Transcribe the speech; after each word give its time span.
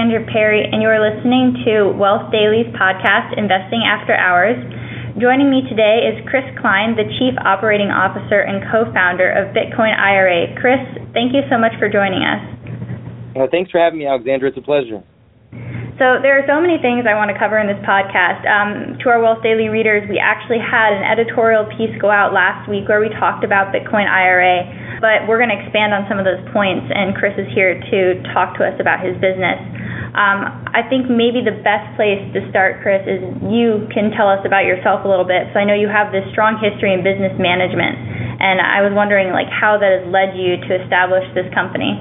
Alexandra 0.00 0.32
Perry, 0.32 0.64
and 0.64 0.80
you're 0.80 0.96
listening 0.96 1.60
to 1.68 1.92
Wealth 1.92 2.32
Daily's 2.32 2.72
podcast, 2.72 3.36
Investing 3.36 3.84
After 3.84 4.16
Hours. 4.16 4.56
Joining 5.20 5.52
me 5.52 5.60
today 5.68 6.08
is 6.08 6.16
Chris 6.24 6.48
Klein, 6.56 6.96
the 6.96 7.04
Chief 7.20 7.36
Operating 7.44 7.92
Officer 7.92 8.40
and 8.40 8.64
co-founder 8.72 9.28
of 9.28 9.52
Bitcoin 9.52 9.92
IRA. 9.92 10.56
Chris, 10.56 10.80
thank 11.12 11.36
you 11.36 11.44
so 11.52 11.60
much 11.60 11.76
for 11.76 11.92
joining 11.92 12.24
us. 12.24 12.40
Uh, 13.36 13.44
thanks 13.52 13.68
for 13.68 13.76
having 13.76 14.00
me, 14.00 14.08
Alexandra. 14.08 14.48
It's 14.48 14.56
a 14.56 14.64
pleasure. 14.64 15.04
So 16.00 16.16
there 16.24 16.32
are 16.40 16.48
so 16.48 16.64
many 16.64 16.80
things 16.80 17.04
I 17.04 17.12
want 17.12 17.28
to 17.28 17.36
cover 17.36 17.60
in 17.60 17.68
this 17.68 17.84
podcast. 17.84 18.40
Um, 18.48 18.96
to 19.04 19.12
our 19.12 19.20
Wealth 19.20 19.44
Daily 19.44 19.68
readers, 19.68 20.08
we 20.08 20.16
actually 20.16 20.64
had 20.64 20.96
an 20.96 21.04
editorial 21.04 21.68
piece 21.76 21.92
go 22.00 22.08
out 22.08 22.32
last 22.32 22.64
week 22.72 22.88
where 22.88 23.04
we 23.04 23.12
talked 23.20 23.44
about 23.44 23.68
Bitcoin 23.68 24.08
IRA, 24.08 24.64
but 25.00 25.24
we're 25.24 25.40
going 25.40 25.50
to 25.50 25.56
expand 25.56 25.96
on 25.96 26.04
some 26.06 26.20
of 26.20 26.28
those 26.28 26.40
points, 26.52 26.84
and 26.92 27.16
Chris 27.16 27.32
is 27.40 27.48
here 27.56 27.80
to 27.80 28.20
talk 28.36 28.54
to 28.60 28.62
us 28.68 28.76
about 28.76 29.00
his 29.00 29.16
business. 29.16 29.56
Um, 30.12 30.44
I 30.76 30.84
think 30.86 31.08
maybe 31.08 31.40
the 31.40 31.56
best 31.64 31.88
place 31.96 32.20
to 32.36 32.44
start, 32.52 32.84
Chris, 32.84 33.00
is 33.08 33.24
you 33.48 33.88
can 33.88 34.12
tell 34.12 34.28
us 34.28 34.44
about 34.44 34.68
yourself 34.68 35.02
a 35.02 35.08
little 35.08 35.26
bit. 35.26 35.48
So 35.54 35.58
I 35.58 35.64
know 35.64 35.74
you 35.74 35.88
have 35.88 36.12
this 36.12 36.26
strong 36.36 36.60
history 36.60 36.92
in 36.92 37.00
business 37.00 37.32
management, 37.40 37.96
and 38.42 38.60
I 38.60 38.84
was 38.84 38.92
wondering 38.92 39.32
like 39.32 39.48
how 39.48 39.80
that 39.80 39.90
has 39.90 40.04
led 40.12 40.36
you 40.36 40.60
to 40.60 40.72
establish 40.84 41.24
this 41.32 41.48
company. 41.56 41.96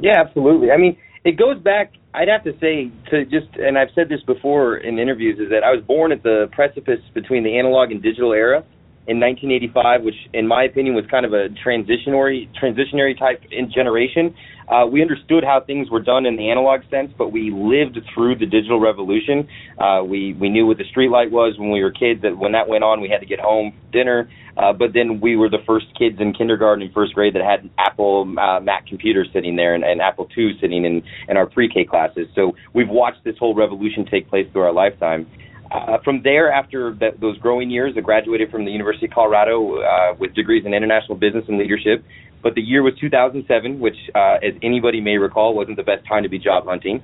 Yeah, 0.00 0.24
absolutely. 0.24 0.72
I 0.72 0.80
mean, 0.80 0.96
it 1.24 1.36
goes 1.36 1.60
back. 1.60 1.92
I'd 2.14 2.32
have 2.32 2.44
to 2.48 2.56
say 2.62 2.88
to 3.10 3.28
just, 3.28 3.52
and 3.60 3.76
I've 3.76 3.92
said 3.94 4.08
this 4.08 4.22
before 4.24 4.78
in 4.78 4.98
interviews, 4.98 5.38
is 5.38 5.50
that 5.50 5.62
I 5.62 5.70
was 5.74 5.84
born 5.84 6.12
at 6.12 6.22
the 6.22 6.48
precipice 6.52 7.02
between 7.12 7.44
the 7.44 7.58
analog 7.58 7.90
and 7.90 8.02
digital 8.02 8.32
era 8.32 8.64
in 9.08 9.18
1985, 9.18 10.02
which, 10.02 10.14
in 10.34 10.46
my 10.46 10.64
opinion, 10.64 10.94
was 10.94 11.06
kind 11.10 11.24
of 11.24 11.32
a 11.32 11.48
transitionary 11.64 12.46
transitionary 12.60 13.18
type 13.18 13.42
in 13.50 13.72
generation. 13.72 14.34
Uh, 14.68 14.84
we 14.84 15.00
understood 15.00 15.42
how 15.42 15.62
things 15.66 15.88
were 15.90 16.02
done 16.02 16.26
in 16.26 16.36
the 16.36 16.50
analog 16.50 16.82
sense, 16.90 17.10
but 17.16 17.32
we 17.32 17.50
lived 17.50 17.98
through 18.12 18.36
the 18.36 18.44
digital 18.44 18.78
revolution. 18.78 19.48
Uh, 19.78 20.02
we 20.04 20.34
we 20.34 20.50
knew 20.50 20.66
what 20.66 20.76
the 20.76 20.84
street 20.84 21.08
light 21.08 21.30
was 21.30 21.58
when 21.58 21.70
we 21.70 21.82
were 21.82 21.90
kids. 21.90 22.20
That 22.20 22.36
when 22.36 22.52
that 22.52 22.68
went 22.68 22.84
on, 22.84 23.00
we 23.00 23.08
had 23.08 23.20
to 23.20 23.26
get 23.26 23.40
home 23.40 23.72
for 23.72 23.92
dinner. 23.92 24.28
Uh, 24.58 24.72
but 24.74 24.92
then 24.92 25.20
we 25.20 25.36
were 25.36 25.48
the 25.48 25.62
first 25.66 25.86
kids 25.96 26.16
in 26.20 26.34
kindergarten 26.34 26.82
and 26.82 26.92
first 26.92 27.14
grade 27.14 27.34
that 27.34 27.42
had 27.42 27.62
an 27.64 27.70
Apple 27.78 28.34
uh, 28.38 28.60
Mac 28.60 28.86
computers 28.86 29.28
sitting 29.32 29.56
there 29.56 29.74
and, 29.74 29.84
and 29.84 30.02
Apple 30.02 30.28
II 30.36 30.58
sitting 30.60 30.84
in 30.84 31.02
in 31.28 31.36
our 31.38 31.46
pre-K 31.46 31.86
classes. 31.86 32.28
So 32.34 32.54
we've 32.74 32.90
watched 32.90 33.24
this 33.24 33.38
whole 33.38 33.54
revolution 33.54 34.04
take 34.04 34.28
place 34.28 34.46
through 34.52 34.62
our 34.62 34.72
lifetime. 34.72 35.26
Uh, 35.70 35.98
from 36.02 36.22
there, 36.22 36.50
after 36.50 36.94
that, 37.00 37.20
those 37.20 37.36
growing 37.38 37.70
years, 37.70 37.94
I 37.96 38.00
graduated 38.00 38.50
from 38.50 38.64
the 38.64 38.70
University 38.70 39.06
of 39.06 39.12
Colorado 39.12 39.82
uh, 39.82 40.14
with 40.18 40.34
degrees 40.34 40.64
in 40.64 40.72
international 40.72 41.16
business 41.16 41.44
and 41.48 41.58
leadership. 41.58 42.04
But 42.42 42.54
the 42.54 42.62
year 42.62 42.82
was 42.82 42.94
2007, 43.00 43.80
which, 43.80 43.96
uh, 44.14 44.38
as 44.42 44.54
anybody 44.62 45.00
may 45.00 45.18
recall, 45.18 45.54
wasn't 45.54 45.76
the 45.76 45.82
best 45.82 46.06
time 46.06 46.22
to 46.22 46.28
be 46.28 46.38
job 46.38 46.64
hunting. 46.66 47.02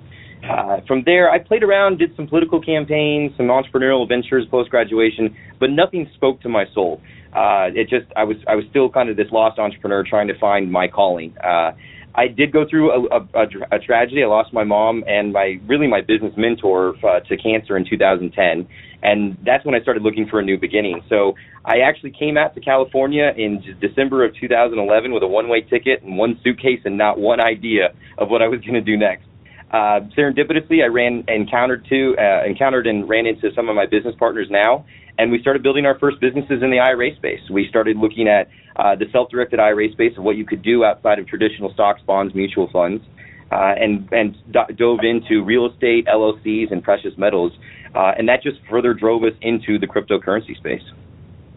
Uh, 0.49 0.81
from 0.87 1.03
there, 1.05 1.31
I 1.31 1.39
played 1.39 1.63
around, 1.63 1.99
did 1.99 2.15
some 2.17 2.27
political 2.27 2.61
campaigns, 2.61 3.33
some 3.37 3.47
entrepreneurial 3.47 4.07
ventures 4.09 4.47
post 4.51 4.71
graduation, 4.71 5.37
but 5.59 5.71
nothing 5.71 6.09
spoke 6.15 6.41
to 6.43 6.49
my 6.49 6.65
soul. 6.75 7.01
Uh, 7.35 7.69
it 7.75 7.89
just, 7.89 8.07
I 8.17 8.25
was, 8.25 8.37
I 8.47 8.55
was 8.55 8.65
still 8.71 8.89
kind 8.91 9.09
of 9.09 9.17
this 9.17 9.27
lost 9.33 9.59
entrepreneur 9.59 10.05
trying 10.09 10.29
to 10.29 10.39
find 10.39 10.71
my 10.71 10.87
calling. 10.87 11.35
Uh, 11.39 11.73
I 12.15 12.29
did 12.29 12.53
go 12.53 12.65
through 12.69 12.93
a, 12.93 13.19
a, 13.35 13.47
a, 13.73 13.79
tragedy. 13.81 14.23
I 14.23 14.27
lost 14.27 14.53
my 14.53 14.63
mom 14.63 15.03
and 15.07 15.33
my 15.33 15.59
really 15.67 15.89
my 15.89 16.01
business 16.01 16.33
mentor 16.37 16.95
uh, 17.05 17.21
to 17.21 17.37
cancer 17.37 17.77
in 17.77 17.85
2010, 17.89 18.69
and 19.03 19.37
that's 19.45 19.65
when 19.65 19.75
I 19.75 19.81
started 19.81 20.05
looking 20.05 20.29
for 20.29 20.39
a 20.39 20.45
new 20.45 20.57
beginning. 20.59 21.03
So 21.09 21.35
I 21.65 21.81
actually 21.81 22.13
came 22.13 22.37
out 22.37 22.55
to 22.55 22.61
California 22.61 23.33
in 23.37 23.63
December 23.81 24.25
of 24.25 24.35
2011 24.37 25.13
with 25.13 25.25
a 25.25 25.27
one-way 25.27 25.63
ticket 25.63 26.03
and 26.03 26.17
one 26.17 26.39
suitcase 26.45 26.81
and 26.85 26.97
not 26.97 27.19
one 27.19 27.41
idea 27.41 27.95
of 28.19 28.29
what 28.29 28.43
I 28.43 28.49
was 28.49 28.61
going 28.61 28.75
to 28.75 28.81
do 28.81 28.97
next. 28.97 29.27
Uh, 29.73 30.07
serendipitously, 30.17 30.85
I 30.85 30.87
ran 30.87 31.25
encountered 31.27 31.85
to 31.89 32.15
uh, 32.17 32.45
encountered 32.45 32.87
and 32.87 33.09
ran 33.09 33.27
into 33.27 33.53
some 33.57 33.69
of 33.69 33.75
my 33.75 33.87
business 33.87 34.15
partners 34.17 34.47
now, 34.51 34.85
and 35.19 35.31
we 35.31 35.41
started 35.41 35.63
building 35.63 35.87
our 35.87 35.99
first 35.99 36.21
businesses 36.21 36.63
in 36.63 36.71
the 36.71 36.79
IRA 36.79 37.15
space. 37.17 37.41
We 37.51 37.67
started 37.69 37.97
looking 37.97 38.29
at 38.29 38.49
uh, 38.77 38.97
the 38.97 39.07
self-directed 39.13 39.61
IRA 39.61 39.93
space 39.93 40.13
of 40.19 40.25
what 40.25 40.37
you 40.37 40.45
could 40.45 40.63
do 40.63 40.85
outside 40.85 41.19
of 41.19 41.27
traditional 41.27 41.73
stocks, 41.73 42.01
bonds, 42.07 42.35
mutual 42.35 42.69
funds, 42.73 43.05
uh, 43.53 43.75
and 43.79 44.09
and 44.11 44.35
do- 44.53 44.75
dove 44.75 45.01
into 45.03 45.45
real 45.45 45.71
estate, 45.71 46.07
LLCs, 46.07 46.73
and 46.73 46.83
precious 46.83 47.13
metals, 47.17 47.53
uh, 47.95 48.13
and 48.19 48.29
that 48.29 48.43
just 48.43 48.59
further 48.69 48.95
drove 48.95 49.23
us 49.23 49.35
into 49.43 49.79
the 49.79 49.87
cryptocurrency 49.87 50.57
space. 50.57 50.83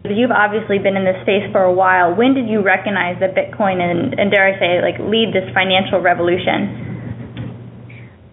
You've 0.05 0.31
obviously 0.31 0.77
been 0.77 0.95
in 0.95 1.03
this 1.03 1.19
space 1.23 1.51
for 1.51 1.63
a 1.63 1.73
while. 1.73 2.15
When 2.15 2.33
did 2.33 2.47
you 2.47 2.61
recognize 2.61 3.19
that 3.19 3.35
Bitcoin 3.35 3.81
and, 3.81 4.17
and 4.17 4.31
dare 4.31 4.47
I 4.47 4.59
say, 4.59 4.79
like 4.79 4.99
lead 5.01 5.33
this 5.33 5.49
financial 5.53 5.99
revolution? 5.99 6.87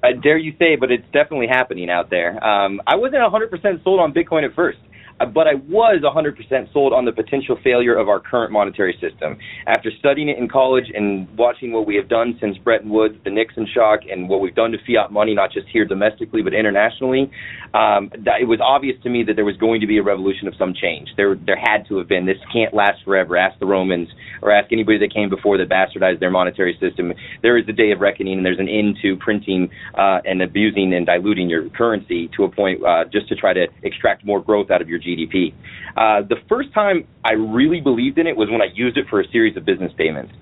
I 0.05 0.13
dare 0.13 0.37
you 0.37 0.53
say, 0.59 0.77
but 0.77 0.93
it's 0.93 1.07
definitely 1.13 1.49
happening 1.49 1.89
out 1.89 2.11
there. 2.11 2.37
Um, 2.45 2.83
I 2.87 2.97
wasn't 2.97 3.23
100% 3.23 3.83
sold 3.83 4.01
on 4.01 4.13
Bitcoin 4.13 4.45
at 4.45 4.55
first. 4.55 4.79
Uh, 5.21 5.27
but 5.27 5.47
I 5.47 5.55
was 5.55 6.03
100% 6.03 6.73
sold 6.73 6.93
on 6.93 7.05
the 7.05 7.13
potential 7.13 7.57
failure 7.63 7.95
of 7.95 8.09
our 8.09 8.21
current 8.21 8.53
monetary 8.53 8.99
system. 9.01 9.39
After 9.67 9.91
studying 9.99 10.29
it 10.29 10.39
in 10.39 10.49
college 10.49 10.91
and 10.95 11.29
watching 11.37 11.73
what 11.73 11.87
we 11.87 11.95
have 11.97 12.09
done 12.09 12.37
since 12.41 12.59
Bretton 12.59 12.91
Woods, 12.91 13.15
the 13.25 13.31
Nixon 13.31 13.67
shock, 13.73 14.01
and 14.11 14.29
what 14.29 14.41
we've 14.41 14.55
done 14.55 14.73
to 14.73 14.79
fiat 14.79 15.13
money, 15.13 15.35
not 15.35 15.53
just 15.53 15.69
here 15.69 15.85
domestically 15.85 16.43
but 16.43 16.53
internationally, 16.53 17.31
um, 17.75 18.11
it 18.15 18.47
was 18.47 18.61
obvious 18.63 18.97
to 19.03 19.11
me 19.11 19.25
that 19.25 19.35
there 19.35 19.45
was 19.45 19.57
going 19.57 19.81
to 19.81 19.87
be 19.87 19.99
a 19.99 20.03
revolution 20.03 20.47
of 20.47 20.55
some 20.57 20.75
change. 20.75 21.09
There, 21.17 21.35
there 21.35 21.59
had 21.59 21.87
to 21.89 21.99
have 21.99 22.09
been. 22.09 22.25
This 22.25 22.39
can't 22.53 22.73
last 22.73 23.03
forever. 23.05 23.37
Ask 23.37 23.59
the 23.59 23.67
Romans 23.67 24.09
or 24.43 24.53
ask 24.53 24.73
anybody 24.73 24.99
that 24.99 25.13
came 25.13 25.29
before 25.29 25.59
that 25.59 25.69
bastardized 25.69 26.21
their 26.21 26.31
monetary 26.31 26.79
system. 26.81 27.13
There 27.43 27.59
is 27.59 27.69
a 27.69 27.73
day 27.73 27.91
of 27.91 28.01
reckoning, 28.01 28.39
and 28.39 28.47
there's 28.47 28.61
an 28.61 28.69
end 28.69 28.99
to 29.03 29.17
printing 29.17 29.71
uh, 29.99 30.21
and 30.25 30.41
abusing 30.41 30.95
and 30.95 31.05
diluting 31.05 31.51
your 31.51 31.69
currency 31.71 32.31
to 32.37 32.45
a 32.45 32.49
point 32.49 32.85
uh, 32.85 33.05
just 33.13 33.29
to 33.31 33.35
try 33.35 33.53
to 33.53 33.67
extract 33.83 34.25
more 34.25 34.41
growth 34.41 34.71
out 34.71 34.81
of 34.81 34.89
your 34.89 35.01
GDP. 35.01 35.53
Uh, 35.97 36.23
the 36.29 36.37
first 36.49 36.73
time 36.73 37.09
I 37.25 37.33
really 37.33 37.81
believed 37.81 38.19
in 38.19 38.29
it 38.29 38.37
was 38.37 38.49
when 38.51 38.63
I 38.63 38.69
used 38.73 38.97
it 38.97 39.07
for 39.11 39.21
a 39.21 39.29
series 39.31 39.57
of 39.57 39.65
business 39.65 39.93
payments. 39.99 40.33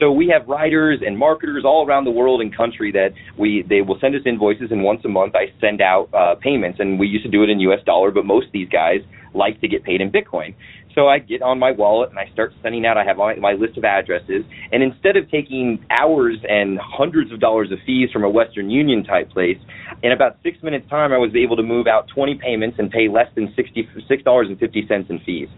So 0.00 0.10
we 0.10 0.28
have 0.28 0.48
writers 0.48 1.00
and 1.04 1.18
marketers 1.18 1.62
all 1.66 1.86
around 1.86 2.06
the 2.06 2.10
world 2.10 2.40
and 2.40 2.56
country 2.56 2.90
that 2.92 3.10
we 3.38 3.64
they 3.68 3.82
will 3.82 3.98
send 4.00 4.14
us 4.14 4.22
invoices, 4.24 4.70
and 4.70 4.82
once 4.82 5.04
a 5.04 5.08
month 5.08 5.34
I 5.34 5.52
send 5.60 5.82
out 5.82 6.08
uh, 6.14 6.36
payments. 6.40 6.80
And 6.80 6.98
we 6.98 7.06
used 7.06 7.24
to 7.24 7.30
do 7.30 7.42
it 7.42 7.50
in 7.50 7.60
U.S. 7.60 7.80
dollar, 7.84 8.10
but 8.10 8.24
most 8.24 8.46
of 8.46 8.52
these 8.52 8.68
guys 8.70 9.00
like 9.34 9.60
to 9.60 9.68
get 9.68 9.84
paid 9.84 10.00
in 10.00 10.10
Bitcoin. 10.10 10.54
So 10.94 11.06
I 11.06 11.18
get 11.18 11.40
on 11.40 11.58
my 11.58 11.70
wallet 11.70 12.10
and 12.10 12.18
I 12.18 12.28
start 12.32 12.52
sending 12.62 12.84
out. 12.84 12.96
I 12.96 13.04
have 13.04 13.16
my, 13.16 13.36
my 13.36 13.52
list 13.52 13.78
of 13.78 13.84
addresses, 13.84 14.44
and 14.72 14.82
instead 14.82 15.16
of 15.16 15.30
taking 15.30 15.84
hours 15.90 16.36
and 16.48 16.78
hundreds 16.82 17.32
of 17.32 17.38
dollars 17.38 17.70
of 17.70 17.78
fees 17.86 18.10
from 18.12 18.24
a 18.24 18.30
Western 18.30 18.70
Union 18.70 19.04
type 19.04 19.30
place, 19.30 19.58
in 20.02 20.12
about 20.12 20.38
six 20.42 20.58
minutes 20.62 20.88
time, 20.90 21.12
I 21.12 21.18
was 21.18 21.30
able 21.36 21.56
to 21.56 21.62
move 21.62 21.86
out 21.86 22.08
20 22.14 22.36
payments 22.36 22.78
and 22.78 22.90
pay 22.90 23.08
less 23.08 23.28
than 23.34 23.52
sixty 23.54 23.88
six 24.08 24.22
dollars 24.24 24.48
and 24.48 24.58
fifty 24.58 24.86
cents 24.88 25.10
in 25.10 25.20
fees. 25.20 25.48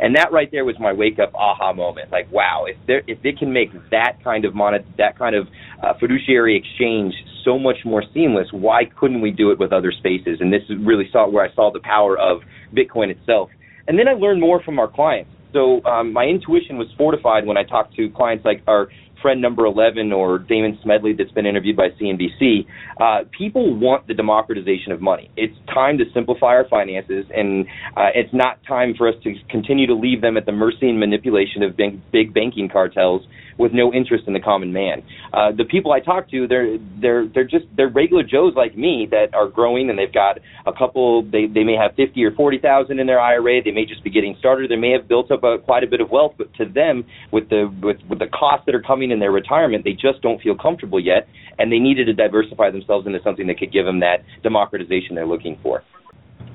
And 0.00 0.14
that 0.16 0.32
right 0.32 0.50
there 0.50 0.64
was 0.64 0.76
my 0.78 0.92
wake 0.92 1.18
up 1.18 1.34
aha 1.34 1.72
moment. 1.72 2.10
Like, 2.10 2.30
wow, 2.30 2.66
if 2.66 2.76
there 2.86 3.02
if 3.06 3.22
they 3.22 3.32
can 3.32 3.52
make 3.52 3.72
that 3.90 4.22
kind 4.22 4.44
of 4.44 4.54
monet 4.54 4.84
that 4.98 5.18
kind 5.18 5.34
of 5.34 5.48
uh, 5.82 5.94
fiduciary 5.98 6.56
exchange 6.56 7.14
so 7.44 7.58
much 7.58 7.78
more 7.84 8.02
seamless, 8.12 8.48
why 8.52 8.84
couldn't 8.98 9.20
we 9.20 9.30
do 9.30 9.50
it 9.50 9.58
with 9.58 9.72
other 9.72 9.92
spaces? 9.92 10.38
And 10.40 10.52
this 10.52 10.62
is 10.68 10.76
really 10.84 11.08
saw 11.10 11.28
where 11.28 11.44
I 11.44 11.54
saw 11.54 11.72
the 11.72 11.80
power 11.80 12.18
of 12.18 12.42
Bitcoin 12.74 13.10
itself 13.10 13.50
and 13.88 13.98
then 13.98 14.08
I 14.08 14.12
learned 14.12 14.40
more 14.40 14.62
from 14.62 14.78
our 14.78 14.88
clients. 14.88 15.30
So 15.52 15.84
um, 15.84 16.12
my 16.12 16.24
intuition 16.24 16.78
was 16.78 16.88
fortified 16.96 17.46
when 17.46 17.56
I 17.56 17.64
talked 17.64 17.94
to 17.96 18.08
clients 18.10 18.44
like 18.44 18.62
our 18.66 18.88
friend 19.22 19.40
number 19.40 19.64
11 19.64 20.12
or 20.12 20.40
Damon 20.40 20.78
Smedley 20.82 21.14
that's 21.16 21.30
been 21.30 21.46
interviewed 21.46 21.76
by 21.76 21.88
CNBC, 21.90 22.66
uh, 23.00 23.24
people 23.36 23.78
want 23.78 24.06
the 24.08 24.14
democratization 24.14 24.92
of 24.92 25.00
money. 25.00 25.30
It's 25.36 25.54
time 25.72 25.96
to 25.98 26.04
simplify 26.12 26.48
our 26.48 26.68
finances, 26.68 27.24
and 27.34 27.66
uh, 27.96 28.10
it's 28.14 28.34
not 28.34 28.58
time 28.66 28.94
for 28.98 29.08
us 29.08 29.14
to 29.22 29.34
continue 29.48 29.86
to 29.86 29.94
leave 29.94 30.20
them 30.20 30.36
at 30.36 30.44
the 30.44 30.52
mercy 30.52 30.88
and 30.88 30.98
manipulation 30.98 31.62
of 31.62 31.76
big, 31.76 32.00
big 32.10 32.34
banking 32.34 32.68
cartels 32.68 33.22
with 33.58 33.72
no 33.72 33.92
interest 33.92 34.24
in 34.26 34.32
the 34.32 34.40
common 34.40 34.72
man. 34.72 35.02
Uh, 35.32 35.52
the 35.52 35.64
people 35.64 35.92
I 35.92 36.00
talk 36.00 36.30
to, 36.30 36.46
they're 36.46 36.78
they're 37.00 37.28
they're 37.28 37.44
just 37.44 37.66
they're 37.76 37.88
regular 37.88 38.22
Joes 38.22 38.54
like 38.56 38.76
me 38.76 39.08
that 39.10 39.34
are 39.34 39.48
growing 39.48 39.90
and 39.90 39.98
they've 39.98 40.12
got 40.12 40.38
a 40.66 40.72
couple. 40.72 41.22
They 41.22 41.46
they 41.46 41.64
may 41.64 41.76
have 41.76 41.94
fifty 41.96 42.24
or 42.24 42.32
forty 42.32 42.58
thousand 42.58 42.98
in 42.98 43.06
their 43.06 43.20
IRA. 43.20 43.62
They 43.62 43.70
may 43.70 43.84
just 43.84 44.04
be 44.04 44.10
getting 44.10 44.36
started. 44.38 44.70
They 44.70 44.76
may 44.76 44.92
have 44.92 45.08
built 45.08 45.30
up 45.30 45.44
a, 45.44 45.58
quite 45.58 45.84
a 45.84 45.86
bit 45.86 46.00
of 46.00 46.10
wealth, 46.10 46.34
but 46.38 46.52
to 46.54 46.64
them, 46.64 47.04
with 47.30 47.48
the 47.48 47.72
with 47.82 47.98
with 48.08 48.18
the 48.18 48.28
costs 48.28 48.66
that 48.66 48.74
are 48.74 48.82
coming 48.82 49.10
in 49.10 49.20
their 49.20 49.32
retirement, 49.32 49.84
they 49.84 49.92
just 49.92 50.22
don't 50.22 50.40
feel 50.40 50.56
comfortable 50.56 51.00
yet, 51.00 51.28
and 51.58 51.72
they 51.72 51.78
needed 51.78 52.06
to 52.06 52.12
diversify 52.14 52.70
themselves 52.70 53.06
into 53.06 53.20
something 53.22 53.46
that 53.46 53.58
could 53.58 53.72
give 53.72 53.84
them 53.84 54.00
that 54.00 54.24
democratization 54.42 55.14
they're 55.14 55.26
looking 55.26 55.58
for. 55.62 55.82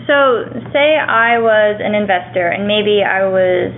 So, 0.06 0.46
say 0.72 0.96
I 0.96 1.40
was 1.40 1.82
an 1.84 1.96
investor 1.96 2.48
and 2.48 2.68
maybe 2.68 3.02
I 3.04 3.28
was 3.28 3.74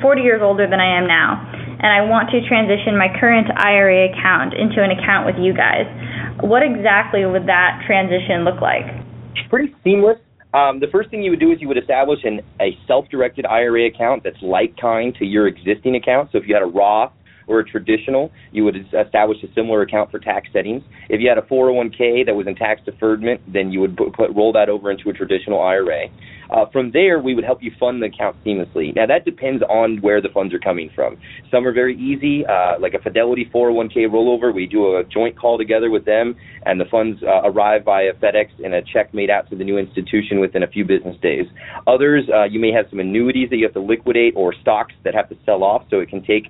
40 0.00 0.22
years 0.22 0.40
older 0.42 0.66
than 0.68 0.80
I 0.80 0.98
am 0.98 1.06
now 1.06 1.57
and 1.78 1.86
I 1.86 2.02
want 2.02 2.30
to 2.30 2.42
transition 2.46 2.98
my 2.98 3.08
current 3.20 3.46
IRA 3.54 4.10
account 4.10 4.54
into 4.54 4.82
an 4.82 4.90
account 4.90 5.26
with 5.26 5.36
you 5.38 5.54
guys. 5.54 5.86
What 6.42 6.62
exactly 6.62 7.24
would 7.24 7.46
that 7.46 7.82
transition 7.86 8.44
look 8.44 8.60
like? 8.60 8.86
It's 9.34 9.48
Pretty 9.48 9.74
seamless. 9.84 10.18
Um, 10.54 10.80
the 10.80 10.88
first 10.90 11.10
thing 11.10 11.22
you 11.22 11.30
would 11.30 11.40
do 11.40 11.52
is 11.52 11.60
you 11.60 11.68
would 11.68 11.78
establish 11.78 12.20
an, 12.24 12.40
a 12.60 12.76
self-directed 12.86 13.44
IRA 13.46 13.86
account 13.86 14.24
that's 14.24 14.40
like 14.42 14.76
kind 14.76 15.14
to 15.16 15.24
your 15.24 15.46
existing 15.46 15.94
account. 15.94 16.30
So 16.32 16.38
if 16.38 16.48
you 16.48 16.54
had 16.54 16.62
a 16.62 16.66
Roth 16.66 17.12
or 17.48 17.60
a 17.60 17.64
traditional, 17.64 18.30
you 18.52 18.64
would 18.64 18.76
establish 18.76 19.42
a 19.42 19.52
similar 19.54 19.82
account 19.82 20.10
for 20.10 20.18
tax 20.18 20.48
settings. 20.52 20.82
If 21.08 21.20
you 21.20 21.28
had 21.28 21.38
a 21.38 21.42
401k 21.42 22.26
that 22.26 22.34
was 22.34 22.46
in 22.46 22.54
tax 22.54 22.80
deferment, 22.84 23.40
then 23.52 23.72
you 23.72 23.80
would 23.80 23.96
put, 23.96 24.30
roll 24.34 24.52
that 24.52 24.68
over 24.68 24.90
into 24.90 25.10
a 25.10 25.12
traditional 25.12 25.60
IRA. 25.60 26.08
Uh, 26.50 26.64
from 26.72 26.90
there, 26.92 27.18
we 27.18 27.34
would 27.34 27.44
help 27.44 27.62
you 27.62 27.70
fund 27.78 28.02
the 28.02 28.06
account 28.06 28.36
seamlessly. 28.44 28.94
Now, 28.94 29.06
that 29.06 29.24
depends 29.24 29.62
on 29.64 29.98
where 30.00 30.22
the 30.22 30.30
funds 30.30 30.54
are 30.54 30.58
coming 30.58 30.90
from. 30.94 31.18
Some 31.50 31.66
are 31.66 31.72
very 31.72 31.96
easy, 31.96 32.46
uh, 32.46 32.78
like 32.80 32.94
a 32.94 32.98
Fidelity 32.98 33.50
401k 33.52 34.08
rollover. 34.08 34.54
We 34.54 34.66
do 34.66 34.96
a 34.96 35.04
joint 35.04 35.38
call 35.38 35.58
together 35.58 35.90
with 35.90 36.04
them, 36.04 36.36
and 36.64 36.80
the 36.80 36.86
funds 36.86 37.22
uh, 37.22 37.42
arrive 37.44 37.84
via 37.84 38.14
FedEx 38.14 38.48
in 38.60 38.72
a 38.72 38.82
check 38.82 39.12
made 39.12 39.30
out 39.30 39.50
to 39.50 39.56
the 39.56 39.64
new 39.64 39.78
institution 39.78 40.40
within 40.40 40.62
a 40.62 40.68
few 40.68 40.84
business 40.84 41.16
days. 41.20 41.46
Others, 41.86 42.24
uh, 42.34 42.44
you 42.44 42.58
may 42.58 42.72
have 42.72 42.86
some 42.88 43.00
annuities 43.00 43.50
that 43.50 43.56
you 43.56 43.64
have 43.64 43.74
to 43.74 43.80
liquidate 43.80 44.32
or 44.36 44.54
stocks 44.54 44.94
that 45.04 45.14
have 45.14 45.28
to 45.28 45.36
sell 45.44 45.62
off, 45.62 45.84
so 45.90 46.00
it 46.00 46.08
can 46.08 46.24
take 46.24 46.48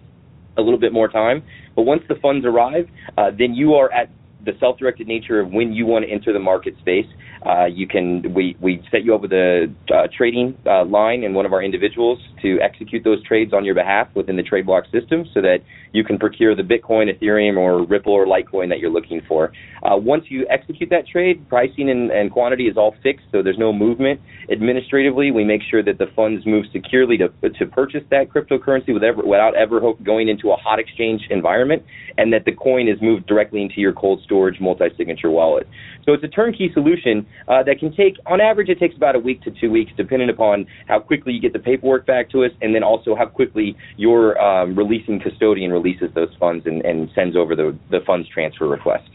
a 0.58 0.62
little 0.62 0.78
bit 0.78 0.92
more 0.92 1.08
time. 1.08 1.42
But 1.76 1.82
once 1.82 2.02
the 2.08 2.16
funds 2.16 2.44
arrive, 2.44 2.88
uh, 3.16 3.30
then 3.38 3.54
you 3.54 3.74
are 3.74 3.92
at 3.92 4.10
the 4.44 4.52
self-directed 4.60 5.06
nature 5.06 5.40
of 5.40 5.50
when 5.50 5.72
you 5.72 5.86
want 5.86 6.04
to 6.04 6.10
enter 6.10 6.32
the 6.32 6.38
market 6.38 6.74
space. 6.78 7.06
Uh, 7.46 7.66
you 7.66 7.86
can 7.86 8.34
we 8.34 8.56
we 8.60 8.82
set 8.90 9.04
you 9.04 9.14
up 9.14 9.20
with 9.20 9.32
a 9.32 9.72
uh, 9.94 10.08
trading 10.16 10.56
uh, 10.66 10.84
line 10.84 11.22
and 11.22 11.34
one 11.34 11.46
of 11.46 11.52
our 11.52 11.62
individuals 11.62 12.18
to 12.42 12.58
execute 12.60 13.04
those 13.04 13.22
trades 13.24 13.52
on 13.52 13.64
your 13.64 13.76
behalf 13.76 14.08
within 14.14 14.36
the 14.36 14.42
TradeBlock 14.42 14.90
system, 14.90 15.24
so 15.32 15.40
that 15.40 15.58
you 15.92 16.02
can 16.02 16.18
procure 16.18 16.56
the 16.56 16.62
Bitcoin, 16.62 17.06
Ethereum, 17.08 17.56
or 17.56 17.86
Ripple 17.86 18.12
or 18.12 18.26
Litecoin 18.26 18.68
that 18.70 18.80
you're 18.80 18.90
looking 18.90 19.22
for. 19.28 19.52
Uh, 19.82 19.96
once 19.96 20.24
you 20.28 20.46
execute 20.50 20.90
that 20.90 21.06
trade, 21.06 21.48
pricing 21.48 21.88
and, 21.90 22.10
and 22.10 22.32
quantity 22.32 22.66
is 22.66 22.76
all 22.76 22.94
fixed, 23.02 23.26
so 23.30 23.40
there's 23.42 23.58
no 23.58 23.72
movement. 23.72 24.20
Administratively, 24.50 25.30
we 25.30 25.44
make 25.44 25.62
sure 25.70 25.82
that 25.82 25.98
the 25.98 26.06
funds 26.16 26.44
move 26.44 26.64
securely 26.72 27.16
to 27.18 27.28
to 27.50 27.66
purchase 27.66 28.02
that 28.10 28.28
cryptocurrency 28.30 28.92
without 28.92 29.54
ever 29.54 29.80
going 30.02 30.28
into 30.28 30.50
a 30.50 30.56
hot 30.56 30.80
exchange 30.80 31.22
environment, 31.30 31.84
and 32.16 32.32
that 32.32 32.44
the 32.44 32.52
coin 32.52 32.88
is 32.88 33.00
moved 33.00 33.26
directly 33.26 33.62
into 33.62 33.80
your 33.80 33.92
cold 33.92 34.20
storage 34.28 34.60
multi-signature 34.60 35.30
wallet. 35.30 35.66
So 36.04 36.12
it's 36.12 36.22
a 36.22 36.28
turnkey 36.28 36.70
solution 36.74 37.26
uh, 37.48 37.62
that 37.64 37.80
can 37.80 37.96
take, 37.96 38.16
on 38.26 38.40
average, 38.40 38.68
it 38.68 38.78
takes 38.78 38.94
about 38.94 39.16
a 39.16 39.18
week 39.18 39.40
to 39.42 39.50
two 39.50 39.70
weeks, 39.70 39.90
depending 39.96 40.28
upon 40.28 40.66
how 40.86 41.00
quickly 41.00 41.32
you 41.32 41.40
get 41.40 41.54
the 41.54 41.58
paperwork 41.58 42.06
back 42.06 42.30
to 42.30 42.44
us, 42.44 42.52
and 42.60 42.74
then 42.74 42.84
also 42.84 43.16
how 43.16 43.24
quickly 43.24 43.74
your 43.96 44.38
um, 44.38 44.76
releasing 44.76 45.18
custodian 45.18 45.72
releases 45.72 46.12
those 46.14 46.30
funds 46.38 46.66
and, 46.66 46.84
and 46.84 47.08
sends 47.14 47.36
over 47.36 47.56
the, 47.56 47.76
the 47.90 48.00
funds 48.06 48.28
transfer 48.28 48.68
request. 48.68 49.08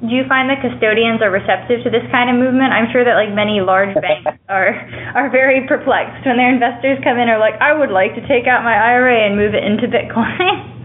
Do 0.00 0.14
you 0.14 0.22
find 0.30 0.46
that 0.46 0.62
custodians 0.62 1.22
are 1.22 1.30
receptive 1.30 1.82
to 1.82 1.90
this 1.90 2.06
kind 2.14 2.30
of 2.30 2.38
movement? 2.38 2.70
I'm 2.70 2.86
sure 2.94 3.02
that 3.02 3.18
like 3.18 3.34
many 3.34 3.58
large 3.58 3.90
banks 4.02 4.30
are 4.48 4.78
are 5.18 5.30
very 5.30 5.66
perplexed 5.66 6.22
when 6.22 6.38
their 6.38 6.54
investors 6.54 7.02
come 7.02 7.18
in 7.18 7.26
and 7.26 7.34
are 7.34 7.42
like, 7.42 7.58
I 7.58 7.74
would 7.74 7.90
like 7.90 8.14
to 8.14 8.22
take 8.30 8.46
out 8.46 8.62
my 8.62 8.78
IRA 8.78 9.26
and 9.26 9.34
move 9.34 9.58
it 9.58 9.66
into 9.66 9.90
Bitcoin. 9.90 10.74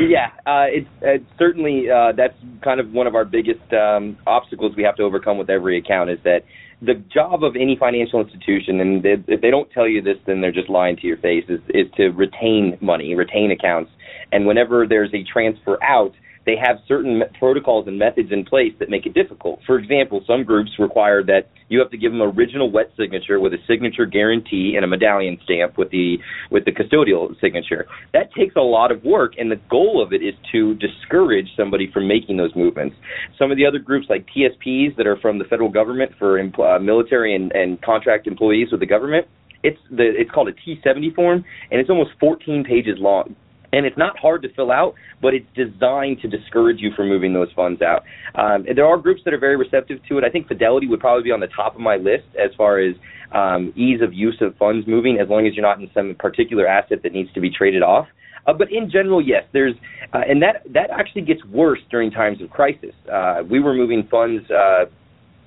yeah, 0.00 0.28
uh, 0.46 0.66
it's, 0.68 0.88
it's 1.00 1.24
certainly 1.38 1.90
uh, 1.90 2.12
that's 2.16 2.34
kind 2.62 2.80
of 2.80 2.92
one 2.92 3.06
of 3.06 3.14
our 3.14 3.24
biggest 3.24 3.72
um, 3.72 4.16
obstacles 4.26 4.74
we 4.76 4.82
have 4.82 4.96
to 4.96 5.02
overcome 5.02 5.38
with 5.38 5.50
every 5.50 5.78
account 5.78 6.10
is 6.10 6.18
that 6.24 6.40
the 6.80 6.94
job 7.14 7.44
of 7.44 7.54
any 7.54 7.76
financial 7.78 8.20
institution, 8.20 8.80
and 8.80 9.02
they, 9.02 9.14
if 9.28 9.40
they 9.40 9.50
don't 9.50 9.70
tell 9.70 9.86
you 9.86 10.02
this, 10.02 10.16
then 10.26 10.40
they're 10.40 10.52
just 10.52 10.68
lying 10.68 10.96
to 10.96 11.06
your 11.06 11.16
face, 11.16 11.44
is, 11.48 11.60
is 11.68 11.86
to 11.96 12.08
retain 12.08 12.76
money, 12.80 13.14
retain 13.14 13.52
accounts. 13.52 13.90
And 14.32 14.46
whenever 14.46 14.86
there's 14.86 15.14
a 15.14 15.22
transfer 15.22 15.78
out, 15.82 16.12
they 16.44 16.56
have 16.56 16.78
certain 16.88 17.22
protocols 17.38 17.86
and 17.86 17.98
methods 17.98 18.32
in 18.32 18.44
place 18.44 18.72
that 18.80 18.90
make 18.90 19.06
it 19.06 19.14
difficult. 19.14 19.60
For 19.66 19.78
example, 19.78 20.24
some 20.26 20.44
groups 20.44 20.70
require 20.78 21.22
that 21.24 21.48
you 21.68 21.78
have 21.78 21.90
to 21.90 21.96
give 21.96 22.12
them 22.12 22.20
original 22.20 22.70
wet 22.70 22.90
signature 22.96 23.40
with 23.40 23.54
a 23.54 23.58
signature 23.66 24.06
guarantee 24.06 24.74
and 24.76 24.84
a 24.84 24.88
medallion 24.88 25.38
stamp 25.44 25.78
with 25.78 25.90
the 25.90 26.18
with 26.50 26.64
the 26.64 26.72
custodial 26.72 27.38
signature. 27.40 27.86
That 28.12 28.32
takes 28.34 28.56
a 28.56 28.60
lot 28.60 28.90
of 28.90 29.04
work, 29.04 29.34
and 29.38 29.50
the 29.50 29.60
goal 29.70 30.02
of 30.02 30.12
it 30.12 30.22
is 30.22 30.34
to 30.52 30.74
discourage 30.74 31.48
somebody 31.56 31.90
from 31.92 32.08
making 32.08 32.36
those 32.36 32.54
movements. 32.56 32.96
Some 33.38 33.50
of 33.50 33.56
the 33.56 33.64
other 33.64 33.78
groups, 33.78 34.06
like 34.10 34.26
TSPs, 34.36 34.96
that 34.96 35.06
are 35.06 35.16
from 35.16 35.38
the 35.38 35.44
federal 35.44 35.70
government 35.70 36.12
for 36.18 36.40
uh, 36.40 36.78
military 36.78 37.34
and, 37.34 37.52
and 37.52 37.80
contract 37.82 38.26
employees 38.26 38.68
with 38.70 38.80
the 38.80 38.86
government, 38.86 39.26
it's 39.62 39.78
the 39.90 40.04
it's 40.04 40.30
called 40.30 40.48
a 40.48 40.52
T70 40.52 41.14
form, 41.14 41.44
and 41.70 41.80
it's 41.80 41.88
almost 41.88 42.10
14 42.20 42.64
pages 42.64 42.98
long 42.98 43.36
and 43.72 43.86
it's 43.86 43.96
not 43.96 44.18
hard 44.18 44.42
to 44.42 44.52
fill 44.54 44.70
out, 44.70 44.94
but 45.20 45.34
it's 45.34 45.46
designed 45.54 46.20
to 46.20 46.28
discourage 46.28 46.80
you 46.80 46.90
from 46.94 47.08
moving 47.08 47.32
those 47.32 47.48
funds 47.56 47.80
out. 47.82 48.04
Um, 48.34 48.66
there 48.74 48.86
are 48.86 48.98
groups 48.98 49.22
that 49.24 49.32
are 49.32 49.38
very 49.38 49.56
receptive 49.56 49.98
to 50.08 50.18
it. 50.18 50.24
I 50.24 50.30
think 50.30 50.46
Fidelity 50.46 50.86
would 50.88 51.00
probably 51.00 51.24
be 51.24 51.32
on 51.32 51.40
the 51.40 51.48
top 51.48 51.74
of 51.74 51.80
my 51.80 51.96
list 51.96 52.24
as 52.38 52.50
far 52.56 52.78
as 52.78 52.94
um, 53.32 53.72
ease 53.76 54.00
of 54.02 54.12
use 54.12 54.36
of 54.40 54.56
funds 54.56 54.86
moving, 54.86 55.18
as 55.20 55.28
long 55.28 55.46
as 55.46 55.54
you're 55.54 55.64
not 55.64 55.80
in 55.80 55.90
some 55.94 56.14
particular 56.18 56.66
asset 56.66 56.98
that 57.02 57.12
needs 57.12 57.32
to 57.32 57.40
be 57.40 57.50
traded 57.50 57.82
off. 57.82 58.06
Uh, 58.46 58.52
but 58.52 58.70
in 58.72 58.90
general, 58.90 59.24
yes, 59.24 59.44
there's, 59.52 59.74
uh, 60.12 60.20
and 60.28 60.42
that 60.42 60.62
that 60.72 60.90
actually 60.90 61.22
gets 61.22 61.42
worse 61.46 61.78
during 61.90 62.10
times 62.10 62.42
of 62.42 62.50
crisis. 62.50 62.94
Uh, 63.10 63.42
we 63.48 63.60
were 63.60 63.72
moving 63.72 64.06
funds. 64.10 64.44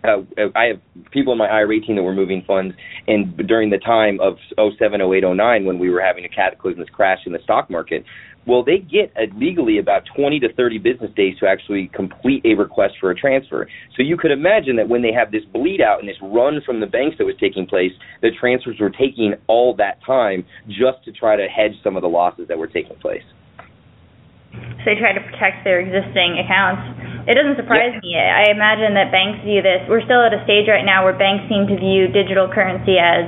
Uh, 0.10 0.50
I 0.56 0.66
have 0.66 0.82
people 1.12 1.34
in 1.34 1.40
my 1.40 1.48
IRA 1.48 1.82
team 1.82 1.96
that 1.96 2.04
were 2.04 2.14
moving 2.14 2.44
funds, 2.46 2.76
and 3.08 3.36
during 3.48 3.70
the 3.70 3.78
time 3.78 4.20
of 4.20 4.38
07, 4.58 5.02
08, 5.02 5.24
09, 5.36 5.66
when 5.66 5.80
we 5.80 5.90
were 5.90 6.02
having 6.02 6.26
a 6.26 6.30
cataclysmic 6.30 6.92
crash 6.92 7.20
in 7.26 7.34
the 7.34 7.40
stock 7.44 7.70
market, 7.70 8.06
well, 8.48 8.64
they 8.64 8.78
get 8.78 9.12
uh, 9.18 9.34
legally 9.38 9.80
about 9.80 10.04
20 10.16 10.40
to 10.42 10.54
30 10.54 10.78
business 10.78 11.12
days 11.16 11.38
to 11.40 11.48
actually 11.48 11.90
complete 11.94 12.46
a 12.46 12.54
request 12.54 12.96
for 13.00 13.10
a 13.10 13.16
transfer. 13.16 13.68
So 13.98 14.04
you 14.04 14.18
could 14.18 14.32
imagine 14.32 14.76
that 14.76 14.88
when 14.88 15.02
they 15.02 15.12
have 15.12 15.32
this 15.32 15.44
bleed 15.46 15.82
out 15.82 16.00
and 16.00 16.08
this 16.08 16.18
run 16.22 16.62
from 16.66 16.80
the 16.80 16.86
banks 16.86 17.18
that 17.18 17.26
was 17.26 17.36
taking 17.40 17.66
place, 17.66 17.92
the 18.22 18.30
transfers 18.40 18.80
were 18.80 18.92
taking 18.92 19.34
all 19.48 19.76
that 19.78 19.98
time 20.06 20.46
just 20.68 21.04
to 21.06 21.12
try 21.12 21.36
to 21.36 21.48
hedge 21.48 21.74
some 21.84 21.96
of 21.96 22.04
the 22.04 22.10
losses 22.10 22.48
that 22.48 22.58
were 22.58 22.68
taking 22.68 22.96
place. 22.98 23.24
So 24.82 24.94
they 24.94 24.98
try 25.02 25.14
to 25.14 25.24
protect 25.24 25.66
their 25.66 25.82
existing 25.82 26.38
accounts. 26.40 26.84
It 27.26 27.34
doesn't 27.34 27.58
surprise 27.58 27.98
me. 28.06 28.14
I 28.14 28.54
imagine 28.54 28.94
that 28.94 29.10
banks 29.10 29.42
view 29.42 29.66
this. 29.66 29.82
We're 29.90 30.06
still 30.06 30.22
at 30.22 30.30
a 30.30 30.46
stage 30.46 30.70
right 30.70 30.86
now 30.86 31.02
where 31.02 31.18
banks 31.18 31.50
seem 31.50 31.66
to 31.66 31.74
view 31.74 32.06
digital 32.14 32.46
currency 32.46 33.02
as 33.02 33.26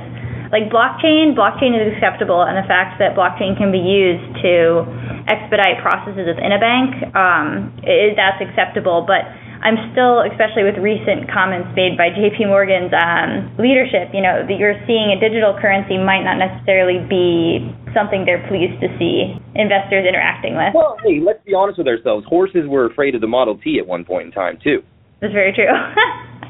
like 0.54 0.70
blockchain. 0.70 1.34
Blockchain 1.34 1.74
is 1.74 1.92
acceptable, 1.92 2.46
and 2.46 2.56
the 2.56 2.64
fact 2.70 3.02
that 3.02 3.18
blockchain 3.18 3.58
can 3.58 3.74
be 3.74 3.82
used 3.82 4.38
to 4.40 4.86
expedite 5.26 5.82
processes 5.82 6.30
within 6.30 6.54
a 6.54 6.60
bank, 6.62 6.94
um, 7.12 7.74
it, 7.82 8.14
that's 8.16 8.38
acceptable. 8.38 9.02
But 9.02 9.26
I'm 9.62 9.78
still, 9.90 10.22
especially 10.22 10.62
with 10.62 10.78
recent 10.78 11.26
comments 11.30 11.74
made 11.74 11.98
by 11.98 12.14
J.P. 12.14 12.46
Morgan's 12.46 12.94
um, 12.94 13.50
leadership, 13.58 14.14
you 14.14 14.22
know, 14.22 14.46
that 14.46 14.56
you're 14.58 14.78
seeing 14.86 15.10
a 15.10 15.18
digital 15.18 15.56
currency 15.58 15.98
might 15.98 16.22
not 16.22 16.38
necessarily 16.38 17.02
be 17.10 17.66
something 17.90 18.22
they're 18.22 18.46
pleased 18.46 18.78
to 18.78 18.88
see 18.98 19.34
investors 19.58 20.06
interacting 20.06 20.54
with. 20.54 20.70
Well, 20.74 20.96
hey, 21.02 21.18
let's 21.18 21.42
be 21.42 21.54
honest 21.54 21.78
with 21.78 21.90
ourselves. 21.90 22.26
Horses 22.30 22.70
were 22.70 22.86
afraid 22.86 23.14
of 23.14 23.20
the 23.20 23.30
Model 23.30 23.58
T 23.58 23.78
at 23.82 23.86
one 23.86 24.04
point 24.04 24.30
in 24.30 24.32
time 24.32 24.58
too. 24.62 24.82
That's 25.20 25.34
very 25.34 25.50
true. 25.50 25.66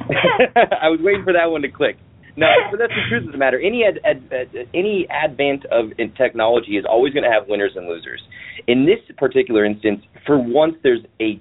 I 0.80 0.88
was 0.88 1.00
waiting 1.02 1.24
for 1.24 1.32
that 1.32 1.50
one 1.50 1.62
to 1.62 1.70
click. 1.70 1.96
No, 2.36 2.46
but 2.70 2.78
that's 2.78 2.92
the 2.92 3.02
truth 3.10 3.26
of 3.26 3.32
the 3.32 3.38
matter. 3.38 3.58
Any 3.58 3.82
ad, 3.84 3.98
ad, 4.04 4.22
ad, 4.30 4.68
any 4.72 5.08
advent 5.10 5.66
of 5.72 5.90
technology 6.16 6.78
is 6.78 6.84
always 6.88 7.12
going 7.12 7.24
to 7.24 7.30
have 7.30 7.48
winners 7.48 7.72
and 7.74 7.88
losers. 7.88 8.22
In 8.68 8.86
this 8.86 9.00
particular 9.16 9.64
instance, 9.64 10.02
for 10.24 10.38
once, 10.38 10.74
there's 10.84 11.02
a 11.20 11.40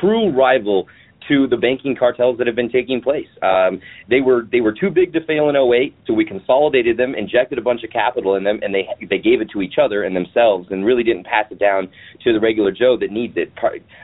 true 0.00 0.34
rival 0.36 0.88
to 1.32 1.46
the 1.46 1.56
banking 1.56 1.96
cartels 1.96 2.38
that 2.38 2.46
have 2.46 2.56
been 2.56 2.70
taking 2.70 3.00
place. 3.00 3.28
Um, 3.42 3.80
they 4.08 4.20
were 4.20 4.42
they 4.50 4.60
were 4.60 4.72
too 4.72 4.90
big 4.90 5.12
to 5.14 5.24
fail 5.24 5.48
in 5.48 5.56
08, 5.56 5.94
so 6.06 6.12
we 6.12 6.24
consolidated 6.24 6.96
them, 6.96 7.14
injected 7.14 7.58
a 7.58 7.62
bunch 7.62 7.82
of 7.84 7.90
capital 7.90 8.34
in 8.36 8.44
them, 8.44 8.60
and 8.62 8.74
they 8.74 8.86
they 9.08 9.18
gave 9.18 9.40
it 9.40 9.48
to 9.52 9.62
each 9.62 9.76
other 9.82 10.02
and 10.02 10.14
themselves, 10.14 10.68
and 10.70 10.84
really 10.84 11.02
didn't 11.02 11.24
pass 11.24 11.46
it 11.50 11.58
down 11.58 11.88
to 12.24 12.32
the 12.32 12.40
regular 12.40 12.70
Joe 12.70 12.96
that 13.00 13.10
needs 13.10 13.34
it. 13.36 13.52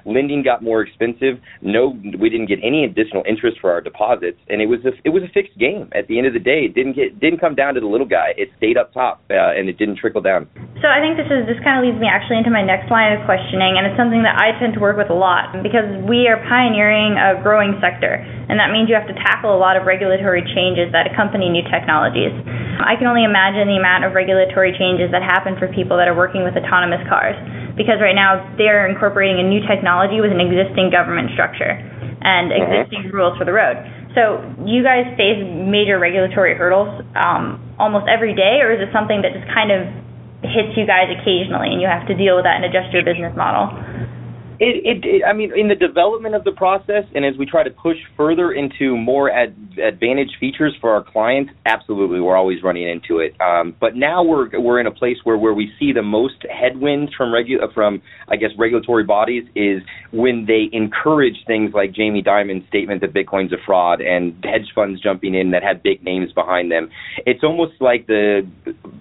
Lending 0.07 0.43
got 0.43 0.63
more 0.63 0.81
expensive. 0.81 1.41
No, 1.61 1.99
we 2.19 2.31
didn't 2.31 2.47
get 2.47 2.61
any 2.63 2.85
additional 2.85 3.25
interest 3.29 3.59
for 3.61 3.71
our 3.73 3.81
deposits, 3.81 4.39
and 4.49 4.63
it 4.63 4.67
was 4.67 4.81
a 4.85 4.93
it 5.05 5.11
was 5.11 5.23
a 5.23 5.33
fixed 5.33 5.59
game. 5.59 5.91
At 5.93 6.09
the 6.09 6.17
end 6.17 6.27
of 6.27 6.33
the 6.33 6.41
day, 6.41 6.65
it 6.65 6.75
didn't 6.75 6.95
get 6.95 7.21
didn't 7.21 7.41
come 7.41 7.55
down 7.55 7.75
to 7.75 7.81
the 7.81 7.91
little 7.91 8.09
guy. 8.09 8.33
It 8.37 8.49
stayed 8.57 8.79
up 8.79 8.95
top, 8.95 9.21
uh, 9.29 9.59
and 9.59 9.69
it 9.69 9.77
didn't 9.77 9.99
trickle 9.99 10.23
down. 10.23 10.49
So 10.81 10.89
I 10.89 11.03
think 11.03 11.19
this 11.19 11.29
is 11.29 11.45
this 11.45 11.61
kind 11.61 11.77
of 11.77 11.85
leads 11.85 12.01
me 12.01 12.09
actually 12.09 12.39
into 12.39 12.55
my 12.55 12.63
next 12.63 12.89
line 12.89 13.13
of 13.13 13.21
questioning, 13.27 13.77
and 13.77 13.85
it's 13.85 13.99
something 13.99 14.23
that 14.23 14.39
I 14.39 14.57
tend 14.63 14.79
to 14.79 14.81
work 14.81 14.97
with 14.97 15.11
a 15.11 15.19
lot 15.19 15.51
because 15.61 15.91
we 16.07 16.31
are 16.31 16.39
pioneering 16.47 17.18
a 17.19 17.37
growing 17.43 17.75
sector, 17.83 18.17
and 18.49 18.57
that 18.57 18.71
means 18.71 18.87
you 18.87 18.95
have 18.95 19.11
to 19.11 19.19
tackle 19.19 19.51
a 19.51 19.61
lot 19.61 19.75
of 19.75 19.85
regulatory 19.85 20.41
changes 20.55 20.89
that 20.95 21.11
accompany 21.11 21.51
new 21.51 21.67
technologies. 21.67 22.33
I 22.79 22.95
can 22.95 23.11
only 23.11 23.27
imagine 23.27 23.67
the 23.67 23.77
amount 23.77 24.07
of 24.07 24.15
regulatory 24.15 24.73
changes 24.79 25.11
that 25.11 25.21
happen 25.21 25.59
for 25.59 25.67
people 25.75 25.99
that 25.99 26.07
are 26.07 26.17
working 26.17 26.47
with 26.47 26.55
autonomous 26.55 27.03
cars, 27.11 27.37
because 27.77 27.99
right 27.99 28.17
now 28.17 28.41
they're 28.57 28.87
incorporating 28.87 29.43
a 29.43 29.47
new 29.47 29.61
technology 29.67 30.23
with 30.23 30.31
an 30.31 30.41
existing 30.41 30.95
government 30.95 31.35
structure 31.35 31.77
and 32.23 32.51
mm-hmm. 32.51 32.63
existing 32.63 33.11
rules 33.11 33.37
for 33.37 33.45
the 33.45 33.55
road. 33.55 33.77
So, 34.17 34.43
you 34.65 34.83
guys 34.83 35.07
face 35.15 35.39
major 35.45 36.01
regulatory 36.01 36.57
hurdles 36.57 36.91
um, 37.15 37.61
almost 37.79 38.09
every 38.09 38.35
day, 38.35 38.65
or 38.65 38.73
is 38.75 38.81
it 38.81 38.91
something 38.91 39.23
that 39.23 39.37
just 39.37 39.47
kind 39.53 39.71
of 39.71 39.87
hits 40.43 40.75
you 40.79 40.87
guys 40.87 41.11
occasionally 41.11 41.75
and 41.75 41.83
you 41.83 41.91
have 41.91 42.07
to 42.07 42.15
deal 42.15 42.39
with 42.39 42.47
that 42.47 42.63
and 42.63 42.65
adjust 42.67 42.95
your 42.95 43.03
business 43.03 43.35
model? 43.35 43.75
It, 44.61 45.05
it, 45.05 45.23
I 45.25 45.33
mean, 45.33 45.53
in 45.57 45.69
the 45.69 45.77
development 45.77 46.35
of 46.35 46.43
the 46.43 46.51
process, 46.51 47.05
and 47.15 47.25
as 47.25 47.37
we 47.39 47.47
try 47.47 47.63
to 47.63 47.71
push 47.71 47.97
further 48.17 48.51
into 48.51 48.97
more 48.97 49.31
ad, 49.31 49.55
advantage 49.81 50.31
features 50.41 50.77
for 50.81 50.91
our 50.91 51.05
clients, 51.05 51.53
absolutely, 51.65 52.21
we're 52.21 52.37
always 52.37 52.61
running 52.65 52.89
into 52.89 53.21
it. 53.21 53.41
Um, 53.41 53.77
but 53.81 53.95
now 53.95 54.25
we're 54.25 54.49
we're 54.59 54.81
in 54.81 54.89
a 54.89 54.91
place 54.91 55.17
where, 55.23 55.39
where 55.39 55.55
we 55.55 55.73
see 55.79 55.93
the 55.93 56.03
most 56.03 56.45
headwinds 56.51 57.15
from 57.15 57.29
regu- 57.29 57.73
from 57.73 58.03
I 58.27 58.35
guess 58.35 58.51
regulatory 58.59 59.05
bodies 59.05 59.45
is 59.55 59.83
when 60.11 60.47
they 60.47 60.69
encourage 60.73 61.37
things 61.47 61.73
like 61.73 61.93
Jamie 61.93 62.23
Dimon's 62.23 62.67
statement 62.67 63.01
that 63.03 63.15
Bitcoin's 63.15 63.53
a 63.53 63.59
fraud 63.65 64.01
and 64.01 64.35
hedge 64.45 64.73
funds 64.75 65.01
jumping 65.01 65.37
in 65.37 65.53
that 65.53 65.63
have 65.63 65.85
big 65.85 66.03
names 66.03 66.33
behind 66.33 66.73
them. 66.73 66.91
It's 67.27 67.45
almost 67.45 67.75
like 67.81 68.09
the 68.09 68.49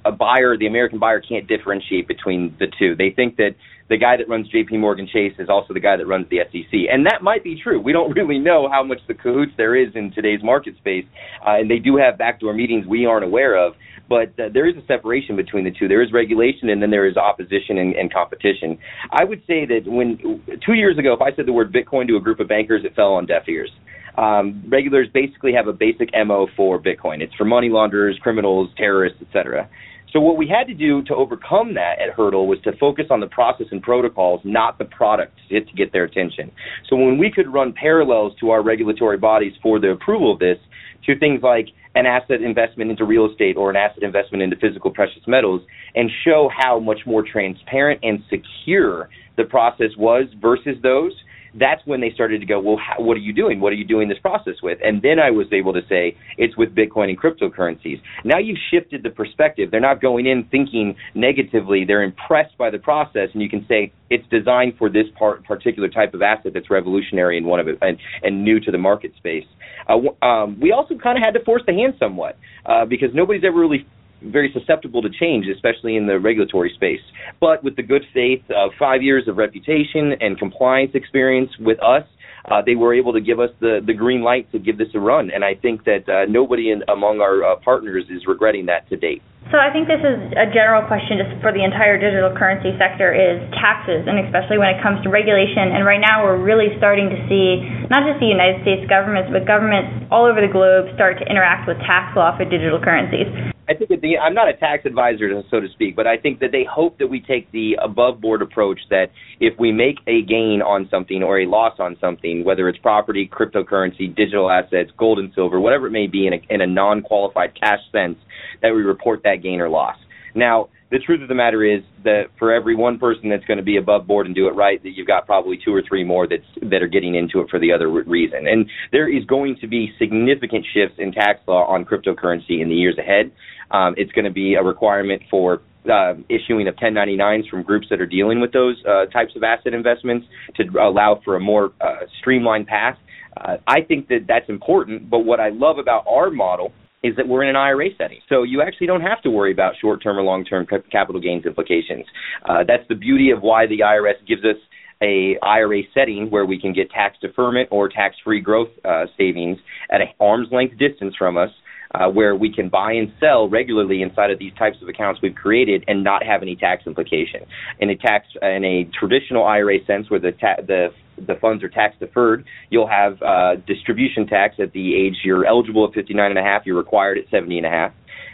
a 0.06 0.12
buyer, 0.12 0.56
the 0.56 0.68
American 0.68 1.00
buyer, 1.00 1.20
can't 1.20 1.48
differentiate 1.48 2.08
between 2.08 2.56
the 2.60 2.68
two. 2.78 2.96
They 2.96 3.10
think 3.10 3.38
that 3.38 3.56
the 3.90 3.98
guy 3.98 4.18
that 4.18 4.28
runs 4.28 4.50
JP 4.52 4.80
Morgan 4.80 5.08
Chase 5.12 5.34
is 5.40 5.50
also 5.50 5.74
the 5.74 5.80
guy 5.80 5.96
that 5.98 6.06
runs 6.06 6.28
the 6.30 6.40
SEC. 6.52 6.74
And 6.92 7.06
that 7.06 7.22
might 7.22 7.44
be 7.44 7.60
true. 7.62 7.80
We 7.80 7.94
don't 7.94 8.12
really 8.16 8.40
know 8.40 8.70
how 8.72 8.84
much 8.84 9.00
the 9.08 9.14
cahoots 9.14 9.54
there 9.58 9.76
is 9.76 9.90
in 9.96 10.12
today's 10.12 10.44
market 10.44 10.76
space. 10.78 11.06
Uh, 11.46 11.60
and 11.60 11.72
they 11.72 11.80
do 11.80 11.98
have 11.98 12.18
backdoor 12.18 12.54
meetings 12.54 12.86
we 12.86 13.06
aren't 13.06 13.26
aware 13.26 13.56
of. 13.56 13.74
But 14.10 14.30
uh, 14.40 14.50
there 14.54 14.68
is 14.68 14.76
a 14.78 14.86
separation 14.88 15.36
between 15.36 15.66
the 15.66 15.72
two. 15.72 15.88
There 15.88 16.02
is 16.02 16.14
regulation 16.14 16.70
and 16.70 16.82
then 16.82 16.92
there 16.92 17.08
is 17.08 17.18
opposition 17.18 17.78
and, 17.78 17.94
and 17.96 18.14
competition. 18.14 18.78
I 19.12 19.24
would 19.24 19.40
say 19.48 19.66
that 19.66 19.82
when 19.86 20.42
two 20.66 20.74
years 20.74 20.98
ago, 20.98 21.14
if 21.14 21.22
I 21.22 21.36
said 21.36 21.46
the 21.46 21.54
word 21.54 21.74
Bitcoin 21.74 22.08
to 22.08 22.16
a 22.16 22.22
group 22.22 22.40
of 22.40 22.48
bankers, 22.48 22.84
it 22.86 22.96
fell 22.96 23.14
on 23.14 23.26
deaf 23.26 23.44
ears. 23.48 23.72
Um, 24.18 24.64
regulators 24.68 25.10
basically 25.14 25.54
have 25.54 25.68
a 25.68 25.74
basic 25.74 26.10
MO 26.26 26.48
for 26.56 26.80
Bitcoin. 26.80 27.22
It's 27.22 27.34
for 27.36 27.46
money 27.46 27.70
launderers, 27.70 28.18
criminals, 28.22 28.70
terrorists, 28.76 29.22
etc. 29.22 29.70
So 30.14 30.22
what 30.22 30.38
we 30.38 30.48
had 30.48 30.68
to 30.68 30.74
do 30.74 31.04
to 31.04 31.16
overcome 31.16 31.74
that 31.74 32.00
at 32.00 32.16
Hurdle 32.16 32.48
was 32.48 32.60
to 32.64 32.72
focus 32.78 33.08
on 33.10 33.20
the 33.20 33.28
process 33.28 33.68
and 33.72 33.82
protocols, 33.82 34.42
not 34.44 34.78
the 34.78 34.86
product, 34.86 35.38
to 35.50 35.62
get 35.76 35.92
their 35.92 36.06
attention. 36.06 36.52
So 36.90 36.96
when 36.96 37.18
we 37.18 37.30
could 37.30 37.52
run 37.52 37.74
parallels 37.74 38.34
to 38.40 38.52
our 38.52 38.64
regulatory 38.64 39.18
bodies 39.18 39.54
for 39.62 39.80
the 39.80 39.92
approval 39.92 40.32
of 40.32 40.40
this, 40.40 40.58
to 41.06 41.18
things 41.20 41.42
like 41.44 41.68
an 41.96 42.06
asset 42.06 42.42
investment 42.42 42.92
into 42.92 43.06
real 43.06 43.30
estate 43.30 43.58
or 43.58 43.70
an 43.70 43.76
asset 43.76 44.04
investment 44.04 44.44
into 44.44 44.56
physical 44.56 44.92
precious 44.92 45.22
metals, 45.28 45.62
and 45.96 46.10
show 46.26 46.50
how 46.56 46.80
much 46.80 47.00
more 47.06 47.24
transparent 47.24 48.00
and 48.04 48.24
secure 48.30 49.10
the 49.36 49.44
process 49.44 49.92
was 49.98 50.26
versus 50.42 50.76
those, 50.84 51.14
that's 51.60 51.82
when 51.86 52.02
they 52.02 52.12
started 52.12 52.40
to 52.40 52.46
go, 52.46 52.60
well, 52.60 52.78
how, 52.78 53.02
what 53.02 53.18
are 53.18 53.22
you 53.22 53.34
doing? 53.34 53.60
What 53.60 53.74
are 53.74 53.76
you 53.76 53.86
doing 53.86 54.08
this 54.08 54.20
process 54.20 54.56
with? 54.62 54.80
And 54.84 55.02
then 55.02 55.20
I 55.20 55.32
was 55.32 55.48
able 55.52 55.74
to 55.74 55.82
say, 55.90 56.16
it's 56.38 56.56
with 56.58 56.76
Bitcoin 56.76 57.10
and 57.10 57.20
cryptocurrencies. 57.20 58.02
Now 58.24 58.38
you've 58.38 58.60
shifted 58.72 59.04
the 59.04 59.10
perspective. 59.10 59.72
They're 59.72 59.80
not 59.80 60.02
going 60.02 60.26
in 60.28 60.46
thinking 60.52 60.96
negatively. 61.16 61.86
They're 61.86 62.04
impressed 62.04 62.58
by 62.58 62.70
the 62.70 62.80
process, 62.80 63.30
and 63.34 63.42
you 63.42 63.50
can 63.50 63.66
say, 63.68 63.92
it's 64.10 64.28
designed 64.30 64.74
for 64.78 64.90
this 64.90 65.08
part, 65.18 65.44
particular 65.44 65.90
type 65.90 66.14
of 66.14 66.22
asset 66.22 66.54
that's 66.54 66.70
revolutionary 66.70 67.38
and 67.38 67.46
one 67.46 67.60
of 67.60 67.68
it 67.68 67.78
and, 67.82 67.98
and 68.24 68.44
new 68.44 68.60
to 68.60 68.72
the 68.72 68.78
market 68.78 69.12
space. 69.18 69.46
Uh, 69.90 70.26
um, 70.26 70.60
we 70.60 70.72
also 70.72 70.96
kind 70.98 71.18
of 71.18 71.24
had 71.24 71.32
to 71.32 71.44
force 71.44 71.62
the 71.68 71.74
hand 71.74 71.94
somewhat 72.00 72.38
uh, 72.66 72.86
because 72.86 73.10
nobody's 73.14 73.44
ever 73.46 73.60
really 73.60 73.86
very 74.22 74.52
susceptible 74.54 75.02
to 75.02 75.10
change, 75.10 75.46
especially 75.48 75.96
in 75.96 76.08
the 76.08 76.20
regulatory 76.20 76.72
space. 76.76 77.02
But 77.40 77.64
with 77.64 77.76
the 77.76 77.84
good 77.84 78.04
faith 78.14 78.44
of 78.50 78.72
five 78.80 79.02
years 79.02 79.28
of 79.28 79.38
reputation 79.38 80.14
and 80.20 80.38
compliance 80.38 80.92
experience 80.94 81.52
with 81.60 81.82
us, 81.84 82.04
uh, 82.50 82.62
they 82.66 82.76
were 82.76 82.94
able 82.94 83.14
to 83.14 83.22
give 83.22 83.40
us 83.40 83.50
the, 83.60 83.82
the 83.86 83.94
green 83.94 84.22
light 84.22 84.50
to 84.52 84.60
give 84.60 84.78
this 84.78 84.88
a 84.96 85.00
run. 85.00 85.32
And 85.34 85.44
I 85.44 85.56
think 85.56 85.84
that 85.84 86.08
uh, 86.08 86.30
nobody 86.30 86.72
in, 86.72 86.84
among 86.88 87.20
our 87.20 87.44
uh, 87.44 87.56
partners 87.58 88.06
is 88.10 88.26
regretting 88.26 88.68
that 88.68 88.88
to 88.90 88.96
date. 88.96 89.22
So 89.48 89.56
I 89.56 89.72
think 89.72 89.88
this 89.88 90.04
is 90.04 90.20
a 90.36 90.52
general 90.52 90.84
question 90.92 91.24
just 91.24 91.32
for 91.40 91.56
the 91.56 91.64
entire 91.64 91.96
digital 91.96 92.36
currency 92.36 92.76
sector 92.76 93.16
is 93.16 93.40
taxes, 93.56 94.04
and 94.04 94.20
especially 94.28 94.60
when 94.60 94.68
it 94.76 94.84
comes 94.84 95.00
to 95.04 95.10
regulation. 95.10 95.72
And 95.72 95.88
right 95.88 96.04
now 96.04 96.28
we're 96.28 96.36
really 96.36 96.76
starting 96.76 97.08
to 97.08 97.20
see 97.32 97.64
not 97.88 98.04
just 98.04 98.20
the 98.20 98.28
United 98.28 98.60
States 98.68 98.84
governments, 98.92 99.32
but 99.32 99.48
governments 99.48 100.04
all 100.12 100.28
over 100.28 100.44
the 100.44 100.52
globe 100.52 100.92
start 101.00 101.16
to 101.24 101.26
interact 101.32 101.64
with 101.64 101.80
tax 101.88 102.12
law 102.12 102.36
for 102.36 102.44
digital 102.44 102.76
currencies. 102.76 103.32
I 103.70 103.74
think 103.74 103.90
the, 104.02 104.18
I'm 104.18 104.34
not 104.34 104.48
a 104.48 104.54
tax 104.54 104.86
advisor, 104.86 105.28
so 105.52 105.60
to 105.60 105.68
speak, 105.74 105.96
but 105.96 106.08
I 106.08 106.18
think 106.18 106.40
that 106.40 106.52
they 106.52 106.64
hope 106.64 107.00
that 107.00 107.08
we 107.08 107.20
take 107.20 107.52
the 107.52 107.78
above 107.84 108.22
board 108.22 108.42
approach 108.42 108.80
that 108.90 109.12
if 109.42 109.60
we 109.60 109.72
make 109.72 110.00
a 110.08 110.24
gain 110.24 110.62
on 110.64 110.88
something 110.90 111.22
or 111.22 111.40
a 111.40 111.46
loss 111.46 111.76
on 111.80 111.98
something, 112.00 112.46
whether 112.46 112.70
it's 112.70 112.80
property, 112.80 113.30
cryptocurrency, 113.32 114.14
digital 114.16 114.50
assets, 114.50 114.92
gold 114.98 115.20
and 115.20 115.34
silver, 115.36 115.60
whatever 115.60 115.88
it 115.88 115.92
may 115.92 116.08
be 116.08 116.28
in 116.28 116.34
a, 116.34 116.40
in 116.50 116.62
a 116.62 116.68
non 116.68 117.02
qualified 117.02 117.60
cash 117.60 117.80
sense, 117.92 118.18
that 118.62 118.74
we 118.74 118.82
report 118.82 119.22
that 119.24 119.38
gain 119.44 119.62
or 119.62 119.70
loss. 119.70 119.98
Now, 120.36 120.70
the 120.90 121.00
truth 121.00 121.22
of 121.22 121.28
the 121.28 121.36
matter 121.36 121.66
is 121.66 121.82
that 122.04 122.28
for 122.40 122.54
every 122.54 122.76
one 122.76 122.98
person 122.98 123.30
that's 123.30 123.44
going 123.46 123.58
to 123.58 123.64
be 123.64 123.78
above 123.78 124.08
board 124.08 124.26
and 124.26 124.34
do 124.34 124.48
it 124.48 124.52
right, 124.52 124.82
that 124.84 124.92
you've 124.92 125.08
got 125.08 125.26
probably 125.26 125.60
two 125.64 125.74
or 125.74 125.84
three 125.86 126.04
more 126.04 126.28
that's 126.28 126.44
that 126.62 126.82
are 126.82 126.88
getting 126.88 127.16
into 127.16 127.42
it 127.42 127.50
for 127.50 127.60
the 127.60 127.74
other 127.74 127.90
reason. 127.90 128.48
And 128.48 128.70
there 128.92 129.10
is 129.10 129.26
going 129.26 129.58
to 129.62 129.68
be 129.68 129.92
significant 130.00 130.66
shifts 130.74 130.96
in 130.98 131.12
tax 131.12 131.40
law 131.48 131.66
on 131.66 131.84
cryptocurrency 131.84 132.62
in 132.62 132.70
the 132.70 132.76
years 132.76 132.98
ahead. 132.98 133.32
Um, 133.72 133.96
it's 133.98 134.12
going 134.14 134.26
to 134.26 134.32
be 134.32 134.54
a 134.54 134.64
requirement 134.64 135.24
for 135.30 135.62
uh, 135.92 136.14
issuing 136.30 136.68
of 136.68 136.76
1099s 136.76 137.50
from 137.50 137.64
groups 137.64 137.88
that 137.90 138.00
are 138.00 138.06
dealing 138.06 138.40
with 138.40 138.54
those 138.54 138.82
uh, 138.88 139.08
types 139.08 139.36
of 139.36 139.44
asset 139.44 139.74
investments 139.74 140.26
to 140.56 140.64
allow 140.80 141.20
for 141.26 141.36
a 141.36 141.40
more 141.40 141.74
uh, 141.82 142.06
streamlined 142.20 142.68
path. 142.68 142.98
Uh, 143.36 143.58
I 143.68 143.82
think 143.82 144.08
that 144.08 144.26
that's 144.28 144.50
important, 144.50 145.10
but 145.10 145.20
what 145.20 145.40
I 145.40 145.50
love 145.50 145.80
about 145.80 146.06
our 146.08 146.30
model 146.30 146.72
is 147.08 147.16
that 147.16 147.28
we're 147.28 147.44
in 147.44 147.50
an 147.50 147.56
IRA 147.56 147.90
setting. 147.98 148.20
So 148.30 148.44
you 148.44 148.62
actually 148.62 148.88
don't 148.88 149.02
have 149.02 149.22
to 149.24 149.30
worry 149.30 149.52
about 149.52 149.74
short 149.80 150.04
term 150.04 150.18
or 150.18 150.24
long 150.24 150.46
term 150.46 150.66
capital 150.92 151.22
gains 151.22 151.46
implications. 151.46 152.06
Uh, 152.48 152.64
that's 152.68 152.88
the 152.90 152.96
beauty 152.96 153.32
of 153.32 153.42
why 153.42 153.66
the 153.68 153.80
IRS 153.80 154.26
gives 154.28 154.44
us 154.44 154.58
a 155.02 155.38
IRA 155.42 155.82
setting 155.94 156.30
where 156.30 156.46
we 156.46 156.60
can 156.60 156.74
get 156.74 156.90
tax 156.90 157.18
deferment 157.22 157.70
or 157.72 157.88
tax 157.88 158.16
free 158.24 158.42
growth 158.42 158.70
uh, 158.84 159.06
savings 159.18 159.58
at 159.92 160.02
an 160.02 160.08
arm's 160.20 160.48
length 160.52 160.78
distance 160.78 161.16
from 161.18 161.38
us 161.38 161.52
uh, 161.94 162.08
where 162.10 162.36
we 162.36 162.54
can 162.54 162.70
buy 162.70 162.92
and 162.94 163.12
sell 163.20 163.48
regularly 163.48 164.02
inside 164.02 164.32
of 164.32 164.40
these 164.40 164.54
types 164.58 164.78
of 164.82 164.90
accounts 164.90 165.22
we've 165.22 165.36
created 165.36 165.84
and 165.88 166.04
not 166.04 166.24
have 166.24 166.42
any 166.42 166.56
tax 166.56 166.84
implication. 166.86 167.42
In 167.80 167.90
a 167.90 167.96
tax 167.96 168.26
in 168.42 168.66
a 168.66 168.90
traditional 169.00 169.46
IRA 169.46 169.78
sense, 169.86 170.10
where 170.10 170.20
the 170.20 170.32
ta- 170.32 170.62
the 170.66 170.90
the 171.18 171.36
funds 171.42 171.64
are 171.64 171.70
tax 171.70 171.96
deferred, 172.00 172.46
you'll 172.70 172.88
have 172.88 173.22
uh, 173.22 173.56
distribution 173.68 174.28
tax 174.28 174.56
at 174.60 174.72
the 174.74 174.96
age 174.96 175.16
you're 175.24 175.46
eligible 175.46 175.86
at 175.88 175.94
59 175.94 176.30
and 176.30 176.40
a 176.40 176.44
half, 176.44 176.66
you're 176.66 176.78
required 176.78 177.18
at 177.18 177.26
70 177.30 177.58
and 177.58 177.66
a 177.66 177.70
half. 177.70 177.92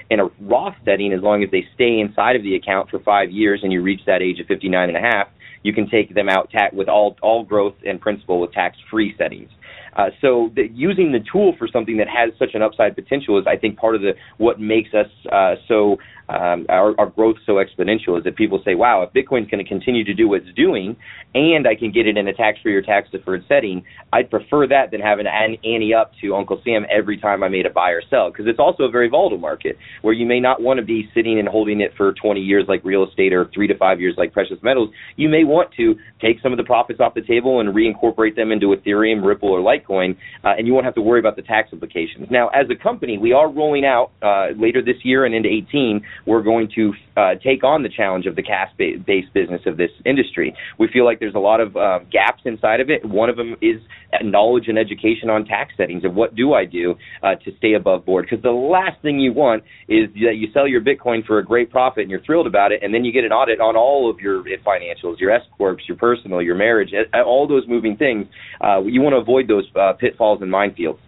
In 0.09 0.19
a 0.19 0.25
Roth 0.41 0.75
setting, 0.85 1.13
as 1.13 1.21
long 1.21 1.43
as 1.43 1.49
they 1.51 1.65
stay 1.73 1.99
inside 1.99 2.35
of 2.35 2.43
the 2.43 2.55
account 2.55 2.89
for 2.89 2.99
five 2.99 3.31
years 3.31 3.61
and 3.63 3.71
you 3.71 3.81
reach 3.81 4.01
that 4.05 4.21
age 4.21 4.39
of 4.39 4.47
59 4.47 4.89
and 4.89 4.97
a 4.97 5.01
half, 5.01 5.27
you 5.63 5.73
can 5.73 5.89
take 5.89 6.13
them 6.13 6.29
out 6.29 6.49
ta- 6.51 6.69
with 6.73 6.89
all 6.89 7.15
all 7.21 7.43
growth 7.43 7.75
and 7.85 7.99
principal 7.99 8.41
with 8.41 8.51
tax 8.51 8.77
free 8.91 9.15
settings. 9.17 9.49
Uh, 9.95 10.09
so 10.21 10.49
the, 10.55 10.67
using 10.73 11.11
the 11.11 11.19
tool 11.31 11.55
for 11.57 11.67
something 11.67 11.97
that 11.97 12.07
has 12.07 12.33
such 12.39 12.53
an 12.53 12.61
upside 12.61 12.95
potential 12.95 13.37
is, 13.39 13.45
I 13.47 13.57
think, 13.57 13.77
part 13.77 13.95
of 13.95 14.01
the 14.01 14.13
what 14.37 14.59
makes 14.59 14.93
us 14.93 15.07
uh, 15.31 15.55
so 15.67 15.97
um, 16.29 16.65
our, 16.69 16.93
our 16.99 17.07
growth 17.07 17.37
so 17.45 17.53
exponential 17.53 18.17
is 18.17 18.23
that 18.23 18.35
people 18.35 18.61
say, 18.63 18.75
wow, 18.75 19.03
if 19.03 19.13
Bitcoin's 19.13 19.49
going 19.49 19.63
to 19.63 19.67
continue 19.67 20.03
to 20.03 20.13
do 20.13 20.29
what 20.29 20.41
it's 20.41 20.55
doing 20.55 20.95
and 21.35 21.67
I 21.67 21.75
can 21.75 21.91
get 21.91 22.07
it 22.07 22.17
in 22.17 22.27
a 22.27 22.33
tax 22.33 22.59
free 22.61 22.75
or 22.75 22.81
tax 22.81 23.09
deferred 23.11 23.43
setting, 23.47 23.83
I'd 24.11 24.29
prefer 24.29 24.67
that 24.67 24.91
than 24.91 25.01
having 25.01 25.25
an 25.27 25.57
ante 25.63 25.93
up 25.93 26.11
to 26.21 26.35
Uncle 26.35 26.61
Sam 26.63 26.85
every 26.89 27.17
time 27.17 27.43
I 27.43 27.49
made 27.49 27.65
a 27.65 27.69
buy 27.69 27.91
or 27.91 28.01
sell 28.09 28.31
because 28.31 28.45
it's 28.47 28.59
also 28.59 28.83
a 28.83 28.89
very 28.89 29.09
volatile 29.09 29.37
market 29.37 29.77
where 30.01 30.13
you 30.13 30.25
may 30.25 30.39
not 30.39 30.61
want 30.61 30.79
to 30.79 30.85
be 30.85 31.09
sitting 31.13 31.39
and 31.39 31.47
holding 31.47 31.81
it 31.81 31.91
for 31.97 32.13
20 32.13 32.39
years 32.39 32.65
like 32.67 32.83
real 32.83 33.07
estate 33.07 33.33
or 33.33 33.49
three 33.53 33.67
to 33.67 33.77
five 33.77 33.99
years 33.99 34.15
like 34.17 34.33
precious 34.33 34.57
metals. 34.61 34.89
You 35.15 35.29
may 35.29 35.43
want 35.43 35.71
to 35.77 35.95
take 36.21 36.39
some 36.41 36.51
of 36.51 36.57
the 36.57 36.63
profits 36.63 36.99
off 36.99 37.13
the 37.13 37.21
table 37.21 37.59
and 37.59 37.73
reincorporate 37.75 38.35
them 38.35 38.51
into 38.51 38.67
Ethereum, 38.67 39.25
Ripple, 39.25 39.49
or 39.49 39.59
Litecoin, 39.59 40.15
uh, 40.43 40.53
and 40.57 40.67
you 40.67 40.73
won't 40.73 40.85
have 40.85 40.95
to 40.95 41.01
worry 41.01 41.19
about 41.19 41.35
the 41.35 41.41
tax 41.41 41.73
implications. 41.73 42.27
Now, 42.29 42.47
as 42.49 42.67
a 42.69 42.81
company, 42.81 43.17
we 43.17 43.33
are 43.33 43.49
rolling 43.49 43.85
out 43.85 44.11
uh, 44.21 44.47
later 44.57 44.81
this 44.81 44.97
year 45.03 45.25
and 45.25 45.35
into 45.35 45.49
18 45.49 46.01
we're 46.25 46.41
going 46.41 46.69
to 46.75 46.93
uh, 47.17 47.35
take 47.43 47.63
on 47.63 47.83
the 47.83 47.89
challenge 47.89 48.25
of 48.25 48.35
the 48.35 48.43
cash-based 48.43 49.33
business 49.33 49.61
of 49.65 49.77
this 49.77 49.91
industry. 50.05 50.55
We 50.79 50.87
feel 50.87 51.05
like 51.05 51.19
there's 51.19 51.35
a 51.35 51.39
lot 51.39 51.59
of 51.59 51.75
uh, 51.75 51.99
gaps 52.11 52.41
inside 52.45 52.79
of 52.79 52.89
it. 52.89 53.05
One 53.05 53.29
of 53.29 53.37
them 53.37 53.55
is 53.61 53.81
knowledge 54.21 54.67
and 54.67 54.77
education 54.77 55.29
on 55.29 55.45
tax 55.45 55.73
settings 55.75 56.03
and 56.03 56.15
what 56.15 56.35
do 56.35 56.53
I 56.53 56.65
do 56.65 56.95
uh, 57.23 57.35
to 57.35 57.55
stay 57.57 57.73
above 57.73 58.05
board. 58.05 58.27
Because 58.29 58.43
the 58.43 58.51
last 58.51 59.01
thing 59.01 59.19
you 59.19 59.33
want 59.33 59.63
is 59.87 60.09
that 60.13 60.35
you 60.35 60.47
sell 60.53 60.67
your 60.67 60.81
Bitcoin 60.81 61.25
for 61.25 61.39
a 61.39 61.45
great 61.45 61.71
profit 61.71 62.01
and 62.03 62.11
you're 62.11 62.23
thrilled 62.23 62.47
about 62.47 62.71
it, 62.71 62.81
and 62.83 62.93
then 62.93 63.03
you 63.03 63.11
get 63.11 63.23
an 63.23 63.31
audit 63.31 63.59
on 63.59 63.75
all 63.75 64.09
of 64.09 64.19
your 64.19 64.43
financials, 64.65 65.19
your 65.19 65.31
S 65.31 65.41
corps, 65.57 65.77
your 65.87 65.97
personal, 65.97 66.41
your 66.41 66.55
marriage, 66.55 66.93
all 67.25 67.47
those 67.47 67.63
moving 67.67 67.97
things. 67.97 68.27
Uh, 68.61 68.81
you 68.83 69.01
want 69.01 69.13
to 69.13 69.17
avoid 69.17 69.47
those 69.47 69.65
uh, 69.75 69.93
pitfalls 69.93 70.41
and 70.41 70.51
minefields. 70.51 70.99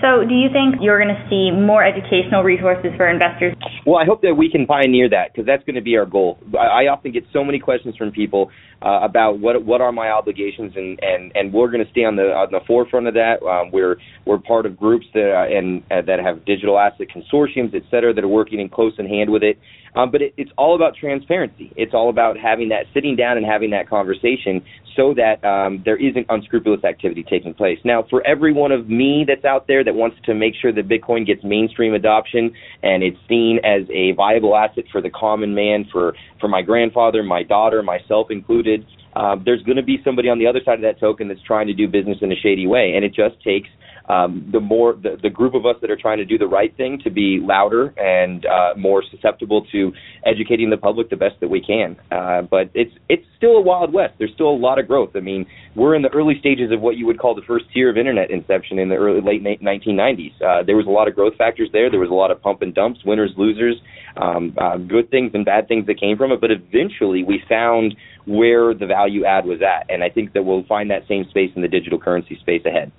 So, 0.00 0.24
do 0.24 0.34
you 0.34 0.48
think 0.48 0.76
you're 0.80 1.02
going 1.02 1.14
to 1.14 1.28
see 1.28 1.50
more 1.50 1.84
educational 1.84 2.42
resources 2.42 2.90
for 2.96 3.08
investors? 3.08 3.54
Well, 3.84 3.98
I 3.98 4.06
hope 4.06 4.22
that 4.22 4.34
we 4.34 4.50
can 4.50 4.66
pioneer 4.66 5.08
that 5.10 5.32
because 5.32 5.46
that's 5.46 5.62
going 5.64 5.76
to 5.76 5.82
be 5.82 5.96
our 5.96 6.06
goal. 6.06 6.38
I, 6.58 6.86
often 6.86 7.12
get 7.12 7.24
so 7.32 7.44
many 7.44 7.58
questions 7.58 7.96
from 7.96 8.10
people 8.10 8.50
uh, 8.82 9.00
about 9.02 9.38
what 9.40 9.64
what 9.64 9.80
are 9.80 9.92
my 9.92 10.10
obligations, 10.10 10.72
and 10.76 10.98
and 11.02 11.32
and 11.34 11.52
we're 11.52 11.70
going 11.70 11.84
to 11.84 11.90
stay 11.90 12.04
on 12.04 12.16
the 12.16 12.32
on 12.32 12.48
the 12.50 12.60
forefront 12.66 13.06
of 13.06 13.14
that. 13.14 13.42
Um, 13.42 13.70
we're 13.72 13.96
we're 14.24 14.38
part 14.38 14.66
of 14.66 14.76
groups 14.76 15.06
that 15.14 15.30
uh, 15.32 15.56
and 15.56 15.82
uh, 15.90 16.02
that 16.06 16.20
have 16.20 16.44
digital 16.44 16.78
asset 16.78 17.08
consortiums, 17.14 17.74
et 17.74 17.82
cetera, 17.90 18.14
that 18.14 18.24
are 18.24 18.28
working 18.28 18.60
in 18.60 18.68
close 18.68 18.94
in 18.98 19.06
hand 19.06 19.30
with 19.30 19.42
it. 19.42 19.58
Um, 19.94 20.12
but 20.12 20.22
it, 20.22 20.34
it's 20.36 20.52
all 20.56 20.76
about 20.76 20.94
transparency. 20.94 21.72
It's 21.76 21.94
all 21.94 22.10
about 22.10 22.38
having 22.38 22.68
that, 22.68 22.84
sitting 22.94 23.16
down 23.16 23.36
and 23.36 23.44
having 23.44 23.70
that 23.70 23.88
conversation 23.88 24.62
so 24.96 25.14
that 25.14 25.44
um, 25.44 25.82
there 25.84 25.96
isn't 25.96 26.26
unscrupulous 26.28 26.84
activity 26.84 27.24
taking 27.28 27.54
place. 27.54 27.78
Now, 27.84 28.04
for 28.08 28.24
every 28.24 28.52
one 28.52 28.70
of 28.70 28.88
me 28.88 29.24
that's 29.26 29.44
out 29.44 29.66
there 29.66 29.82
that 29.82 29.94
wants 29.94 30.16
to 30.26 30.34
make 30.34 30.54
sure 30.60 30.72
that 30.72 30.88
Bitcoin 30.94 31.26
gets 31.26 31.42
mainstream 31.42 31.92
adoption 31.94 32.52
and 32.84 33.02
it's 33.02 33.18
seen 33.28 33.58
as 33.64 33.82
a 33.90 34.12
viable 34.12 34.54
asset 34.56 34.84
for 34.92 35.00
the 35.00 35.10
common 35.10 35.56
man, 35.56 35.86
for, 35.90 36.14
for 36.40 36.48
my 36.48 36.62
grandfather, 36.62 37.24
my 37.24 37.42
daughter, 37.42 37.82
myself 37.82 38.28
included, 38.30 38.69
um, 39.14 39.42
there's 39.44 39.62
going 39.62 39.76
to 39.76 39.82
be 39.82 40.00
somebody 40.04 40.28
on 40.28 40.38
the 40.38 40.46
other 40.46 40.60
side 40.64 40.74
of 40.74 40.82
that 40.82 41.00
token 41.00 41.28
that's 41.28 41.42
trying 41.42 41.66
to 41.66 41.74
do 41.74 41.88
business 41.88 42.18
in 42.20 42.30
a 42.30 42.36
shady 42.36 42.66
way, 42.66 42.92
and 42.94 43.04
it 43.04 43.12
just 43.14 43.42
takes 43.42 43.68
um, 44.10 44.48
the 44.52 44.60
more 44.60 44.94
the, 44.94 45.16
the 45.22 45.30
group 45.30 45.54
of 45.54 45.66
us 45.66 45.76
that 45.80 45.90
are 45.90 45.96
trying 45.96 46.18
to 46.18 46.24
do 46.24 46.36
the 46.36 46.46
right 46.46 46.76
thing 46.76 47.00
to 47.04 47.10
be 47.10 47.38
louder 47.40 47.94
and 47.96 48.44
uh, 48.44 48.74
more 48.76 49.04
susceptible 49.08 49.64
to 49.70 49.92
educating 50.26 50.70
the 50.70 50.76
public 50.76 51.10
the 51.10 51.16
best 51.16 51.38
that 51.40 51.48
we 51.48 51.60
can. 51.60 51.96
Uh, 52.10 52.42
but 52.42 52.70
it's 52.74 52.92
it's 53.08 53.24
still 53.36 53.56
a 53.56 53.60
wild 53.60 53.92
west. 53.92 54.14
There's 54.18 54.32
still 54.34 54.50
a 54.50 54.56
lot 54.56 54.78
of 54.78 54.88
growth. 54.88 55.10
I 55.14 55.20
mean, 55.20 55.46
we're 55.76 55.94
in 55.94 56.02
the 56.02 56.08
early 56.08 56.34
stages 56.40 56.72
of 56.72 56.80
what 56.80 56.96
you 56.96 57.06
would 57.06 57.20
call 57.20 57.34
the 57.34 57.46
first 57.46 57.66
tier 57.72 57.88
of 57.88 57.96
internet 57.96 58.30
inception 58.30 58.78
in 58.78 58.88
the 58.88 58.96
early 58.96 59.20
late 59.20 59.44
1990s. 59.44 60.32
Uh, 60.42 60.62
there 60.64 60.76
was 60.76 60.86
a 60.86 60.90
lot 60.90 61.06
of 61.06 61.14
growth 61.14 61.36
factors 61.36 61.68
there. 61.72 61.90
There 61.90 62.00
was 62.00 62.10
a 62.10 62.14
lot 62.14 62.32
of 62.32 62.42
pump 62.42 62.62
and 62.62 62.74
dumps, 62.74 63.00
winners, 63.04 63.30
losers, 63.36 63.76
um, 64.16 64.56
uh, 64.60 64.76
good 64.76 65.10
things 65.10 65.30
and 65.34 65.44
bad 65.44 65.68
things 65.68 65.86
that 65.86 66.00
came 66.00 66.16
from 66.16 66.32
it. 66.32 66.40
But 66.40 66.50
eventually, 66.50 67.22
we 67.22 67.40
found 67.48 67.94
where 68.26 68.74
the 68.74 68.86
value 68.86 69.24
add 69.24 69.46
was 69.46 69.60
at, 69.62 69.86
and 69.88 70.02
I 70.02 70.08
think 70.08 70.32
that 70.32 70.42
we'll 70.42 70.64
find 70.64 70.90
that 70.90 71.06
same 71.08 71.26
space 71.30 71.50
in 71.54 71.62
the 71.62 71.68
digital 71.68 71.98
currency 71.98 72.36
space 72.40 72.62
ahead. 72.66 72.90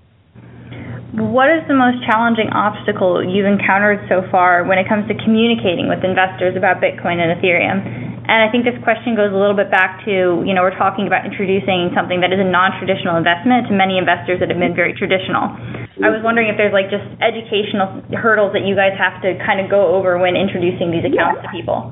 What 1.12 1.51
is 1.51 1.60
the 1.68 1.75
most 1.75 2.00
challenging 2.08 2.48
obstacle 2.56 3.20
you've 3.20 3.44
encountered 3.44 4.00
so 4.08 4.24
far 4.32 4.63
when 4.63 4.80
it 4.80 4.88
comes 4.88 5.12
to 5.12 5.15
communicating 5.20 5.91
with 5.91 6.08
investors 6.08 6.56
about 6.56 6.80
Bitcoin 6.80 7.20
and 7.20 7.36
Ethereum? 7.36 7.84
And 8.32 8.39
I 8.39 8.48
think 8.48 8.63
this 8.63 8.80
question 8.80 9.12
goes 9.12 9.27
a 9.27 9.36
little 9.36 9.58
bit 9.58 9.68
back 9.68 10.00
to, 10.08 10.39
you 10.48 10.56
know, 10.56 10.63
we're 10.63 10.77
talking 10.80 11.12
about 11.12 11.27
introducing 11.27 11.91
something 11.91 12.24
that 12.24 12.32
is 12.32 12.39
a 12.39 12.48
non-traditional 12.48 13.20
investment 13.20 13.68
to 13.68 13.75
many 13.75 14.00
investors 14.00 14.39
that 14.39 14.48
have 14.48 14.56
been 14.56 14.72
very 14.72 14.96
traditional. 14.96 15.51
I 16.00 16.08
was 16.08 16.24
wondering 16.24 16.48
if 16.48 16.56
there's 16.56 16.72
like 16.72 16.88
just 16.88 17.03
educational 17.20 17.91
hurdles 18.15 18.56
that 18.56 18.63
you 18.63 18.72
guys 18.80 18.96
have 18.96 19.20
to 19.27 19.36
kind 19.44 19.60
of 19.60 19.68
go 19.68 19.91
over 19.91 20.15
when 20.15 20.39
introducing 20.39 20.96
these 20.96 21.03
accounts 21.03 21.44
to 21.44 21.51
people. 21.51 21.91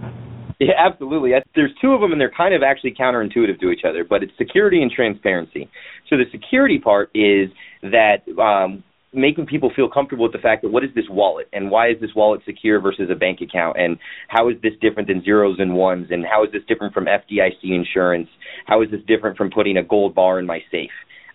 Yeah, 0.63 0.79
absolutely. 0.79 1.35
There's 1.59 1.75
two 1.83 1.91
of 1.91 1.99
them, 1.99 2.15
and 2.15 2.19
they're 2.19 2.31
kind 2.31 2.55
of 2.55 2.63
actually 2.63 2.95
counterintuitive 2.95 3.59
to 3.59 3.67
each 3.71 3.83
other, 3.83 4.07
but 4.07 4.23
it's 4.23 4.31
security 4.39 4.79
and 4.79 4.91
transparency. 4.91 5.67
So 6.07 6.15
the 6.15 6.27
security 6.31 6.79
part 6.79 7.11
is 7.11 7.51
that 7.83 8.23
um, 8.39 8.83
making 9.13 9.45
people 9.45 9.71
feel 9.75 9.89
comfortable 9.89 10.23
with 10.23 10.33
the 10.33 10.39
fact 10.39 10.61
that 10.61 10.69
what 10.69 10.83
is 10.83 10.89
this 10.93 11.05
wallet 11.09 11.47
and 11.53 11.71
why 11.71 11.89
is 11.89 11.99
this 11.99 12.11
wallet 12.15 12.41
secure 12.45 12.79
versus 12.79 13.09
a 13.11 13.15
bank 13.15 13.41
account 13.41 13.77
and 13.79 13.97
how 14.27 14.49
is 14.49 14.55
this 14.61 14.73
different 14.81 15.07
than 15.07 15.23
zeros 15.23 15.57
and 15.59 15.73
ones 15.73 16.07
and 16.11 16.25
how 16.25 16.43
is 16.43 16.51
this 16.51 16.61
different 16.67 16.93
from 16.93 17.05
FDIC 17.05 17.63
insurance? 17.63 18.29
How 18.65 18.81
is 18.81 18.91
this 18.91 19.01
different 19.07 19.37
from 19.37 19.49
putting 19.49 19.77
a 19.77 19.83
gold 19.83 20.13
bar 20.13 20.39
in 20.39 20.45
my 20.45 20.59
safe? 20.71 20.91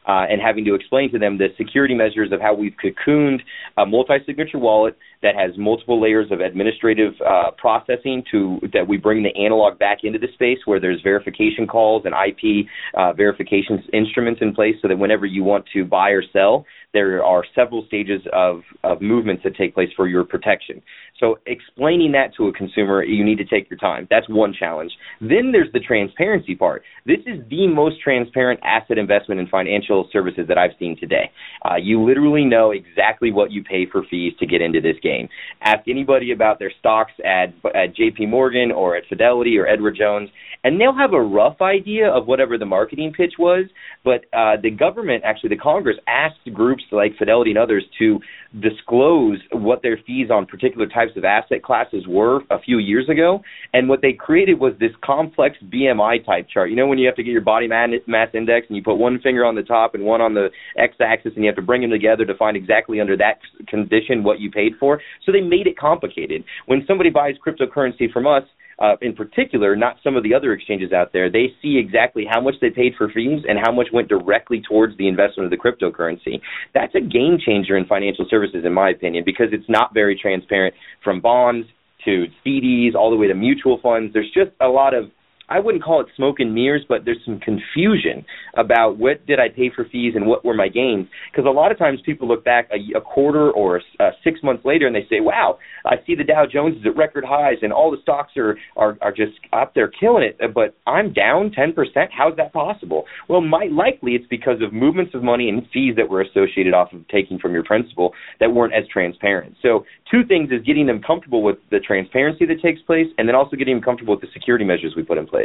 Uh, 0.06 0.26
and 0.28 0.38
having 0.38 0.66
to 0.66 0.74
explain 0.74 1.10
to 1.10 1.18
them 1.18 1.38
the 1.38 1.48
security 1.56 1.94
measures 1.94 2.30
of 2.30 2.38
how 2.38 2.52
we've 2.52 2.74
cocooned 2.76 3.38
a 3.78 3.86
multi-signature 3.86 4.58
wallet 4.58 4.98
that 5.22 5.34
has 5.34 5.56
multiple 5.56 5.98
layers 5.98 6.30
of 6.30 6.40
administrative 6.40 7.14
uh, 7.26 7.50
processing 7.56 8.22
to 8.30 8.60
that 8.74 8.86
we 8.86 8.98
bring 8.98 9.22
the 9.22 9.34
analog 9.34 9.78
back 9.78 10.00
into 10.02 10.18
the 10.18 10.28
space 10.34 10.58
where 10.66 10.78
there's 10.78 11.00
verification 11.00 11.66
calls 11.66 12.04
and 12.04 12.12
IP 12.14 12.66
uh, 12.94 13.14
verification 13.14 13.82
instruments 13.94 14.42
in 14.42 14.54
place 14.54 14.74
so 14.82 14.88
that 14.88 14.98
whenever 14.98 15.24
you 15.24 15.42
want 15.42 15.64
to 15.72 15.86
buy 15.86 16.10
or 16.10 16.22
sell, 16.34 16.66
there 16.94 17.22
are 17.22 17.44
several 17.54 17.84
stages 17.86 18.22
of, 18.32 18.62
of 18.82 19.02
movements 19.02 19.42
that 19.44 19.56
take 19.56 19.74
place 19.74 19.90
for 19.94 20.08
your 20.08 20.24
protection. 20.24 20.80
So 21.20 21.38
explaining 21.46 22.12
that 22.12 22.34
to 22.36 22.48
a 22.48 22.52
consumer, 22.52 23.04
you 23.04 23.24
need 23.24 23.38
to 23.38 23.44
take 23.44 23.68
your 23.68 23.78
time. 23.78 24.06
That's 24.10 24.28
one 24.28 24.54
challenge. 24.58 24.92
Then 25.20 25.52
there's 25.52 25.70
the 25.72 25.80
transparency 25.80 26.54
part. 26.54 26.82
This 27.04 27.18
is 27.26 27.40
the 27.50 27.66
most 27.66 28.00
transparent 28.00 28.60
asset 28.62 28.96
investment 28.96 29.40
in 29.40 29.48
financial 29.48 30.08
services 30.12 30.46
that 30.48 30.56
I've 30.56 30.72
seen 30.78 30.96
today. 30.98 31.30
Uh, 31.68 31.76
you 31.76 32.02
literally 32.02 32.44
know 32.44 32.70
exactly 32.70 33.32
what 33.32 33.50
you 33.50 33.62
pay 33.62 33.86
for 33.90 34.04
fees 34.10 34.32
to 34.38 34.46
get 34.46 34.62
into 34.62 34.80
this 34.80 34.96
game. 35.02 35.28
Ask 35.62 35.88
anybody 35.88 36.32
about 36.32 36.58
their 36.58 36.72
stocks 36.78 37.12
at, 37.24 37.54
at 37.74 37.96
JP 37.96 38.28
Morgan 38.28 38.70
or 38.70 38.96
at 38.96 39.04
Fidelity 39.08 39.58
or 39.58 39.66
Edward 39.66 39.96
Jones, 39.98 40.30
and 40.62 40.80
they'll 40.80 40.96
have 40.96 41.12
a 41.12 41.20
rough 41.20 41.60
idea 41.60 42.08
of 42.08 42.26
whatever 42.26 42.56
the 42.56 42.66
marketing 42.66 43.12
pitch 43.16 43.34
was. 43.38 43.66
But 44.04 44.24
uh, 44.32 44.56
the 44.62 44.70
government, 44.70 45.22
actually, 45.24 45.50
the 45.50 45.56
Congress, 45.56 45.96
asked 46.06 46.38
groups 46.52 46.83
like 46.92 47.16
Fidelity 47.18 47.50
and 47.50 47.58
others 47.58 47.84
to 47.98 48.20
disclose 48.60 49.38
what 49.50 49.82
their 49.82 49.98
fees 50.06 50.30
on 50.30 50.46
particular 50.46 50.86
types 50.86 51.12
of 51.16 51.24
asset 51.24 51.62
classes 51.62 52.04
were 52.06 52.40
a 52.50 52.60
few 52.60 52.78
years 52.78 53.08
ago. 53.08 53.42
And 53.72 53.88
what 53.88 54.00
they 54.00 54.12
created 54.12 54.60
was 54.60 54.74
this 54.78 54.92
complex 55.04 55.56
BMI 55.64 56.24
type 56.24 56.48
chart. 56.52 56.70
You 56.70 56.76
know, 56.76 56.86
when 56.86 56.98
you 56.98 57.06
have 57.06 57.16
to 57.16 57.22
get 57.22 57.32
your 57.32 57.40
body 57.40 57.66
mass 57.66 58.28
index 58.32 58.66
and 58.68 58.76
you 58.76 58.82
put 58.82 58.96
one 58.96 59.18
finger 59.20 59.44
on 59.44 59.54
the 59.56 59.62
top 59.62 59.94
and 59.94 60.04
one 60.04 60.20
on 60.20 60.34
the 60.34 60.50
x 60.78 60.94
axis 61.00 61.32
and 61.34 61.44
you 61.44 61.48
have 61.48 61.56
to 61.56 61.62
bring 61.62 61.82
them 61.82 61.90
together 61.90 62.24
to 62.24 62.34
find 62.36 62.56
exactly 62.56 63.00
under 63.00 63.16
that 63.16 63.38
condition 63.66 64.22
what 64.22 64.38
you 64.38 64.50
paid 64.50 64.72
for. 64.78 65.00
So 65.26 65.32
they 65.32 65.40
made 65.40 65.66
it 65.66 65.76
complicated. 65.76 66.44
When 66.66 66.84
somebody 66.86 67.10
buys 67.10 67.34
cryptocurrency 67.44 68.12
from 68.12 68.26
us, 68.26 68.44
uh, 68.84 68.96
in 69.00 69.14
particular, 69.14 69.74
not 69.74 69.96
some 70.04 70.14
of 70.14 70.22
the 70.22 70.34
other 70.34 70.52
exchanges 70.52 70.92
out 70.92 71.12
there, 71.12 71.30
they 71.30 71.46
see 71.62 71.78
exactly 71.78 72.26
how 72.30 72.40
much 72.40 72.54
they 72.60 72.68
paid 72.68 72.92
for 72.98 73.08
fees 73.08 73.42
and 73.48 73.58
how 73.58 73.72
much 73.72 73.88
went 73.92 74.08
directly 74.08 74.60
towards 74.68 74.96
the 74.98 75.08
investment 75.08 75.46
of 75.46 75.50
the 75.50 75.56
cryptocurrency. 75.56 76.40
That's 76.74 76.94
a 76.94 77.00
game 77.00 77.38
changer 77.44 77.78
in 77.78 77.86
financial 77.86 78.26
services, 78.28 78.64
in 78.64 78.74
my 78.74 78.90
opinion, 78.90 79.24
because 79.24 79.46
it's 79.52 79.68
not 79.68 79.94
very 79.94 80.18
transparent 80.20 80.74
from 81.02 81.20
bonds 81.20 81.66
to 82.04 82.26
CDs 82.44 82.94
all 82.94 83.10
the 83.10 83.16
way 83.16 83.26
to 83.26 83.34
mutual 83.34 83.80
funds. 83.82 84.12
There's 84.12 84.30
just 84.34 84.50
a 84.60 84.68
lot 84.68 84.92
of 84.92 85.10
I 85.54 85.60
wouldn't 85.60 85.84
call 85.84 86.00
it 86.00 86.08
smoke 86.16 86.40
and 86.40 86.52
mirrors, 86.52 86.84
but 86.88 87.04
there's 87.04 87.20
some 87.24 87.38
confusion 87.38 88.26
about 88.56 88.98
what 88.98 89.24
did 89.24 89.38
I 89.38 89.48
pay 89.48 89.70
for 89.74 89.84
fees 89.84 90.14
and 90.16 90.26
what 90.26 90.44
were 90.44 90.52
my 90.52 90.66
gains. 90.66 91.06
Because 91.30 91.46
a 91.46 91.52
lot 91.52 91.70
of 91.70 91.78
times 91.78 92.00
people 92.04 92.26
look 92.26 92.44
back 92.44 92.68
a, 92.72 92.98
a 92.98 93.00
quarter 93.00 93.52
or 93.52 93.80
uh, 94.00 94.10
six 94.24 94.40
months 94.42 94.64
later 94.64 94.88
and 94.88 94.96
they 94.96 95.06
say, 95.08 95.20
"Wow, 95.20 95.58
I 95.84 95.94
see 96.04 96.16
the 96.16 96.24
Dow 96.24 96.44
Jones 96.52 96.78
is 96.78 96.86
at 96.86 96.96
record 96.96 97.24
highs 97.24 97.58
and 97.62 97.72
all 97.72 97.92
the 97.92 98.02
stocks 98.02 98.32
are 98.36 98.58
are, 98.76 98.98
are 99.00 99.12
just 99.12 99.34
up 99.52 99.74
there 99.74 99.86
killing 99.86 100.24
it, 100.24 100.40
but 100.52 100.74
I'm 100.88 101.12
down 101.12 101.50
10%. 101.50 101.72
How's 102.10 102.36
that 102.36 102.52
possible?" 102.52 103.04
Well, 103.28 103.40
might 103.40 103.70
likely 103.70 104.16
it's 104.16 104.26
because 104.26 104.60
of 104.60 104.72
movements 104.72 105.14
of 105.14 105.22
money 105.22 105.48
and 105.48 105.62
fees 105.72 105.94
that 105.96 106.08
were 106.08 106.22
associated 106.22 106.74
off 106.74 106.92
of 106.92 107.06
taking 107.06 107.38
from 107.38 107.52
your 107.52 107.62
principal 107.62 108.12
that 108.40 108.52
weren't 108.52 108.74
as 108.74 108.88
transparent. 108.88 109.54
So, 109.62 109.86
two 110.10 110.24
things 110.26 110.50
is 110.50 110.66
getting 110.66 110.86
them 110.86 111.00
comfortable 111.00 111.44
with 111.44 111.58
the 111.70 111.78
transparency 111.78 112.44
that 112.46 112.60
takes 112.60 112.82
place, 112.82 113.06
and 113.18 113.28
then 113.28 113.36
also 113.36 113.54
getting 113.54 113.76
them 113.76 113.84
comfortable 113.84 114.14
with 114.14 114.20
the 114.20 114.32
security 114.32 114.64
measures 114.64 114.94
we 114.96 115.04
put 115.04 115.16
in 115.16 115.26
place 115.28 115.43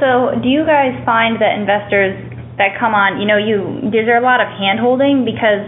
So, 0.00 0.34
do 0.42 0.48
you 0.48 0.66
guys 0.66 0.92
find 1.06 1.40
that 1.40 1.54
investors 1.54 2.18
that 2.58 2.78
come 2.78 2.94
on, 2.94 3.20
you 3.20 3.26
know, 3.26 3.38
you 3.38 3.88
is 3.88 4.06
there 4.06 4.18
a 4.18 4.24
lot 4.24 4.40
of 4.40 4.48
handholding? 4.58 5.24
Because 5.24 5.62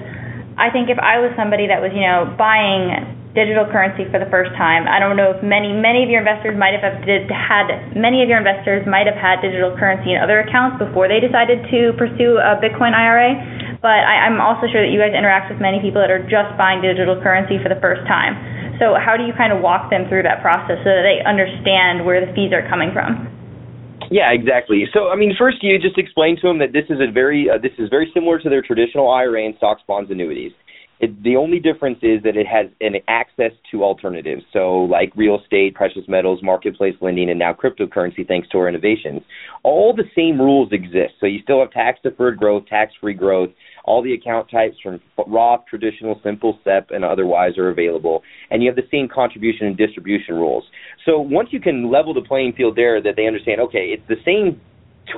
I 0.59 0.71
think 0.71 0.91
if 0.91 0.99
I 0.99 1.19
was 1.19 1.31
somebody 1.37 1.67
that 1.69 1.81
was, 1.81 1.93
you 1.95 2.03
know, 2.03 2.35
buying 2.39 3.17
digital 3.37 3.69
currency 3.69 4.09
for 4.09 4.17
the 4.17 4.27
first 4.33 4.51
time, 4.57 4.89
I 4.89 4.97
don't 4.97 5.15
know 5.15 5.37
if 5.37 5.45
many 5.45 5.71
many 5.77 6.01
of 6.01 6.09
your 6.09 6.25
investors 6.25 6.57
might 6.57 6.73
have 6.73 7.05
did, 7.05 7.29
had 7.29 7.69
many 7.93 8.25
of 8.25 8.33
your 8.33 8.41
investors 8.41 8.89
might 8.89 9.05
have 9.05 9.21
had 9.21 9.45
digital 9.45 9.77
currency 9.77 10.17
in 10.17 10.19
other 10.19 10.41
accounts 10.41 10.81
before 10.81 11.07
they 11.07 11.21
decided 11.21 11.61
to 11.69 11.93
pursue 12.01 12.41
a 12.41 12.57
Bitcoin 12.57 12.97
IRA. 12.97 13.37
But 13.85 14.03
I, 14.09 14.25
I'm 14.25 14.41
also 14.41 14.65
sure 14.73 14.81
that 14.81 14.89
you 14.89 14.97
guys 14.97 15.13
interact 15.13 15.53
with 15.53 15.61
many 15.61 15.85
people 15.85 16.01
that 16.01 16.09
are 16.09 16.25
just 16.25 16.57
buying 16.57 16.81
digital 16.81 17.21
currency 17.21 17.61
for 17.61 17.69
the 17.69 17.79
first 17.79 18.03
time. 18.09 18.35
So 18.81 18.97
how 18.97 19.21
do 19.21 19.29
you 19.29 19.37
kind 19.37 19.53
of 19.53 19.61
walk 19.61 19.93
them 19.93 20.09
through 20.09 20.25
that 20.25 20.41
process 20.41 20.81
so 20.81 20.89
that 20.89 21.05
they 21.05 21.21
understand 21.25 22.05
where 22.09 22.25
the 22.25 22.33
fees 22.33 22.57
are 22.57 22.65
coming 22.69 22.91
from? 22.97 23.29
Yeah, 24.11 24.33
exactly. 24.33 24.87
So, 24.93 25.09
I 25.09 25.17
mean, 25.17 25.35
first 25.37 25.63
you 25.63 25.79
just 25.79 25.99
explain 25.99 26.37
to 26.41 26.49
them 26.49 26.59
that 26.59 26.73
this 26.73 26.85
is 26.89 27.01
a 27.01 27.11
very 27.11 27.51
uh, 27.51 27.59
this 27.59 27.73
is 27.79 27.89
very 27.91 28.11
similar 28.15 28.39
to 28.39 28.49
their 28.49 28.63
traditional 28.63 29.11
IRA 29.11 29.45
and 29.45 29.55
stocks, 29.57 29.83
bonds, 29.87 30.11
annuities. 30.11 30.53
It, 30.99 31.23
the 31.23 31.37
only 31.37 31.59
difference 31.59 31.99
is 32.03 32.23
that 32.23 32.37
it 32.37 32.47
has 32.47 32.67
an 32.81 32.95
access 33.07 33.53
to 33.71 33.85
alternatives, 33.85 34.43
so 34.53 34.89
like 34.91 35.13
real 35.15 35.39
estate, 35.39 35.75
precious 35.75 36.09
metals, 36.09 36.43
marketplace 36.43 36.95
lending, 37.03 37.29
and 37.29 37.39
now 37.39 37.53
cryptocurrency, 37.53 38.27
thanks 38.27 38.49
to 38.51 38.59
our 38.59 38.69
innovations. 38.69 39.23
All 39.63 39.95
the 39.95 40.05
same 40.17 40.41
rules 40.41 40.73
exist. 40.73 41.15
So 41.21 41.27
you 41.27 41.41
still 41.43 41.61
have 41.61 41.71
tax 41.71 42.01
deferred 42.03 42.39
growth, 42.39 42.67
tax 42.67 42.93
free 43.01 43.13
growth, 43.13 43.51
all 43.85 44.03
the 44.03 44.15
account 44.15 44.51
types 44.51 44.77
from 44.83 45.01
Roth, 45.27 45.65
traditional, 45.69 46.21
simple, 46.25 46.59
SEP, 46.65 46.91
and 46.91 47.05
otherwise 47.05 47.57
are 47.59 47.69
available. 47.69 48.23
And 48.51 48.63
you 48.63 48.69
have 48.69 48.77
the 48.77 48.89
same 48.91 49.09
contribution 49.09 49.67
and 49.67 49.77
distribution 49.77 50.35
rules. 50.35 50.65
So 51.05 51.21
once 51.21 51.51
you 51.53 51.61
can 51.61 51.91
level 51.91 52.15
the 52.15 52.23
playing 52.23 52.55
field 52.55 52.75
there, 52.75 53.01
that 53.03 53.15
they 53.17 53.27
understand, 53.27 53.61
okay, 53.61 53.95
it's 53.95 54.07
the 54.09 54.17
same 54.25 54.61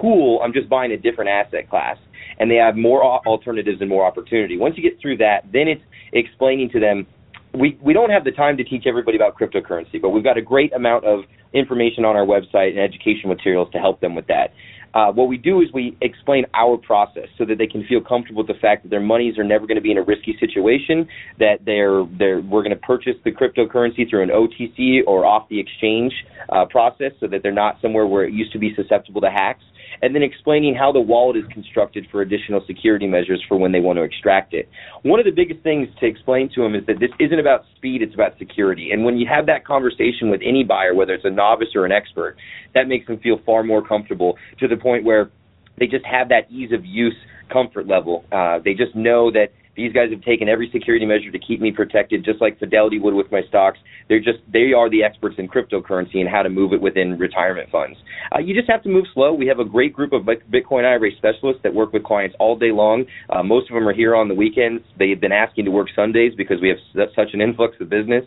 tool, 0.01 0.41
I'm 0.45 0.53
just 0.53 0.69
buying 0.69 0.93
a 0.93 0.99
different 0.99 1.31
asset 1.31 1.71
class. 1.71 1.97
And 2.39 2.51
they 2.51 2.57
have 2.57 2.77
more 2.77 3.03
alternatives 3.05 3.81
and 3.81 3.89
more 3.89 4.05
opportunity. 4.05 4.57
Once 4.57 4.77
you 4.77 4.83
get 4.83 5.01
through 5.01 5.19
that, 5.19 5.43
then 5.53 5.69
it's 5.69 5.83
explaining 6.13 6.71
to 6.71 6.81
them 6.81 7.07
we, 7.55 7.79
we 7.83 7.93
don't 7.93 8.11
have 8.11 8.25
the 8.25 8.31
time 8.31 8.57
to 8.59 8.65
teach 8.65 8.85
everybody 8.87 9.17
about 9.17 9.37
cryptocurrency, 9.39 10.01
but 10.01 10.11
we've 10.11 10.25
got 10.25 10.37
a 10.37 10.43
great 10.43 10.73
amount 10.73 11.05
of 11.05 11.21
information 11.53 12.05
on 12.05 12.15
our 12.15 12.27
website 12.27 12.71
and 12.71 12.79
education 12.79 13.29
materials 13.29 13.69
to 13.73 13.79
help 13.79 14.01
them 14.01 14.15
with 14.15 14.27
that. 14.27 14.53
Uh, 14.95 15.13
what 15.13 15.29
we 15.29 15.37
do 15.37 15.61
is 15.61 15.69
we 15.73 15.97
explain 16.01 16.45
our 16.55 16.77
process 16.77 17.29
so 17.37 17.45
that 17.45 17.59
they 17.59 17.67
can 17.67 17.85
feel 17.87 18.01
comfortable 18.01 18.43
with 18.43 18.49
the 18.49 18.61
fact 18.61 18.83
that 18.83 18.89
their 18.89 19.01
monies 19.01 19.39
are 19.39 19.45
never 19.45 19.67
going 19.67 19.77
to 19.77 19.83
be 19.83 19.91
in 19.91 19.99
a 19.99 20.03
risky 20.03 20.35
situation, 20.41 21.07
that 21.39 21.57
they're, 21.65 22.05
they're, 22.19 22.41
we're 22.41 22.63
going 22.63 22.71
to 22.71 22.77
purchase 22.77 23.15
the 23.25 23.31
cryptocurrency 23.31 24.09
through 24.09 24.23
an 24.23 24.31
OTC 24.31 25.01
or 25.07 25.27
off 25.27 25.49
the 25.51 25.61
exchange 25.61 26.13
uh, 26.49 26.65
process 26.65 27.13
so 27.21 27.27
that 27.27 27.43
they're 27.43 27.53
not 27.53 27.79
somewhere 27.83 28.07
where 28.07 28.25
it 28.25 28.33
used 28.33 28.53
to 28.53 28.59
be 28.59 28.75
susceptible 28.75 29.21
to 29.21 29.31
hacks 29.31 29.63
and 30.03 30.15
then 30.15 30.23
explaining 30.23 30.75
how 30.75 30.93
the 30.93 31.01
wallet 31.01 31.37
is 31.37 31.45
constructed 31.53 32.07
for 32.11 32.23
additional 32.23 32.63
security 32.67 33.07
measures 33.07 33.43
for 33.49 33.57
when 33.59 33.73
they 33.73 33.81
want 33.81 33.97
to 33.97 34.03
extract 34.03 34.55
it. 34.55 34.69
One 35.03 35.19
of 35.19 35.27
the 35.27 35.33
biggest 35.33 35.63
things 35.63 35.89
to 36.01 36.07
explain 36.07 36.51
to 36.55 36.63
them 36.63 36.75
is 36.75 36.87
that 36.87 37.01
this 37.01 37.11
isn't 37.19 37.39
about 37.39 37.65
speed, 37.77 38.03
it's 38.03 38.15
about 38.15 38.39
security. 38.39 38.91
And 38.93 39.05
when 39.05 39.17
you 39.17 39.27
have 39.29 39.47
that 39.47 39.65
conversation 39.65 40.31
with 40.31 40.41
any 40.45 40.65
buyer, 40.65 40.95
whether 40.95 41.15
it's 41.15 41.25
a 41.25 41.31
novice 41.31 41.69
or 41.75 41.85
an 41.85 41.93
expert, 41.93 42.37
that 42.75 42.89
makes 42.89 43.07
them 43.07 43.19
feel 43.19 43.41
far 43.45 43.63
more 43.63 43.87
comfortable 43.87 44.37
to 44.61 44.69
the 44.69 44.77
point 44.77 45.05
where 45.05 45.31
they 45.79 45.87
just 45.87 46.05
have 46.05 46.29
that 46.29 46.51
ease 46.51 46.73
of 46.73 46.85
use 46.85 47.15
comfort 47.53 47.87
level. 47.87 48.25
Uh, 48.33 48.59
they 48.65 48.75
just 48.75 48.95
know 48.95 49.31
that 49.31 49.49
these 49.79 49.93
guys 49.93 50.11
have 50.11 50.23
taken 50.23 50.49
every 50.49 50.69
security 50.73 51.07
measure 51.07 51.31
to 51.31 51.39
keep 51.39 51.61
me 51.61 51.71
protected, 51.71 52.25
just 52.25 52.41
like 52.41 52.59
Fidelity 52.59 52.99
would 52.99 53.15
with 53.15 53.31
my 53.31 53.43
stocks. 53.49 53.79
They're 54.09 54.19
just 54.19 54.41
they 54.53 54.73
are 54.77 54.91
the 54.91 55.05
experts 55.05 55.37
in 55.39 55.47
cryptocurrency 55.47 56.17
and 56.17 56.29
how 56.29 56.43
to 56.43 56.51
move 56.51 56.73
it 56.73 56.81
within 56.83 57.17
retirement 57.17 57.71
funds. 57.71 57.97
Uh, 58.35 58.41
you 58.41 58.55
just 58.55 58.69
have 58.69 58.83
to 58.83 58.89
move 58.89 59.05
slow. 59.15 59.33
We 59.33 59.47
have 59.47 59.61
a 59.61 59.65
great 59.65 59.93
group 59.93 60.13
of 60.13 60.23
Bitcoin 60.23 60.85
IRA 60.85 61.11
specialists 61.17 61.63
that 61.63 61.73
work 61.73 61.93
with 61.93 62.03
clients 62.03 62.35
all 62.41 62.59
day 62.59 62.73
long. 62.73 63.05
Uh, 63.31 63.45
most 63.45 63.71
of 63.71 63.75
them 63.75 63.87
are 63.87 63.95
here 63.95 64.17
on 64.17 64.27
the 64.27 64.35
weekends. 64.35 64.83
They've 64.99 65.21
been 65.21 65.33
asking 65.33 65.67
to 65.67 65.71
work 65.71 65.89
Sundays 65.95 66.33
because 66.37 66.61
we 66.61 66.69
have 66.69 67.09
such 67.15 67.29
an 67.33 67.41
influx 67.41 67.77
of 67.81 67.89
business. 67.89 68.25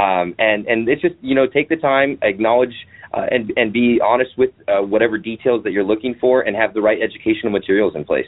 Um, 0.00 0.34
and 0.40 0.66
and 0.66 0.88
it's 0.88 1.00
just 1.00 1.14
you 1.20 1.36
know 1.36 1.46
take 1.46 1.68
the 1.68 1.76
time, 1.76 2.18
acknowledge. 2.22 2.74
Uh, 3.14 3.24
and 3.30 3.50
and 3.56 3.72
be 3.72 3.98
honest 4.04 4.32
with 4.36 4.50
uh, 4.68 4.82
whatever 4.82 5.16
details 5.16 5.64
that 5.64 5.70
you're 5.70 5.82
looking 5.82 6.14
for, 6.20 6.42
and 6.42 6.54
have 6.54 6.74
the 6.74 6.80
right 6.82 6.98
educational 7.00 7.50
materials 7.50 7.94
in 7.96 8.04
place. 8.04 8.26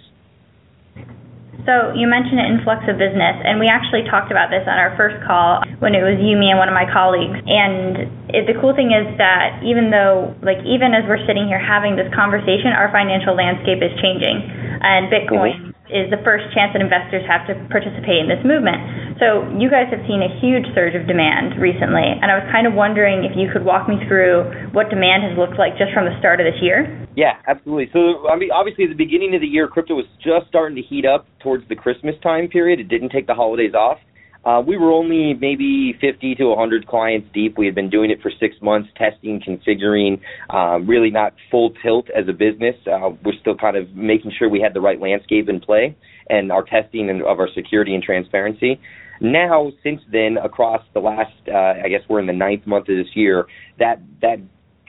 So 1.69 1.93
you 1.93 2.09
mentioned 2.09 2.41
an 2.41 2.49
influx 2.59 2.85
of 2.89 2.97
business, 2.97 3.37
and 3.45 3.61
we 3.61 3.69
actually 3.69 4.05
talked 4.09 4.33
about 4.33 4.49
this 4.49 4.65
on 4.65 4.77
our 4.81 4.97
first 4.97 5.21
call 5.27 5.61
when 5.79 5.93
it 5.93 6.01
was 6.01 6.17
you, 6.17 6.37
me, 6.37 6.51
and 6.51 6.59
one 6.59 6.69
of 6.69 6.77
my 6.77 6.89
colleagues. 6.89 7.37
And 7.45 8.09
it, 8.33 8.49
the 8.49 8.57
cool 8.61 8.73
thing 8.73 8.93
is 8.93 9.07
that 9.21 9.61
even 9.65 9.93
though, 9.93 10.33
like, 10.41 10.61
even 10.65 10.97
as 10.97 11.05
we're 11.05 11.21
sitting 11.29 11.47
here 11.49 11.61
having 11.61 11.97
this 11.97 12.09
conversation, 12.17 12.73
our 12.73 12.89
financial 12.93 13.37
landscape 13.37 13.85
is 13.85 13.93
changing, 14.01 14.41
and 14.81 15.13
Bitcoin. 15.13 15.57
Mm-hmm. 15.57 15.80
Is 15.91 16.07
the 16.07 16.23
first 16.23 16.47
chance 16.55 16.71
that 16.73 16.79
investors 16.79 17.27
have 17.27 17.47
to 17.51 17.59
participate 17.67 18.23
in 18.23 18.31
this 18.31 18.39
movement. 18.47 19.19
So 19.19 19.43
you 19.59 19.67
guys 19.67 19.91
have 19.91 20.01
seen 20.07 20.23
a 20.23 20.31
huge 20.39 20.65
surge 20.73 20.95
of 20.95 21.11
demand 21.11 21.59
recently, 21.59 22.07
and 22.07 22.31
I 22.31 22.39
was 22.39 22.47
kind 22.49 22.65
of 22.65 22.79
wondering 22.79 23.27
if 23.27 23.35
you 23.35 23.51
could 23.51 23.67
walk 23.67 23.91
me 23.91 23.99
through 24.07 24.71
what 24.71 24.89
demand 24.89 25.27
has 25.27 25.35
looked 25.35 25.59
like 25.59 25.75
just 25.77 25.91
from 25.93 26.07
the 26.07 26.15
start 26.23 26.39
of 26.39 26.47
this 26.47 26.57
year. 26.63 26.87
Yeah, 27.19 27.43
absolutely. 27.51 27.91
So, 27.93 28.31
I 28.31 28.39
mean, 28.39 28.55
obviously, 28.55 28.87
at 28.87 28.95
the 28.95 28.99
beginning 28.99 29.35
of 29.35 29.43
the 29.43 29.51
year, 29.51 29.67
crypto 29.67 29.99
was 29.99 30.07
just 30.23 30.47
starting 30.49 30.79
to 30.79 30.85
heat 30.87 31.05
up 31.05 31.27
towards 31.43 31.67
the 31.69 31.77
Christmas 31.77 32.15
time 32.23 32.47
period. 32.49 32.79
It 32.79 32.89
didn't 32.89 33.11
take 33.11 33.27
the 33.27 33.35
holidays 33.35 33.75
off. 33.75 33.99
Uh, 34.45 34.63
we 34.67 34.79
were 34.79 34.91
only 34.91 35.35
maybe 35.35 35.95
50 36.01 36.35
to 36.37 36.47
100 36.47 36.87
clients 36.87 37.29
deep. 37.35 37.59
We 37.59 37.67
had 37.67 37.75
been 37.75 37.91
doing 37.91 38.11
it 38.11 38.23
for 38.23 38.31
six 38.41 38.57
months, 38.63 38.89
testing, 38.97 39.41
configuring, 39.41 40.21
uh, 40.49 40.81
really 40.81 41.11
not 41.11 41.35
full 41.51 41.73
tilt 41.83 42.09
as 42.11 42.27
a 42.27 42.33
business. 42.33 42.75
Uh, 42.87 43.11
we're 43.23 43.39
still 43.41 43.57
kind 43.57 43.77
of 43.77 43.95
making 43.95 44.33
sure 44.39 44.49
we 44.49 44.61
had 44.61 44.73
the 44.73 44.81
right 44.81 44.99
landscape 44.99 45.49
in 45.49 45.61
play 45.61 45.95
and 46.31 46.51
our 46.51 46.63
testing 46.63 47.11
and 47.11 47.23
of 47.23 47.39
our 47.39 47.49
security 47.55 47.95
and 47.95 48.03
transparency. 48.03 48.81
Now, 49.21 49.71
since 49.83 50.01
then, 50.11 50.39
across 50.43 50.83
the 50.95 51.01
last, 51.01 51.35
uh, 51.47 51.75
I 51.85 51.89
guess 51.89 52.01
we're 52.09 52.21
in 52.21 52.27
the 52.27 52.33
ninth 52.33 52.67
month 52.67 52.89
of 52.89 52.97
this 52.97 53.15
year, 53.15 53.47
that 53.79 54.01
that 54.23 54.39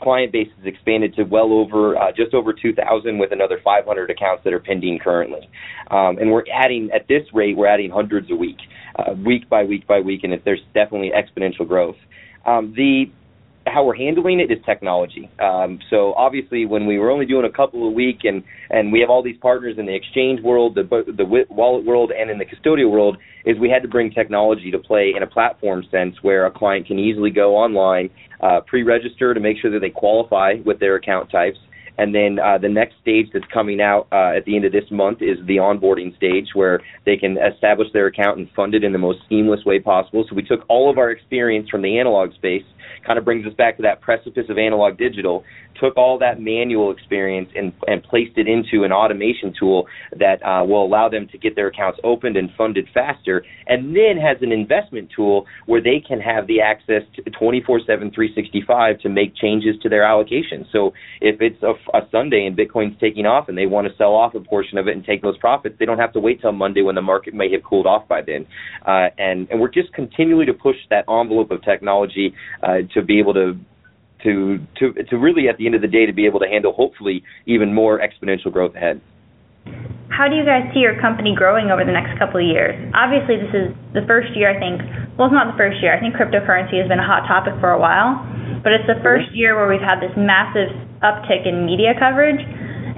client 0.01 0.31
base 0.31 0.49
has 0.57 0.65
expanded 0.65 1.15
to 1.15 1.23
well 1.23 1.51
over 1.51 1.97
uh, 1.97 2.11
just 2.11 2.33
over 2.33 2.53
2,000 2.53 3.17
with 3.17 3.31
another 3.31 3.59
500 3.63 4.09
accounts 4.09 4.43
that 4.43 4.53
are 4.53 4.59
pending 4.59 4.99
currently. 4.99 5.49
Um, 5.89 6.17
and 6.17 6.31
we're 6.31 6.43
adding, 6.53 6.89
at 6.93 7.07
this 7.07 7.23
rate, 7.33 7.55
we're 7.55 7.67
adding 7.67 7.91
hundreds 7.91 8.29
a 8.31 8.35
week, 8.35 8.57
uh, 8.97 9.13
week 9.13 9.49
by 9.49 9.63
week 9.63 9.87
by 9.87 9.99
week, 9.99 10.21
and 10.23 10.33
there's 10.43 10.61
definitely 10.73 11.11
exponential 11.11 11.67
growth. 11.67 11.97
Um, 12.45 12.73
the 12.75 13.05
how 13.67 13.85
we're 13.85 13.95
handling 13.95 14.39
it 14.39 14.51
is 14.51 14.57
technology. 14.65 15.29
Um, 15.39 15.79
so 15.89 16.13
obviously, 16.13 16.65
when 16.65 16.85
we 16.87 16.97
were 16.97 17.11
only 17.11 17.25
doing 17.25 17.45
a 17.45 17.51
couple 17.51 17.87
a 17.87 17.91
week, 17.91 18.19
and 18.23 18.43
and 18.69 18.91
we 18.91 18.99
have 19.01 19.09
all 19.09 19.23
these 19.23 19.37
partners 19.41 19.75
in 19.77 19.85
the 19.85 19.95
exchange 19.95 20.41
world, 20.41 20.75
the 20.75 20.83
the 20.83 21.25
wallet 21.49 21.85
world, 21.85 22.11
and 22.11 22.29
in 22.31 22.39
the 22.39 22.45
custodial 22.45 22.89
world, 22.89 23.17
is 23.45 23.57
we 23.59 23.69
had 23.69 23.83
to 23.83 23.87
bring 23.87 24.11
technology 24.11 24.71
to 24.71 24.79
play 24.79 25.13
in 25.15 25.23
a 25.23 25.27
platform 25.27 25.83
sense 25.91 26.15
where 26.21 26.45
a 26.45 26.51
client 26.51 26.87
can 26.87 26.97
easily 26.97 27.29
go 27.29 27.55
online, 27.55 28.09
uh, 28.41 28.61
pre-register 28.65 29.33
to 29.33 29.39
make 29.39 29.57
sure 29.61 29.71
that 29.71 29.79
they 29.79 29.89
qualify 29.89 30.55
with 30.65 30.79
their 30.79 30.95
account 30.95 31.29
types, 31.29 31.57
and 31.97 32.15
then 32.15 32.39
uh, 32.39 32.57
the 32.57 32.69
next 32.69 32.95
stage 33.01 33.27
that's 33.31 33.45
coming 33.53 33.79
out 33.79 34.07
uh, 34.11 34.35
at 34.35 34.45
the 34.45 34.55
end 34.55 34.65
of 34.65 34.71
this 34.71 34.89
month 34.89 35.21
is 35.21 35.37
the 35.45 35.57
onboarding 35.57 36.15
stage 36.17 36.47
where 36.55 36.81
they 37.05 37.15
can 37.15 37.37
establish 37.37 37.89
their 37.93 38.07
account 38.07 38.39
and 38.39 38.49
fund 38.55 38.73
it 38.73 38.83
in 38.83 38.91
the 38.91 38.97
most 38.97 39.19
seamless 39.29 39.63
way 39.65 39.79
possible. 39.79 40.25
So 40.27 40.35
we 40.35 40.41
took 40.41 40.61
all 40.67 40.89
of 40.89 40.97
our 40.97 41.11
experience 41.11 41.69
from 41.69 41.83
the 41.83 41.99
analog 41.99 42.33
space 42.33 42.63
kind 43.05 43.17
of 43.17 43.25
brings 43.25 43.45
us 43.45 43.53
back 43.53 43.77
to 43.77 43.83
that 43.83 44.01
precipice 44.01 44.45
of 44.49 44.57
analog 44.57 44.97
digital, 44.97 45.43
took 45.79 45.97
all 45.97 46.19
that 46.19 46.39
manual 46.39 46.91
experience 46.91 47.49
and, 47.55 47.73
and 47.87 48.03
placed 48.03 48.37
it 48.37 48.47
into 48.47 48.83
an 48.83 48.91
automation 48.91 49.53
tool 49.57 49.87
that 50.17 50.43
uh, 50.43 50.63
will 50.63 50.85
allow 50.85 51.09
them 51.09 51.27
to 51.31 51.37
get 51.37 51.55
their 51.55 51.67
accounts 51.67 51.99
opened 52.03 52.37
and 52.37 52.49
funded 52.57 52.87
faster, 52.93 53.43
and 53.67 53.95
then 53.95 54.17
has 54.21 54.37
an 54.41 54.51
investment 54.51 55.09
tool 55.15 55.45
where 55.65 55.81
they 55.81 56.03
can 56.05 56.19
have 56.19 56.47
the 56.47 56.61
access 56.61 57.01
to 57.15 57.23
24 57.31 57.81
7, 57.85 58.11
365 58.11 58.99
to 58.99 59.09
make 59.09 59.35
changes 59.35 59.75
to 59.81 59.89
their 59.89 60.03
allocation. 60.03 60.65
So 60.71 60.93
if 61.19 61.41
it's 61.41 61.61
a, 61.63 61.73
a 61.97 62.07
Sunday 62.11 62.45
and 62.45 62.57
Bitcoin's 62.57 62.99
taking 62.99 63.25
off 63.25 63.49
and 63.49 63.57
they 63.57 63.65
want 63.65 63.87
to 63.87 63.93
sell 63.97 64.13
off 64.13 64.35
a 64.35 64.39
portion 64.39 64.77
of 64.77 64.87
it 64.87 64.95
and 64.95 65.03
take 65.03 65.21
those 65.21 65.37
profits, 65.37 65.75
they 65.79 65.85
don't 65.85 65.99
have 65.99 66.13
to 66.13 66.19
wait 66.19 66.41
till 66.41 66.51
Monday 66.51 66.81
when 66.81 66.95
the 66.95 67.01
market 67.01 67.33
may 67.33 67.51
have 67.51 67.63
cooled 67.63 67.87
off 67.87 68.07
by 68.07 68.21
then. 68.21 68.45
Uh, 68.85 69.07
and, 69.17 69.49
and 69.49 69.59
we're 69.59 69.71
just 69.71 69.93
continually 69.93 70.45
to 70.45 70.53
push 70.53 70.75
that 70.89 71.05
envelope 71.09 71.51
of 71.51 71.63
technology 71.63 72.33
uh, 72.63 72.80
to 72.93 73.01
be 73.01 73.19
able 73.19 73.33
to 73.33 73.57
to 74.23 74.59
to 74.77 74.93
to 75.09 75.17
really 75.17 75.49
at 75.49 75.57
the 75.57 75.65
end 75.65 75.75
of 75.75 75.81
the 75.81 75.87
day 75.87 76.05
to 76.05 76.13
be 76.13 76.25
able 76.25 76.39
to 76.39 76.47
handle 76.47 76.73
hopefully 76.73 77.23
even 77.45 77.73
more 77.73 77.99
exponential 77.99 78.51
growth 78.51 78.75
ahead. 78.75 79.01
How 80.09 80.27
do 80.27 80.35
you 80.35 80.43
guys 80.43 80.67
see 80.73 80.81
your 80.81 80.99
company 80.99 81.33
growing 81.33 81.71
over 81.71 81.85
the 81.85 81.93
next 81.93 82.17
couple 82.19 82.41
of 82.41 82.45
years? 82.45 82.75
Obviously, 82.93 83.37
this 83.37 83.53
is 83.53 83.67
the 83.93 84.05
first 84.05 84.35
year 84.35 84.51
I 84.51 84.59
think. 84.59 84.81
Well, 85.17 85.27
it's 85.27 85.37
not 85.37 85.51
the 85.53 85.57
first 85.57 85.81
year. 85.81 85.93
I 85.93 85.99
think 85.99 86.15
cryptocurrency 86.15 86.79
has 86.81 86.87
been 86.87 86.99
a 86.99 87.05
hot 87.05 87.27
topic 87.27 87.53
for 87.59 87.71
a 87.71 87.79
while, 87.79 88.21
but 88.63 88.73
it's 88.73 88.87
the 88.87 88.99
first 89.03 89.29
year 89.33 89.55
where 89.55 89.67
we've 89.67 89.83
had 89.83 89.99
this 90.01 90.13
massive 90.17 90.69
uptick 91.01 91.45
in 91.45 91.65
media 91.65 91.93
coverage 91.97 92.41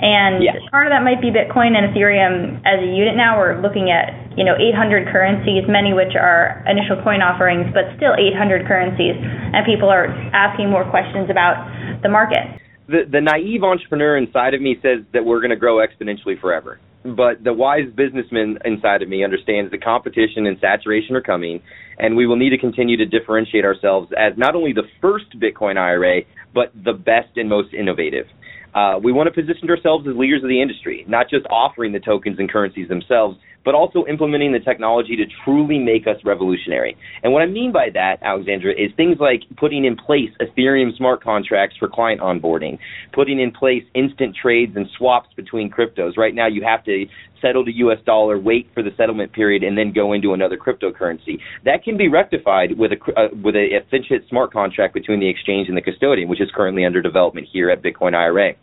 and 0.03 0.43
yes. 0.43 0.59
part 0.67 0.87
of 0.87 0.91
that 0.91 0.99
might 0.99 1.23
be 1.23 1.31
Bitcoin 1.31 1.79
and 1.79 1.95
Ethereum 1.95 2.59
as 2.67 2.83
a 2.83 2.89
unit 2.91 3.15
now. 3.15 3.39
We're 3.39 3.61
looking 3.63 3.87
at, 3.87 4.11
you 4.37 4.43
know, 4.43 4.55
800 4.57 5.07
currencies, 5.11 5.63
many 5.67 5.93
which 5.93 6.15
are 6.17 6.63
initial 6.65 6.97
coin 7.03 7.21
offerings, 7.21 7.69
but 7.73 7.89
still 7.97 8.13
800 8.17 8.65
currencies. 8.65 9.13
And 9.17 9.65
people 9.65 9.89
are 9.89 10.07
asking 10.33 10.69
more 10.69 10.83
questions 10.89 11.29
about 11.29 11.69
the 12.01 12.09
market. 12.09 12.61
The, 12.87 13.07
the 13.09 13.21
naive 13.21 13.63
entrepreneur 13.63 14.17
inside 14.17 14.53
of 14.53 14.61
me 14.61 14.75
says 14.81 15.05
that 15.13 15.23
we're 15.23 15.39
going 15.39 15.55
to 15.55 15.59
grow 15.59 15.79
exponentially 15.79 16.39
forever. 16.39 16.79
But 17.03 17.43
the 17.43 17.53
wise 17.53 17.91
businessman 17.95 18.59
inside 18.63 19.01
of 19.01 19.09
me 19.09 19.23
understands 19.23 19.71
the 19.71 19.77
competition 19.77 20.47
and 20.47 20.57
saturation 20.59 21.15
are 21.15 21.21
coming, 21.21 21.61
and 21.97 22.15
we 22.15 22.25
will 22.25 22.37
need 22.37 22.51
to 22.51 22.57
continue 22.57 22.97
to 22.97 23.05
differentiate 23.05 23.65
ourselves 23.65 24.11
as 24.17 24.33
not 24.37 24.55
only 24.55 24.73
the 24.73 24.87
first 25.01 25.25
Bitcoin 25.37 25.77
IRA, 25.77 26.21
but 26.53 26.71
the 26.73 26.93
best 26.93 27.35
and 27.35 27.49
most 27.49 27.73
innovative. 27.73 28.25
Uh, 28.73 28.99
we 29.03 29.11
want 29.11 29.27
to 29.27 29.33
position 29.33 29.69
ourselves 29.69 30.07
as 30.07 30.15
leaders 30.15 30.43
of 30.43 30.49
the 30.49 30.61
industry, 30.61 31.05
not 31.07 31.29
just 31.29 31.45
offering 31.49 31.91
the 31.91 31.99
tokens 31.99 32.39
and 32.39 32.49
currencies 32.49 32.87
themselves, 32.87 33.37
but 33.65 33.75
also 33.75 34.05
implementing 34.07 34.51
the 34.51 34.59
technology 34.59 35.15
to 35.15 35.25
truly 35.43 35.79
make 35.79 36.07
us 36.07 36.17
revolutionary. 36.23 36.97
And 37.23 37.33
what 37.33 37.41
I 37.41 37.45
mean 37.45 37.71
by 37.71 37.89
that, 37.93 38.17
Alexandra, 38.21 38.71
is 38.71 38.91
things 38.95 39.17
like 39.19 39.41
putting 39.57 39.85
in 39.85 39.95
place 39.95 40.29
Ethereum 40.41 40.95
smart 40.97 41.23
contracts 41.23 41.75
for 41.77 41.87
client 41.87 42.21
onboarding, 42.21 42.77
putting 43.13 43.39
in 43.39 43.51
place 43.51 43.83
instant 43.93 44.35
trades 44.39 44.73
and 44.75 44.87
swaps 44.97 45.29
between 45.35 45.71
cryptos. 45.71 46.17
Right 46.17 46.35
now, 46.35 46.47
you 46.47 46.63
have 46.63 46.83
to 46.85 47.05
settle 47.41 47.65
to 47.65 47.71
US 47.71 47.99
dollar, 48.05 48.39
wait 48.39 48.69
for 48.73 48.81
the 48.81 48.91
settlement 48.97 49.33
period, 49.33 49.63
and 49.63 49.77
then 49.77 49.91
go 49.91 50.13
into 50.13 50.33
another 50.33 50.57
cryptocurrency. 50.57 51.39
That 51.65 51.83
can 51.83 51.97
be 51.97 52.07
rectified 52.07 52.77
with 52.77 52.91
a 52.93 53.19
uh, 53.19 53.27
with 53.43 53.55
a 53.55 53.67
efficient 53.71 54.27
smart 54.29 54.51
contract 54.51 54.93
between 54.93 55.19
the 55.19 55.29
exchange 55.29 55.67
and 55.67 55.77
the 55.77 55.81
custodian, 55.81 56.29
which 56.29 56.41
is 56.41 56.49
currently 56.55 56.85
under 56.85 57.01
development 57.01 57.47
here 57.51 57.69
at 57.69 57.83
Bitcoin 57.83 58.15
IRA. 58.15 58.53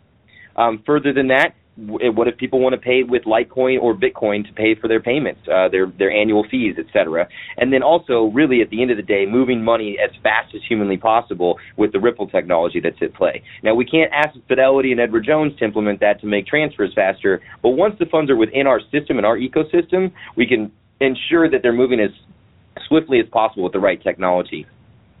Um, 0.55 0.83
further 0.85 1.13
than 1.13 1.27
that, 1.29 1.55
what 1.87 2.27
if 2.27 2.37
people 2.37 2.59
want 2.59 2.73
to 2.73 2.79
pay 2.79 3.03
with 3.03 3.23
Litecoin 3.23 3.81
or 3.81 3.95
Bitcoin 3.95 4.45
to 4.45 4.53
pay 4.53 4.75
for 4.75 4.87
their 4.87 4.99
payments, 4.99 5.41
uh, 5.47 5.67
their 5.69 5.87
their 5.87 6.11
annual 6.11 6.45
fees, 6.49 6.75
etc. 6.77 7.27
And 7.57 7.73
then 7.73 7.83
also, 7.83 8.31
really, 8.33 8.61
at 8.61 8.69
the 8.69 8.81
end 8.81 8.91
of 8.91 8.97
the 8.97 9.03
day, 9.03 9.25
moving 9.25 9.63
money 9.63 9.97
as 10.03 10.11
fast 10.21 10.53
as 10.55 10.61
humanly 10.67 10.97
possible 10.97 11.57
with 11.77 11.91
the 11.91 11.99
Ripple 11.99 12.27
technology 12.27 12.79
that's 12.79 13.01
at 13.01 13.13
play. 13.13 13.43
Now, 13.63 13.73
we 13.75 13.85
can't 13.85 14.11
ask 14.13 14.37
Fidelity 14.47 14.91
and 14.91 15.01
Edward 15.01 15.25
Jones 15.25 15.57
to 15.59 15.65
implement 15.65 15.99
that 16.01 16.21
to 16.21 16.27
make 16.27 16.45
transfers 16.45 16.93
faster, 16.93 17.41
but 17.61 17.69
once 17.69 17.95
the 17.99 18.05
funds 18.05 18.29
are 18.29 18.35
within 18.35 18.67
our 18.67 18.79
system 18.91 19.17
and 19.17 19.25
our 19.25 19.37
ecosystem, 19.37 20.11
we 20.35 20.45
can 20.45 20.71
ensure 20.99 21.49
that 21.49 21.61
they're 21.63 21.73
moving 21.73 21.99
as 21.99 22.11
swiftly 22.87 23.19
as 23.19 23.27
possible 23.29 23.63
with 23.63 23.73
the 23.73 23.79
right 23.79 24.01
technology. 24.01 24.65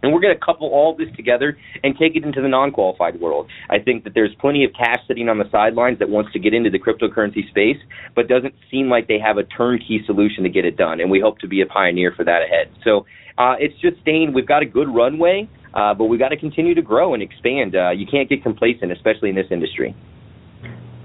And 0.03 0.13
we're 0.13 0.19
going 0.19 0.33
to 0.33 0.39
couple 0.39 0.67
all 0.69 0.95
this 0.95 1.09
together 1.15 1.57
and 1.83 1.97
take 1.97 2.15
it 2.15 2.23
into 2.23 2.41
the 2.41 2.47
non 2.47 2.71
qualified 2.71 3.19
world. 3.19 3.49
I 3.69 3.79
think 3.79 4.03
that 4.03 4.13
there's 4.13 4.33
plenty 4.39 4.63
of 4.63 4.71
cash 4.73 4.99
sitting 5.07 5.29
on 5.29 5.37
the 5.37 5.49
sidelines 5.51 5.99
that 5.99 6.09
wants 6.09 6.33
to 6.33 6.39
get 6.39 6.53
into 6.53 6.69
the 6.69 6.79
cryptocurrency 6.79 7.47
space, 7.49 7.77
but 8.15 8.27
doesn't 8.27 8.55
seem 8.69 8.89
like 8.89 9.07
they 9.07 9.19
have 9.19 9.37
a 9.37 9.43
turnkey 9.43 10.01
solution 10.05 10.43
to 10.43 10.49
get 10.49 10.65
it 10.65 10.77
done. 10.77 10.99
And 10.99 11.11
we 11.11 11.19
hope 11.19 11.39
to 11.39 11.47
be 11.47 11.61
a 11.61 11.65
pioneer 11.65 12.13
for 12.15 12.25
that 12.25 12.41
ahead. 12.41 12.73
So 12.83 13.05
uh, 13.37 13.55
it's 13.59 13.79
just 13.79 13.99
staying, 14.01 14.33
we've 14.33 14.47
got 14.47 14.61
a 14.61 14.65
good 14.65 14.93
runway, 14.93 15.49
uh, 15.73 15.93
but 15.93 16.05
we've 16.05 16.19
got 16.19 16.29
to 16.29 16.37
continue 16.37 16.75
to 16.75 16.81
grow 16.81 17.13
and 17.13 17.23
expand. 17.23 17.75
Uh, 17.75 17.91
you 17.91 18.05
can't 18.05 18.29
get 18.29 18.43
complacent, 18.43 18.91
especially 18.91 19.29
in 19.29 19.35
this 19.35 19.47
industry. 19.51 19.95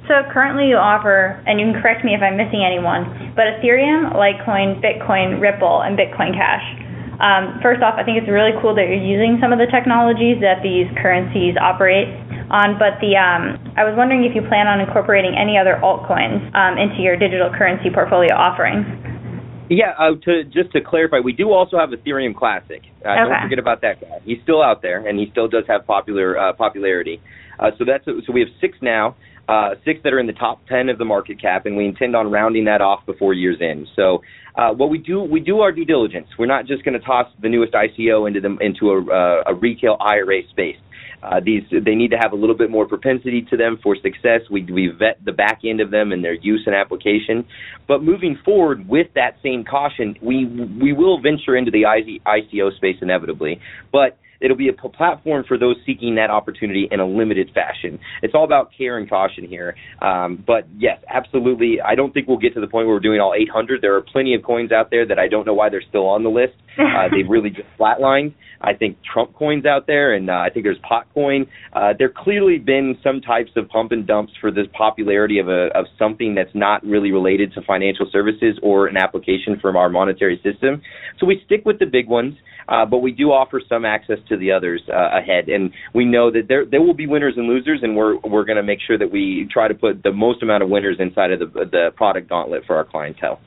So 0.09 0.23
currently 0.31 0.69
you 0.69 0.77
offer, 0.77 1.43
and 1.47 1.59
you 1.59 1.67
can 1.67 1.83
correct 1.83 2.05
me 2.05 2.15
if 2.15 2.23
I'm 2.23 2.37
missing 2.37 2.63
anyone, 2.63 3.35
but 3.35 3.59
Ethereum, 3.59 4.15
Litecoin, 4.15 4.79
Bitcoin, 4.79 5.41
Ripple, 5.41 5.83
and 5.83 5.99
Bitcoin 5.99 6.31
Cash. 6.31 6.86
Um, 7.21 7.61
first 7.63 7.81
off, 7.83 7.97
I 7.97 8.05
think 8.05 8.21
it's 8.21 8.29
really 8.29 8.53
cool 8.61 8.75
that 8.77 8.85
you're 8.85 9.01
using 9.01 9.41
some 9.41 9.53
of 9.53 9.59
the 9.59 9.67
technologies 9.67 10.37
that 10.45 10.61
these 10.61 10.85
currencies 11.01 11.57
operate 11.57 12.13
on. 12.53 12.77
But 12.77 13.01
the 13.01 13.17
um, 13.17 13.57
I 13.77 13.85
was 13.89 13.97
wondering 13.97 14.25
if 14.25 14.37
you 14.37 14.45
plan 14.45 14.69
on 14.69 14.81
incorporating 14.81 15.33
any 15.33 15.57
other 15.57 15.81
altcoins 15.81 16.45
um, 16.53 16.77
into 16.77 17.01
your 17.01 17.17
digital 17.17 17.49
currency 17.49 17.89
portfolio 17.89 18.37
offerings. 18.37 18.85
Yeah, 19.69 19.99
uh, 19.99 20.15
to 20.29 20.45
just 20.45 20.71
to 20.77 20.81
clarify, 20.85 21.19
we 21.19 21.33
do 21.33 21.51
also 21.51 21.79
have 21.81 21.91
Ethereum 21.91 22.37
Classic. 22.37 22.85
Uh, 23.03 23.17
okay. 23.17 23.25
Don't 23.25 23.43
forget 23.43 23.59
about 23.59 23.81
that 23.81 24.01
guy. 24.01 24.21
He's 24.23 24.39
still 24.45 24.63
out 24.63 24.83
there, 24.83 25.03
and 25.03 25.19
he 25.19 25.27
still 25.33 25.49
does 25.49 25.65
have 25.67 25.87
popular 25.87 26.39
uh, 26.39 26.53
popularity. 26.53 27.21
Uh, 27.59 27.73
so 27.79 27.85
that's 27.85 28.05
so 28.05 28.33
we 28.33 28.41
have 28.41 28.53
six 28.61 28.77
now 28.81 29.17
uh, 29.49 29.71
six 29.85 30.01
that 30.03 30.13
are 30.13 30.19
in 30.19 30.27
the 30.27 30.33
top 30.33 30.67
10 30.67 30.89
of 30.89 30.99
the 30.99 31.05
market 31.05 31.41
cap, 31.41 31.67
and 31.67 31.77
we 31.77 31.87
intend 31.87 32.17
on 32.17 32.31
rounding 32.31 32.65
that 32.65 32.81
off 32.81 33.05
before 33.07 33.33
year's 33.33 33.59
end. 33.61 33.87
So, 33.95 34.23
uh, 34.57 34.73
what 34.73 34.89
we 34.89 34.99
do, 34.99 35.21
we 35.21 35.41
do 35.41 35.61
our 35.61 35.71
due 35.71 35.85
diligence. 35.85 36.29
We're 36.39 36.47
not 36.47 36.67
just 36.67 36.85
going 36.85 36.99
to 36.99 37.05
toss 37.05 37.27
the 37.41 37.49
newest 37.49 37.75
ICO 37.75 38.27
into 38.27 38.41
them 38.41 38.59
into 38.61 38.91
a, 38.91 39.05
uh, 39.05 39.43
a 39.49 39.55
retail 39.55 39.97
IRA 40.01 40.49
space. 40.51 40.77
Uh, 41.23 41.41
these 41.45 41.63
they 41.71 41.95
need 41.95 42.11
to 42.11 42.17
have 42.17 42.33
a 42.33 42.37
little 42.37 42.57
bit 42.57 42.71
more 42.71 42.87
propensity 42.87 43.43
to 43.51 43.57
them 43.57 43.79
for 43.83 43.97
success. 43.97 44.43
We 44.51 44.63
we 44.65 44.89
vet 44.89 45.23
the 45.25 45.33
back 45.33 45.61
end 45.65 45.81
of 45.81 45.91
them 45.91 46.13
and 46.13 46.25
their 46.25 46.35
use 46.35 46.63
and 46.67 46.75
application. 46.75 47.47
But 47.89 48.03
moving 48.03 48.39
forward 48.45 48.89
with 48.89 49.09
that 49.15 49.37
same 49.43 49.65
caution, 49.65 50.17
we 50.23 50.47
we 50.47 50.93
will 50.93 51.21
venture 51.21 51.57
into 51.57 51.71
the 51.71 51.83
ICO 52.27 52.77
space 52.77 52.97
inevitably. 53.03 53.61
But 53.93 54.19
It'll 54.41 54.57
be 54.57 54.69
a 54.69 54.73
platform 54.73 55.45
for 55.47 55.59
those 55.59 55.77
seeking 55.87 56.15
that 56.17 56.31
opportunity 56.31 56.89
in 56.91 57.01
a 57.01 57.07
limited 57.07 57.51
fashion. 57.55 57.99
It's 58.23 58.35
all 58.35 58.45
about 58.45 58.71
care 58.77 58.99
and 58.99 59.09
caution 59.09 59.47
here. 59.47 59.75
Um, 60.01 60.43
but 60.47 60.67
yes, 60.77 60.99
absolutely. 61.13 61.81
I 61.81 61.95
don't 61.95 62.13
think 62.13 62.29
we'll 62.29 62.39
get 62.39 62.55
to 62.55 62.61
the 62.61 62.67
point 62.67 62.87
where 62.87 62.97
we're 62.97 63.01
doing 63.01 63.21
all 63.21 63.35
800. 63.35 63.83
There 63.83 63.95
are 63.97 64.03
plenty 64.03 64.35
of 64.35 64.43
coins 64.43 64.73
out 64.73 64.91
there 64.91 65.07
that 65.07 65.19
I 65.19 65.29
don't 65.29 65.47
know 65.47 65.55
why 65.55 65.69
they're 65.71 65.85
still 65.89 66.07
on 66.07 66.23
the 66.23 66.31
list. 66.31 66.55
Uh, 66.79 67.09
they've 67.11 67.29
really 67.29 67.51
just 67.51 67.69
flatlined. 67.79 68.35
I 68.61 68.75
think 68.75 68.99
Trump 69.03 69.35
coins 69.35 69.67
out 69.67 69.87
there, 69.87 70.15
and 70.15 70.31
uh, 70.31 70.35
I 70.35 70.49
think 70.51 70.65
there's 70.65 70.79
Potcoin. 70.79 71.47
Uh, 71.73 71.93
there 71.99 72.13
clearly 72.15 72.59
been 72.59 72.97
some 73.03 73.21
types 73.21 73.51
of 73.57 73.69
pump 73.69 73.93
and 73.93 74.07
dumps 74.07 74.33
for 74.41 74.51
the 74.51 74.65
popularity 74.73 75.39
of 75.39 75.49
a 75.49 75.69
of 75.75 75.87
something 75.99 76.35
that's 76.35 76.55
not 76.55 76.85
really 76.85 77.13
related 77.13 77.53
to 77.55 77.63
financial 77.63 78.09
services 78.11 78.59
or 78.63 78.87
an 78.87 78.97
application 78.97 79.59
from 79.61 79.77
our 79.77 79.89
monetary 79.89 80.41
system. 80.43 80.83
So 81.19 81.27
we 81.27 81.43
stick 81.45 81.63
with 81.65 81.79
the 81.79 81.87
big 81.87 82.09
ones. 82.09 82.35
Uh, 82.69 82.85
but 82.85 82.99
we 82.99 83.13
do 83.13 83.31
offer 83.31 83.63
some 83.69 83.85
access 83.85 84.19
to 84.29 84.37
the 84.37 84.51
others 84.51 84.83
uh, 84.89 85.17
ahead, 85.17 85.49
and 85.49 85.71
we 85.95 86.05
know 86.05 86.33
that 86.33 86.49
there 86.49 86.65
there 86.65 86.83
will 86.83 86.95
be 86.95 87.07
winners 87.07 87.35
and 87.37 87.47
losers, 87.47 87.79
and 87.83 87.97
we're 87.97 88.17
we're 88.25 88.45
going 88.45 88.57
to 88.57 88.63
make 88.63 88.81
sure 88.85 88.99
that 88.99 89.09
we 89.09 89.49
try 89.53 89.69
to 89.69 89.75
put 89.75 90.03
the 90.03 90.11
most 90.11 90.43
amount 90.43 90.65
of 90.65 90.69
winners 90.69 90.97
inside 90.99 91.31
of 91.31 91.39
the 91.39 91.47
the 91.47 91.91
product 91.95 92.29
gauntlet 92.29 92.65
for 92.67 92.75
our 92.75 92.85
clientele. 92.85 93.39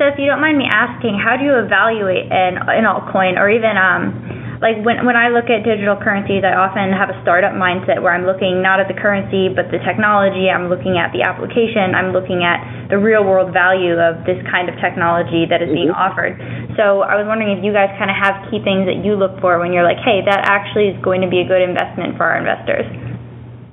So, 0.00 0.08
if 0.08 0.16
you 0.16 0.24
don't 0.24 0.40
mind 0.40 0.56
me 0.56 0.64
asking, 0.64 1.20
how 1.20 1.36
do 1.36 1.44
you 1.44 1.52
evaluate 1.60 2.32
an 2.32 2.56
an 2.64 2.88
altcoin, 2.88 3.36
or 3.36 3.52
even 3.52 3.76
um, 3.76 4.32
like 4.62 4.78
when 4.86 5.02
when 5.02 5.18
I 5.18 5.28
look 5.28 5.50
at 5.50 5.66
digital 5.66 5.98
currencies, 5.98 6.46
I 6.46 6.54
often 6.54 6.94
have 6.94 7.10
a 7.10 7.18
startup 7.26 7.50
mindset 7.52 7.98
where 7.98 8.14
I'm 8.14 8.22
looking 8.22 8.62
not 8.62 8.78
at 8.78 8.86
the 8.86 8.94
currency 8.94 9.50
but 9.50 9.74
the 9.74 9.82
technology. 9.82 10.46
I'm 10.46 10.70
looking 10.70 11.02
at 11.02 11.10
the 11.10 11.26
application. 11.26 11.98
I'm 11.98 12.14
looking 12.14 12.46
at 12.46 12.62
the 12.86 12.96
real 12.96 13.26
world 13.26 13.50
value 13.50 13.98
of 13.98 14.22
this 14.22 14.38
kind 14.46 14.70
of 14.70 14.78
technology 14.78 15.44
that 15.50 15.60
is 15.60 15.68
being 15.74 15.90
mm-hmm. 15.90 15.98
offered. 15.98 16.38
So 16.78 17.02
I 17.02 17.18
was 17.18 17.26
wondering 17.26 17.52
if 17.52 17.60
you 17.66 17.74
guys 17.74 17.90
kind 17.98 18.08
of 18.08 18.16
have 18.16 18.48
key 18.48 18.62
things 18.62 18.86
that 18.86 19.02
you 19.02 19.18
look 19.18 19.42
for 19.42 19.58
when 19.58 19.74
you're 19.74 19.84
like, 19.84 19.98
hey, 20.00 20.22
that 20.24 20.46
actually 20.46 20.94
is 20.94 20.98
going 21.02 21.26
to 21.26 21.28
be 21.28 21.42
a 21.42 21.46
good 21.46 21.60
investment 21.60 22.14
for 22.14 22.30
our 22.30 22.38
investors. 22.38 22.86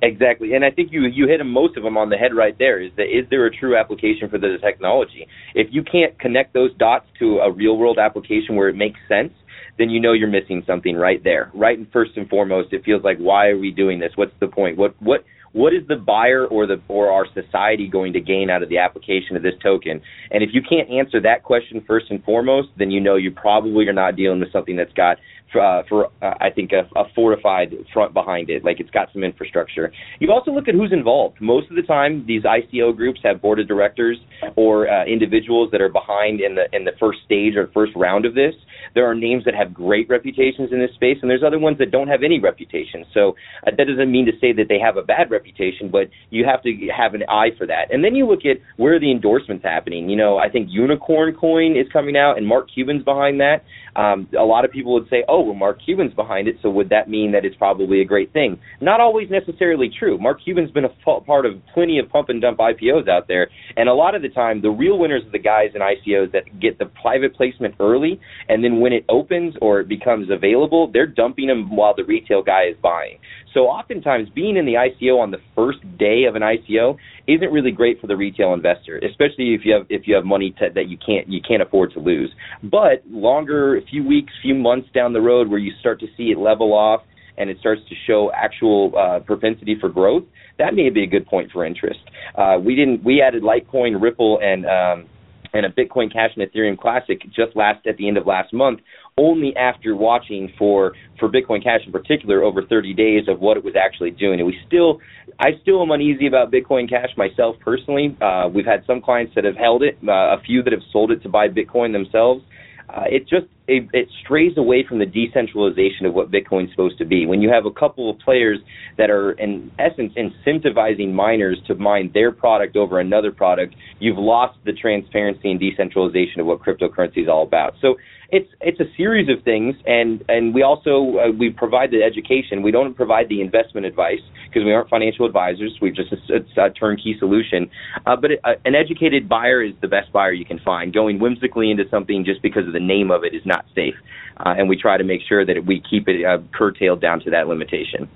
Exactly, 0.01 0.53
and 0.53 0.63
I 0.63 0.71
think 0.71 0.91
you 0.93 1.01
you 1.07 1.27
hit 1.27 1.45
most 1.45 1.75
of 1.75 1.83
them 1.83 1.97
on 1.97 2.09
the 2.09 2.15
head 2.15 2.33
right 2.33 2.57
there. 2.57 2.81
Is 2.81 2.91
that 2.95 3.03
is 3.03 3.25
there 3.29 3.45
a 3.45 3.51
true 3.51 3.77
application 3.77 4.29
for 4.29 4.37
the 4.37 4.57
technology? 4.63 5.27
If 5.55 5.67
you 5.71 5.83
can't 5.83 6.17
connect 6.19 6.53
those 6.53 6.73
dots 6.77 7.05
to 7.19 7.39
a 7.39 7.51
real 7.51 7.77
world 7.77 7.99
application 7.99 8.55
where 8.55 8.69
it 8.69 8.77
makes 8.77 8.99
sense, 9.09 9.33
then 9.77 9.89
you 9.89 9.99
know 9.99 10.13
you're 10.13 10.29
missing 10.29 10.63
something 10.65 10.95
right 10.95 11.21
there. 11.23 11.51
Right 11.53 11.77
and 11.77 11.91
first 11.91 12.11
and 12.15 12.29
foremost, 12.29 12.71
it 12.71 12.85
feels 12.85 13.03
like 13.03 13.17
why 13.17 13.47
are 13.47 13.57
we 13.57 13.71
doing 13.71 13.99
this? 13.99 14.11
What's 14.15 14.31
the 14.39 14.47
point? 14.47 14.77
What 14.77 14.95
what 15.01 15.25
what 15.51 15.73
is 15.73 15.81
the 15.87 15.95
buyer 15.95 16.45
or 16.45 16.67
the 16.67 16.81
or 16.87 17.11
our 17.11 17.25
society 17.33 17.87
going 17.87 18.13
to 18.13 18.21
gain 18.21 18.49
out 18.49 18.61
of 18.63 18.69
the 18.69 18.77
application 18.77 19.35
of 19.35 19.43
this 19.43 19.55
token? 19.63 20.01
And 20.31 20.43
if 20.43 20.51
you 20.53 20.61
can't 20.61 20.89
answer 20.89 21.19
that 21.21 21.43
question 21.43 21.83
first 21.87 22.05
and 22.09 22.23
foremost, 22.23 22.69
then 22.77 22.91
you 22.91 22.99
know 22.99 23.15
you 23.15 23.31
probably 23.31 23.87
are 23.87 23.93
not 23.93 24.15
dealing 24.15 24.39
with 24.39 24.51
something 24.51 24.75
that's 24.75 24.93
got 24.93 25.17
uh, 25.55 25.83
for 25.87 26.07
uh, 26.21 26.33
I 26.39 26.49
think 26.49 26.71
a, 26.71 26.87
a 26.99 27.05
fortified 27.15 27.73
front 27.93 28.13
behind 28.13 28.49
it, 28.49 28.63
like 28.63 28.79
it's 28.79 28.89
got 28.91 29.09
some 29.13 29.23
infrastructure. 29.23 29.91
You 30.19 30.31
also 30.31 30.51
look 30.51 30.67
at 30.67 30.75
who's 30.75 30.91
involved. 30.91 31.41
Most 31.41 31.69
of 31.69 31.75
the 31.75 31.81
time, 31.81 32.25
these 32.27 32.43
ICO 32.43 32.95
groups 32.95 33.19
have 33.23 33.41
board 33.41 33.59
of 33.59 33.67
directors 33.67 34.17
or 34.55 34.89
uh, 34.89 35.05
individuals 35.05 35.69
that 35.71 35.81
are 35.81 35.89
behind 35.89 36.41
in 36.41 36.55
the 36.55 36.65
in 36.75 36.85
the 36.85 36.91
first 36.99 37.19
stage 37.25 37.55
or 37.55 37.69
first 37.73 37.93
round 37.95 38.25
of 38.25 38.35
this. 38.35 38.53
There 38.95 39.09
are 39.09 39.15
names 39.15 39.45
that 39.45 39.53
have 39.53 39.73
great 39.73 40.09
reputations 40.09 40.71
in 40.71 40.79
this 40.79 40.91
space, 40.95 41.17
and 41.21 41.29
there's 41.29 41.43
other 41.45 41.59
ones 41.59 41.77
that 41.79 41.91
don't 41.91 42.07
have 42.07 42.23
any 42.23 42.39
reputation. 42.39 43.05
So 43.13 43.35
uh, 43.65 43.71
that 43.77 43.85
doesn't 43.85 44.11
mean 44.11 44.25
to 44.25 44.33
say 44.41 44.53
that 44.53 44.65
they 44.67 44.79
have 44.79 44.97
a 44.97 45.03
bad 45.03 45.29
reputation, 45.31 45.89
but 45.91 46.09
you 46.29 46.45
have 46.45 46.61
to 46.63 46.71
have 46.95 47.13
an 47.13 47.23
eye 47.29 47.49
for 47.57 47.67
that. 47.67 47.91
And 47.91 48.03
then 48.03 48.15
you 48.15 48.27
look 48.27 48.45
at 48.45 48.57
where 48.77 48.99
the 48.99 49.11
endorsements 49.11 49.63
happening. 49.63 50.09
You 50.09 50.15
know, 50.15 50.37
I 50.37 50.49
think 50.49 50.67
Unicorn 50.69 51.35
Coin 51.35 51.75
is 51.77 51.87
coming 51.91 52.17
out, 52.17 52.37
and 52.37 52.47
Mark 52.47 52.67
Cuban's 52.73 53.03
behind 53.03 53.39
that. 53.39 53.63
Um, 53.95 54.27
a 54.37 54.43
lot 54.43 54.65
of 54.65 54.71
people 54.71 54.93
would 54.93 55.09
say, 55.09 55.23
oh, 55.27 55.38
well, 55.41 55.55
Mark 55.55 55.79
Cuban's 55.83 56.13
behind 56.13 56.47
it, 56.47 56.55
so 56.61 56.69
would 56.69 56.89
that 56.89 57.09
mean 57.09 57.31
that 57.31 57.45
it's 57.45 57.55
probably 57.55 58.01
a 58.01 58.05
great 58.05 58.31
thing? 58.33 58.59
Not 58.81 58.99
always 58.99 59.29
necessarily 59.29 59.89
true. 59.97 60.17
Mark 60.17 60.43
Cuban's 60.43 60.71
been 60.71 60.85
a 60.85 60.89
part 61.05 61.45
of 61.45 61.53
plenty 61.73 61.99
of 61.99 62.09
pump 62.09 62.29
and 62.29 62.41
dump 62.41 62.59
IPOs 62.59 63.07
out 63.07 63.27
there, 63.27 63.49
and 63.75 63.89
a 63.89 63.93
lot 63.93 64.15
of 64.15 64.21
the 64.21 64.29
time, 64.29 64.61
the 64.61 64.69
real 64.69 64.97
winners 64.97 65.23
are 65.25 65.31
the 65.31 65.39
guys 65.39 65.69
in 65.75 65.81
ICOs 65.81 66.31
that 66.31 66.59
get 66.59 66.79
the 66.79 66.85
private 67.01 67.35
placement 67.35 67.75
early, 67.79 68.19
and 68.47 68.63
then 68.63 68.79
when 68.79 68.93
it 68.93 69.05
opens 69.09 69.55
or 69.61 69.79
it 69.79 69.87
becomes 69.87 70.29
available, 70.29 70.89
they're 70.91 71.07
dumping 71.07 71.47
them 71.47 71.75
while 71.75 71.95
the 71.95 72.03
retail 72.03 72.41
guy 72.41 72.65
is 72.69 72.75
buying. 72.81 73.17
So 73.53 73.61
oftentimes, 73.61 74.29
being 74.29 74.57
in 74.57 74.65
the 74.65 74.73
ICO 74.73 75.19
on 75.19 75.31
the 75.31 75.39
first 75.55 75.79
day 75.97 76.25
of 76.25 76.35
an 76.35 76.43
ICO 76.43 76.97
isn't 77.29 77.51
really 77.51 77.71
great 77.71 78.01
for 78.01 78.07
the 78.07 78.17
retail 78.17 78.53
investor, 78.53 78.97
especially 78.97 79.53
if 79.53 79.61
you 79.63 79.73
have 79.73 79.85
if 79.89 80.07
you 80.07 80.15
have 80.15 80.25
money 80.25 80.53
to, 80.59 80.69
that 80.73 80.87
you 80.87 80.97
can't 80.97 81.27
you 81.27 81.41
can't 81.47 81.61
afford 81.61 81.93
to 81.93 81.99
lose. 81.99 82.31
But 82.63 83.03
longer, 83.09 83.77
a 83.77 83.81
few 83.81 84.03
weeks, 84.05 84.33
few 84.41 84.55
months 84.55 84.89
down 84.93 85.13
the 85.13 85.21
road, 85.21 85.49
where 85.49 85.59
you 85.59 85.71
start 85.79 85.99
to 85.99 86.07
see 86.17 86.31
it 86.31 86.37
level 86.37 86.73
off 86.73 87.01
and 87.37 87.49
it 87.49 87.57
starts 87.59 87.81
to 87.87 87.95
show 88.05 88.31
actual 88.35 88.91
uh, 88.97 89.19
propensity 89.19 89.77
for 89.79 89.87
growth, 89.87 90.23
that 90.57 90.73
may 90.73 90.89
be 90.89 91.03
a 91.03 91.07
good 91.07 91.25
point 91.25 91.49
for 91.51 91.65
interest. 91.65 91.99
Uh, 92.35 92.57
we 92.61 92.75
didn't 92.75 93.03
we 93.03 93.21
added 93.21 93.43
Litecoin, 93.43 94.01
Ripple, 94.01 94.39
and 94.41 94.65
um, 94.65 95.09
and 95.53 95.65
a 95.65 95.69
Bitcoin 95.69 96.11
Cash 96.11 96.31
and 96.35 96.49
Ethereum 96.49 96.77
Classic 96.77 97.21
just 97.35 97.55
last 97.55 97.85
at 97.87 97.97
the 97.97 98.07
end 98.07 98.17
of 98.17 98.27
last 98.27 98.53
month, 98.53 98.79
only 99.17 99.55
after 99.55 99.95
watching 99.95 100.51
for 100.57 100.93
for 101.19 101.29
Bitcoin 101.29 101.63
Cash 101.63 101.81
in 101.85 101.91
particular 101.91 102.43
over 102.43 102.63
30 102.63 102.93
days 102.93 103.23
of 103.27 103.39
what 103.39 103.57
it 103.57 103.63
was 103.63 103.75
actually 103.75 104.11
doing. 104.11 104.39
And 104.39 104.47
we 104.47 104.57
still, 104.67 104.99
I 105.39 105.49
still 105.61 105.81
am 105.81 105.91
uneasy 105.91 106.27
about 106.27 106.51
Bitcoin 106.51 106.89
Cash 106.89 107.09
myself 107.17 107.55
personally. 107.59 108.17
Uh, 108.21 108.49
we've 108.53 108.65
had 108.65 108.83
some 108.87 109.01
clients 109.01 109.33
that 109.35 109.43
have 109.43 109.57
held 109.57 109.83
it, 109.83 109.97
uh, 110.07 110.11
a 110.11 110.41
few 110.45 110.63
that 110.63 110.71
have 110.71 110.83
sold 110.91 111.11
it 111.11 111.21
to 111.23 111.29
buy 111.29 111.47
Bitcoin 111.47 111.91
themselves. 111.91 112.43
Uh, 112.89 113.03
it 113.05 113.21
just 113.27 113.45
it, 113.67 113.87
it 113.93 114.09
strays 114.23 114.57
away 114.57 114.83
from 114.87 114.97
the 114.97 115.05
decentralization 115.05 116.07
of 116.07 116.13
what 116.15 116.31
Bitcoin's 116.31 116.71
supposed 116.71 116.97
to 116.97 117.05
be. 117.05 117.27
When 117.27 117.39
you 117.39 117.49
have 117.49 117.67
a 117.67 117.71
couple 117.71 118.09
of 118.09 118.17
players 118.19 118.57
that 118.97 119.11
are 119.11 119.33
in 119.33 119.71
essence 119.77 120.13
incentivizing 120.17 121.13
miners 121.13 121.61
to 121.67 121.75
mine 121.75 122.09
their 122.13 122.31
product 122.31 122.75
over 122.75 122.99
another 122.99 123.31
product, 123.31 123.75
you've 123.99 124.17
lost 124.17 124.57
the 124.65 124.73
transparency 124.73 125.51
and 125.51 125.59
decentralization 125.59 126.41
of 126.41 126.47
what 126.47 126.61
cryptocurrency 126.61 127.19
is 127.19 127.27
all 127.27 127.43
about. 127.43 127.75
So 127.79 127.95
it's 128.31 128.49
it's 128.61 128.79
a 128.79 128.85
series 128.95 129.27
of 129.29 129.43
things, 129.43 129.75
and 129.85 130.23
and 130.27 130.53
we 130.53 130.61
also 130.61 131.17
uh, 131.17 131.31
we 131.31 131.49
provide 131.49 131.91
the 131.91 132.03
education. 132.03 132.61
We 132.61 132.71
don't 132.71 132.93
provide 132.93 133.29
the 133.29 133.41
investment 133.41 133.85
advice 133.85 134.21
because 134.47 134.63
we 134.63 134.73
aren't 134.73 134.89
financial 134.89 135.25
advisors. 135.25 135.77
We've 135.81 135.95
just 135.95 136.13
it's 136.29 136.49
a 136.57 136.69
turnkey 136.69 137.15
solution. 137.17 137.69
Uh, 138.05 138.15
but 138.15 138.31
it, 138.31 138.39
uh, 138.43 138.53
an 138.65 138.75
educated 138.75 139.27
buyer 139.27 139.63
is 139.63 139.73
the 139.81 139.87
best 139.87 140.11
buyer 140.11 140.31
you 140.31 140.45
can 140.45 140.59
find. 140.59 140.93
Going 140.93 141.19
whimsically 141.19 141.71
into 141.71 141.83
something 141.89 142.23
just 142.23 142.41
because 142.41 142.67
of 142.67 142.73
the 142.73 142.79
name 142.79 143.09
of 143.09 143.23
it 143.23 143.33
is 143.33 143.45
not 143.45 143.65
safe, 143.73 143.95
uh, 144.37 144.53
and 144.57 144.69
we 144.69 144.77
try 144.77 144.97
to 144.97 145.03
make 145.03 145.21
sure 145.27 145.45
that 145.45 145.65
we 145.65 145.81
keep 145.89 146.07
it 146.07 146.23
uh, 146.23 146.37
curtailed 146.53 147.01
down 147.01 147.21
to 147.21 147.31
that 147.31 147.47
limitation. 147.47 148.09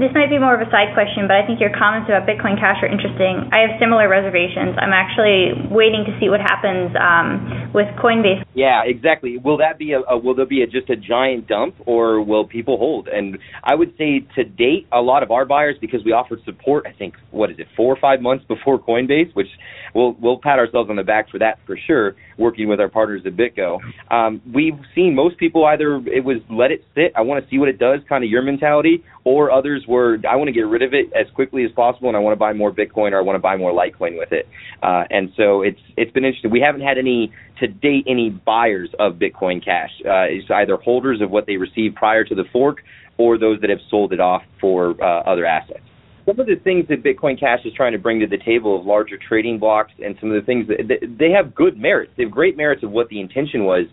This 0.00 0.08
might 0.14 0.30
be 0.30 0.38
more 0.38 0.56
of 0.56 0.66
a 0.66 0.70
side 0.72 0.96
question, 0.96 1.28
but 1.28 1.36
I 1.36 1.44
think 1.44 1.60
your 1.60 1.68
comments 1.76 2.08
about 2.08 2.24
Bitcoin 2.24 2.56
Cash 2.56 2.80
are 2.80 2.88
interesting. 2.88 3.52
I 3.52 3.68
have 3.68 3.76
similar 3.76 4.08
reservations. 4.08 4.72
I'm 4.80 4.96
actually 4.96 5.52
waiting 5.68 6.08
to 6.08 6.12
see 6.16 6.32
what 6.32 6.40
happens 6.40 6.96
um, 6.96 7.68
with 7.74 7.84
Coinbase. 8.00 8.40
Yeah, 8.54 8.80
exactly. 8.86 9.36
Will 9.36 9.58
that 9.58 9.76
be 9.76 9.92
a, 9.92 10.00
a 10.08 10.16
will 10.16 10.34
there 10.34 10.46
be 10.46 10.62
a, 10.62 10.66
just 10.66 10.88
a 10.88 10.96
giant 10.96 11.48
dump, 11.48 11.74
or 11.84 12.24
will 12.24 12.46
people 12.46 12.78
hold? 12.78 13.08
And 13.08 13.36
I 13.62 13.74
would 13.74 13.92
say 13.98 14.24
to 14.36 14.44
date, 14.44 14.88
a 14.90 15.02
lot 15.02 15.22
of 15.22 15.30
our 15.30 15.44
buyers, 15.44 15.76
because 15.82 16.00
we 16.02 16.12
offered 16.12 16.40
support, 16.46 16.86
I 16.88 16.96
think 16.96 17.16
what 17.30 17.50
is 17.50 17.58
it, 17.58 17.66
four 17.76 17.92
or 17.92 18.00
five 18.00 18.22
months 18.22 18.46
before 18.48 18.78
Coinbase, 18.80 19.34
which 19.34 19.52
we'll 19.94 20.16
we'll 20.18 20.40
pat 20.42 20.58
ourselves 20.58 20.88
on 20.88 20.96
the 20.96 21.04
back 21.04 21.28
for 21.28 21.38
that 21.40 21.58
for 21.66 21.76
sure. 21.86 22.16
Working 22.38 22.68
with 22.68 22.80
our 22.80 22.88
partners 22.88 23.20
at 23.26 23.36
BitGo, 23.36 23.80
um, 24.10 24.40
we've 24.50 24.80
seen 24.94 25.14
most 25.14 25.36
people 25.36 25.66
either 25.66 25.96
it 26.06 26.24
was 26.24 26.38
let 26.48 26.70
it 26.70 26.82
sit, 26.94 27.12
I 27.14 27.20
want 27.20 27.44
to 27.44 27.50
see 27.50 27.58
what 27.58 27.68
it 27.68 27.78
does, 27.78 28.00
kind 28.08 28.24
of 28.24 28.30
your 28.30 28.40
mentality, 28.40 29.04
or 29.24 29.52
others 29.52 29.84
were 29.90 30.18
I 30.28 30.36
want 30.36 30.48
to 30.48 30.52
get 30.52 30.62
rid 30.62 30.82
of 30.82 30.94
it 30.94 31.12
as 31.12 31.26
quickly 31.34 31.64
as 31.64 31.72
possible 31.72 32.08
and 32.08 32.16
I 32.16 32.20
want 32.20 32.32
to 32.32 32.38
buy 32.38 32.52
more 32.52 32.72
Bitcoin 32.72 33.12
or 33.12 33.18
I 33.18 33.20
want 33.20 33.34
to 33.34 33.40
buy 33.40 33.56
more 33.56 33.72
Litecoin 33.72 34.16
with 34.16 34.32
it. 34.32 34.48
Uh, 34.82 35.04
and 35.10 35.30
so 35.36 35.62
it's 35.62 35.80
it's 35.96 36.10
been 36.12 36.24
interesting. 36.24 36.50
We 36.50 36.60
haven't 36.60 36.82
had 36.82 36.96
any 36.96 37.32
to 37.58 37.66
date 37.66 38.04
any 38.08 38.30
buyers 38.30 38.88
of 38.98 39.14
Bitcoin 39.14 39.62
Cash. 39.62 39.90
Uh, 40.06 40.30
it's 40.30 40.50
either 40.50 40.76
holders 40.76 41.20
of 41.20 41.30
what 41.30 41.46
they 41.46 41.56
received 41.56 41.96
prior 41.96 42.24
to 42.24 42.34
the 42.34 42.44
fork 42.52 42.78
or 43.18 43.36
those 43.36 43.60
that 43.60 43.68
have 43.68 43.80
sold 43.90 44.12
it 44.12 44.20
off 44.20 44.42
for 44.60 44.94
uh, 45.02 45.20
other 45.22 45.44
assets. 45.44 45.80
Some 46.24 46.38
of 46.38 46.46
the 46.46 46.56
things 46.62 46.86
that 46.88 47.02
Bitcoin 47.02 47.38
Cash 47.38 47.60
is 47.64 47.72
trying 47.74 47.92
to 47.92 47.98
bring 47.98 48.20
to 48.20 48.26
the 48.26 48.38
table 48.38 48.78
of 48.78 48.86
larger 48.86 49.18
trading 49.18 49.58
blocks 49.58 49.92
and 50.02 50.16
some 50.20 50.30
of 50.30 50.40
the 50.40 50.46
things 50.46 50.68
that 50.68 51.16
they 51.18 51.30
have 51.30 51.54
good 51.54 51.76
merits. 51.76 52.12
They 52.16 52.22
have 52.22 52.32
great 52.32 52.56
merits 52.56 52.84
of 52.84 52.92
what 52.92 53.08
the 53.08 53.20
intention 53.20 53.64
was 53.64 53.86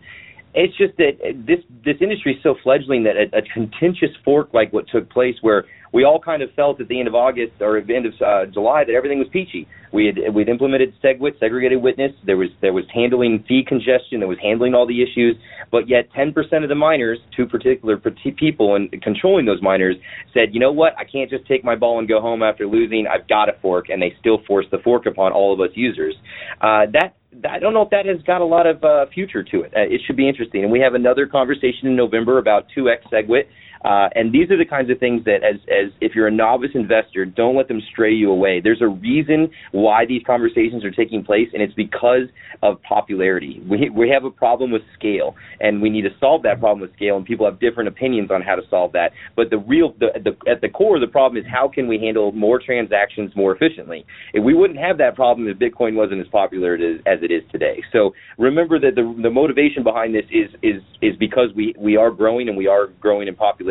it's 0.58 0.76
just 0.76 0.98
that 0.98 1.20
this 1.46 1.60
this 1.86 1.98
industry 2.02 2.34
is 2.34 2.42
so 2.42 2.56
fledgling 2.64 3.04
that 3.04 3.16
a, 3.16 3.38
a 3.38 3.42
contentious 3.54 4.10
fork 4.26 4.54
like 4.54 4.74
what 4.74 4.88
took 4.88 5.10
place, 5.10 5.36
where 5.42 5.66
we 5.94 6.04
all 6.04 6.20
kind 6.20 6.42
of 6.42 6.52
felt 6.54 6.82
at 6.82 6.88
the 6.88 7.00
end 7.00 7.08
of 7.08 7.16
August 7.16 7.54
or 7.62 7.78
at 7.78 7.88
the 7.88 7.96
end 7.96 8.06
of 8.06 8.14
uh, 8.22 8.46
July 8.52 8.84
that 8.84 8.94
everything 8.94 9.20
was 9.20 9.28
peachy. 9.32 9.68
We 9.94 10.06
had 10.06 10.34
we'd 10.34 10.50
implemented 10.50 10.94
SegWit, 11.04 11.40
segregated 11.40 11.82
witness. 11.82 12.12
There 12.26 12.38
was 12.38 12.50
there 12.62 12.74
was 12.74 12.84
handling 12.94 13.46
fee 13.48 13.64
congestion. 13.66 14.20
There 14.20 14.28
was 14.28 14.38
handling 14.42 14.74
all 14.74 14.86
the 14.86 15.02
issues. 15.02 15.36
But 15.72 15.90
yet, 15.90 16.10
10% 16.18 16.36
of 16.64 16.70
the 16.70 16.76
miners, 16.76 17.20
two 17.36 17.46
particular 17.46 18.02
people 18.38 18.76
and 18.76 18.92
controlling 19.02 19.46
those 19.46 19.62
miners, 19.62 19.96
said, 20.34 20.54
you 20.54 20.60
know 20.60 20.72
what? 20.72 20.94
I 20.98 21.04
can't 21.04 21.30
just 21.30 21.46
take 21.46 21.64
my 21.64 21.76
ball 21.76 22.00
and 22.00 22.08
go 22.08 22.22
home 22.22 22.42
after 22.42 22.66
losing. 22.66 23.06
I've 23.08 23.28
got 23.28 23.50
a 23.50 23.54
fork, 23.62 23.90
and 23.90 24.02
they 24.02 24.14
still 24.20 24.40
forced 24.48 24.72
the 24.72 24.78
fork 24.80 25.06
upon 25.06 25.34
all 25.34 25.54
of 25.54 25.60
us 25.60 25.76
users. 25.76 26.16
Uh, 26.62 26.86
that 26.94 27.16
I 27.50 27.60
don't 27.60 27.74
know 27.74 27.82
if 27.82 27.90
that 27.92 28.06
has 28.06 28.22
got 28.24 28.42
a 28.42 28.46
lot 28.46 28.66
of 28.66 28.84
uh, 28.84 29.06
future 29.14 29.44
to 29.44 29.62
it. 29.62 29.74
Uh, 29.76 29.82
it 29.82 30.02
should 30.08 30.16
be 30.16 30.28
interesting. 30.28 30.64
And 30.64 30.72
we 30.72 30.80
have 30.80 30.94
another 30.94 31.28
conversation 31.28 31.88
in 31.88 31.96
November 31.96 32.40
about 32.40 32.66
2x 32.76 33.12
SegWit. 33.12 33.44
Uh, 33.84 34.10
and 34.16 34.34
these 34.34 34.50
are 34.50 34.58
the 34.58 34.66
kinds 34.66 34.90
of 34.90 35.00
things 35.00 35.24
that, 35.26 35.44
as, 35.44 35.60
as 35.70 35.92
if 36.02 36.14
you're 36.16 36.28
a 36.28 36.32
novice 36.32 36.72
investor, 36.74 37.26
don't 37.26 37.56
let 37.56 37.68
them 37.68 37.82
stray 37.92 38.14
you 38.14 38.32
away. 38.32 38.60
There's 38.62 38.82
a 38.82 38.88
reason 38.88 39.50
why 39.72 40.06
these 40.06 40.22
conversations 40.26 40.84
are 40.84 40.92
taking 40.92 41.24
place, 41.24 41.48
and 41.54 41.62
it's 41.62 41.74
because 41.74 42.28
of 42.64 42.82
popularity. 42.82 43.62
We, 43.70 43.90
we 43.90 44.10
have 44.10 44.24
a 44.24 44.32
problem 44.32 44.72
with 44.72 44.82
scale, 44.98 45.36
and 45.60 45.82
we 45.82 45.90
need 45.90 46.04
to 46.04 46.10
solve 46.20 46.44
that 46.44 46.60
problem 46.60 46.80
with 46.82 46.94
scale, 46.96 47.18
and 47.18 47.26
people 47.26 47.46
have 47.46 47.60
different 47.60 47.88
opinions 47.88 48.32
on 48.32 48.42
how 48.42 48.56
to 48.56 48.64
solve 48.70 48.94
that. 48.94 49.12
But 49.36 49.50
the 49.52 49.60
real, 49.60 49.94
the, 50.00 50.08
the, 50.24 50.52
at 50.52 50.62
the 50.62 50.70
core 50.70 50.96
of 50.96 51.02
the 51.02 51.08
problem 51.08 51.38
is 51.42 51.48
how 51.50 51.68
can 51.68 51.88
we 51.88 52.00
handle 52.00 52.32
more 52.32 52.60
transactions 52.60 53.32
more 53.36 53.56
efficiently? 53.56 54.06
We 54.34 54.54
wouldn't 54.54 54.80
have 54.80 54.98
that 54.98 55.16
problem 55.16 55.48
if 55.48 55.58
Bitcoin 55.58 55.96
wasn't 55.96 56.22
as 56.22 56.28
popular 56.28 56.76
as 56.76 57.20
it 57.22 57.32
is 57.32 57.44
today. 57.52 57.84
So 57.92 58.14
remember 58.38 58.80
that 58.80 58.96
the, 58.96 59.16
the 59.22 59.30
motivation 59.30 59.84
behind 59.84 60.16
this 60.16 60.26
is, 60.32 60.50
is, 60.64 60.82
is 61.02 61.16
because 61.18 61.50
we, 61.56 61.76
we 61.78 61.96
are 61.96 62.10
growing 62.12 62.48
and 62.48 62.58
we 62.58 62.68
are 62.68 62.88
growing 63.00 63.28
in 63.28 63.36
popularity. 63.36 63.67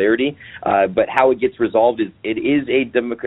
Uh, 0.63 0.87
but 0.87 1.09
how 1.09 1.31
it 1.31 1.39
gets 1.39 1.59
resolved 1.59 2.01
is 2.01 2.07
it 2.23 2.37
is 2.37 2.67
a, 2.69 2.83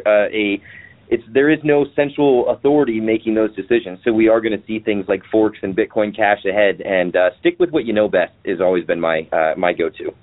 uh, 0.06 0.28
a 0.32 0.62
it's 1.08 1.24
there 1.32 1.50
is 1.50 1.58
no 1.64 1.86
central 1.96 2.48
authority 2.50 3.00
making 3.00 3.34
those 3.34 3.54
decisions. 3.56 3.98
So 4.04 4.12
we 4.12 4.28
are 4.28 4.40
going 4.40 4.58
to 4.58 4.64
see 4.66 4.78
things 4.78 5.06
like 5.08 5.22
forks 5.30 5.58
and 5.62 5.76
Bitcoin 5.76 6.14
Cash 6.14 6.44
ahead, 6.44 6.80
and 6.80 7.16
uh, 7.16 7.30
stick 7.40 7.58
with 7.58 7.70
what 7.70 7.84
you 7.84 7.92
know 7.92 8.08
best 8.08 8.32
has 8.46 8.60
always 8.60 8.84
been 8.84 9.00
my 9.00 9.26
uh, 9.32 9.54
my 9.56 9.72
go-to. 9.72 10.14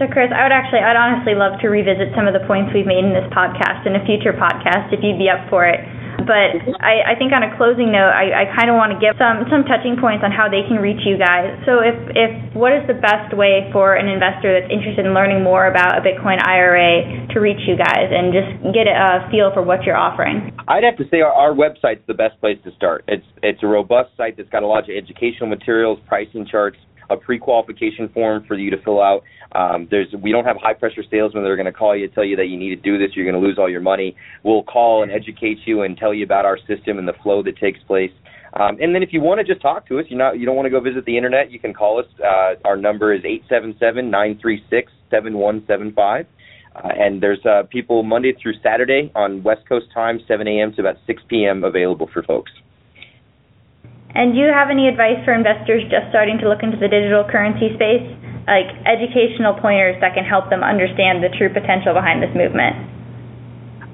So, 0.00 0.08
Chris, 0.08 0.32
I 0.32 0.48
would 0.48 0.56
actually, 0.56 0.80
I'd 0.80 0.96
honestly 0.96 1.36
love 1.36 1.60
to 1.60 1.68
revisit 1.68 2.16
some 2.16 2.24
of 2.24 2.32
the 2.32 2.40
points 2.48 2.72
we've 2.72 2.88
made 2.88 3.04
in 3.04 3.12
this 3.12 3.28
podcast 3.28 3.84
in 3.84 3.92
a 3.92 4.02
future 4.08 4.32
podcast 4.32 4.88
if 4.88 5.04
you'd 5.04 5.20
be 5.20 5.28
up 5.28 5.44
for 5.52 5.68
it. 5.68 5.84
But 6.24 6.54
I, 6.80 7.12
I 7.12 7.14
think 7.18 7.32
on 7.32 7.42
a 7.42 7.50
closing 7.56 7.90
note, 7.90 8.12
I, 8.12 8.44
I 8.44 8.54
kind 8.54 8.70
of 8.70 8.76
want 8.76 8.94
to 8.94 8.98
give 9.00 9.16
some 9.18 9.48
some 9.50 9.64
touching 9.64 9.98
points 9.98 10.22
on 10.22 10.30
how 10.30 10.46
they 10.46 10.62
can 10.68 10.78
reach 10.78 11.02
you 11.02 11.18
guys. 11.18 11.50
So 11.66 11.82
if 11.82 11.96
if 12.14 12.30
what 12.54 12.72
is 12.72 12.84
the 12.86 12.94
best 12.94 13.34
way 13.34 13.68
for 13.72 13.96
an 13.96 14.06
investor 14.06 14.52
that's 14.54 14.70
interested 14.70 15.02
in 15.02 15.16
learning 15.16 15.42
more 15.42 15.66
about 15.66 15.98
a 15.98 16.02
Bitcoin 16.04 16.38
IRA 16.38 17.26
to 17.32 17.36
reach 17.40 17.60
you 17.66 17.74
guys 17.74 18.12
and 18.12 18.30
just 18.30 18.50
get 18.70 18.86
a 18.86 19.26
feel 19.32 19.50
for 19.50 19.62
what 19.62 19.82
you're 19.82 19.98
offering? 19.98 20.52
I'd 20.68 20.84
have 20.84 20.96
to 21.00 21.08
say 21.10 21.20
our, 21.24 21.32
our 21.32 21.52
website's 21.56 22.04
the 22.06 22.14
best 22.14 22.38
place 22.38 22.60
to 22.64 22.70
start. 22.76 23.04
It's 23.08 23.26
it's 23.42 23.62
a 23.62 23.66
robust 23.68 24.14
site 24.16 24.36
that's 24.36 24.50
got 24.50 24.62
a 24.62 24.68
lot 24.68 24.84
of 24.84 24.94
educational 24.94 25.48
materials, 25.48 25.98
pricing 26.06 26.46
charts, 26.46 26.78
a 27.10 27.16
pre-qualification 27.16 28.08
form 28.10 28.44
for 28.46 28.56
you 28.56 28.70
to 28.70 28.82
fill 28.82 29.00
out. 29.00 29.22
Um, 29.54 29.86
there's 29.90 30.08
we 30.22 30.32
don't 30.32 30.44
have 30.44 30.56
high 30.56 30.74
pressure 30.74 31.02
salesmen 31.10 31.42
that 31.42 31.50
are 31.50 31.56
going 31.56 31.66
to 31.66 31.72
call 31.72 31.96
you 31.96 32.08
tell 32.08 32.24
you 32.24 32.36
that 32.36 32.46
you 32.46 32.56
need 32.56 32.70
to 32.70 32.76
do 32.76 32.98
this. 32.98 33.14
You're 33.14 33.30
going 33.30 33.40
to 33.40 33.46
lose 33.46 33.58
all 33.58 33.68
your 33.68 33.80
money. 33.80 34.16
We'll 34.42 34.62
call 34.62 35.02
and 35.02 35.12
educate 35.12 35.58
you 35.64 35.82
and 35.82 35.96
tell 35.96 36.14
you 36.14 36.24
about 36.24 36.44
our 36.44 36.58
system 36.66 36.98
and 36.98 37.06
the 37.06 37.14
flow 37.22 37.42
that 37.42 37.58
takes 37.58 37.80
place. 37.84 38.12
Um, 38.54 38.78
and 38.80 38.94
then 38.94 39.02
if 39.02 39.12
you 39.12 39.20
want 39.20 39.40
to 39.40 39.44
just 39.44 39.62
talk 39.62 39.86
to 39.88 39.98
us, 39.98 40.06
you 40.08 40.16
not 40.16 40.38
you 40.38 40.46
don't 40.46 40.56
want 40.56 40.66
to 40.66 40.70
go 40.70 40.80
visit 40.80 41.04
the 41.04 41.16
internet, 41.16 41.50
you 41.50 41.58
can 41.58 41.74
call 41.74 41.98
us. 41.98 42.06
Uh, 42.22 42.54
our 42.64 42.76
number 42.76 43.14
is 43.14 43.22
eight 43.24 43.44
seven 43.48 43.74
seven 43.78 44.10
nine 44.10 44.38
three 44.40 44.64
six 44.70 44.92
seven 45.10 45.38
one 45.38 45.64
seven 45.66 45.92
five. 45.92 46.26
Uh, 46.74 46.88
and 46.98 47.22
there's 47.22 47.44
uh, 47.44 47.64
people 47.70 48.02
Monday 48.02 48.32
through 48.40 48.54
Saturday 48.62 49.12
on 49.14 49.42
West 49.42 49.68
Coast 49.68 49.86
time, 49.92 50.18
7 50.26 50.48
a.m. 50.48 50.72
to 50.72 50.80
about 50.80 50.96
6 51.06 51.22
p.m. 51.28 51.64
available 51.64 52.08
for 52.12 52.22
folks. 52.22 52.50
And 54.14 54.34
do 54.34 54.38
you 54.40 54.52
have 54.52 54.68
any 54.68 54.88
advice 54.88 55.20
for 55.24 55.32
investors 55.32 55.82
just 55.88 56.08
starting 56.12 56.36
to 56.40 56.48
look 56.48 56.62
into 56.62 56.76
the 56.76 56.88
digital 56.88 57.24
currency 57.24 57.72
space? 57.74 58.04
like 58.46 58.74
educational 58.86 59.54
pointers 59.54 59.96
that 60.00 60.14
can 60.14 60.24
help 60.24 60.50
them 60.50 60.62
understand 60.62 61.22
the 61.22 61.30
true 61.38 61.48
potential 61.52 61.94
behind 61.94 62.22
this 62.22 62.34
movement? 62.34 62.74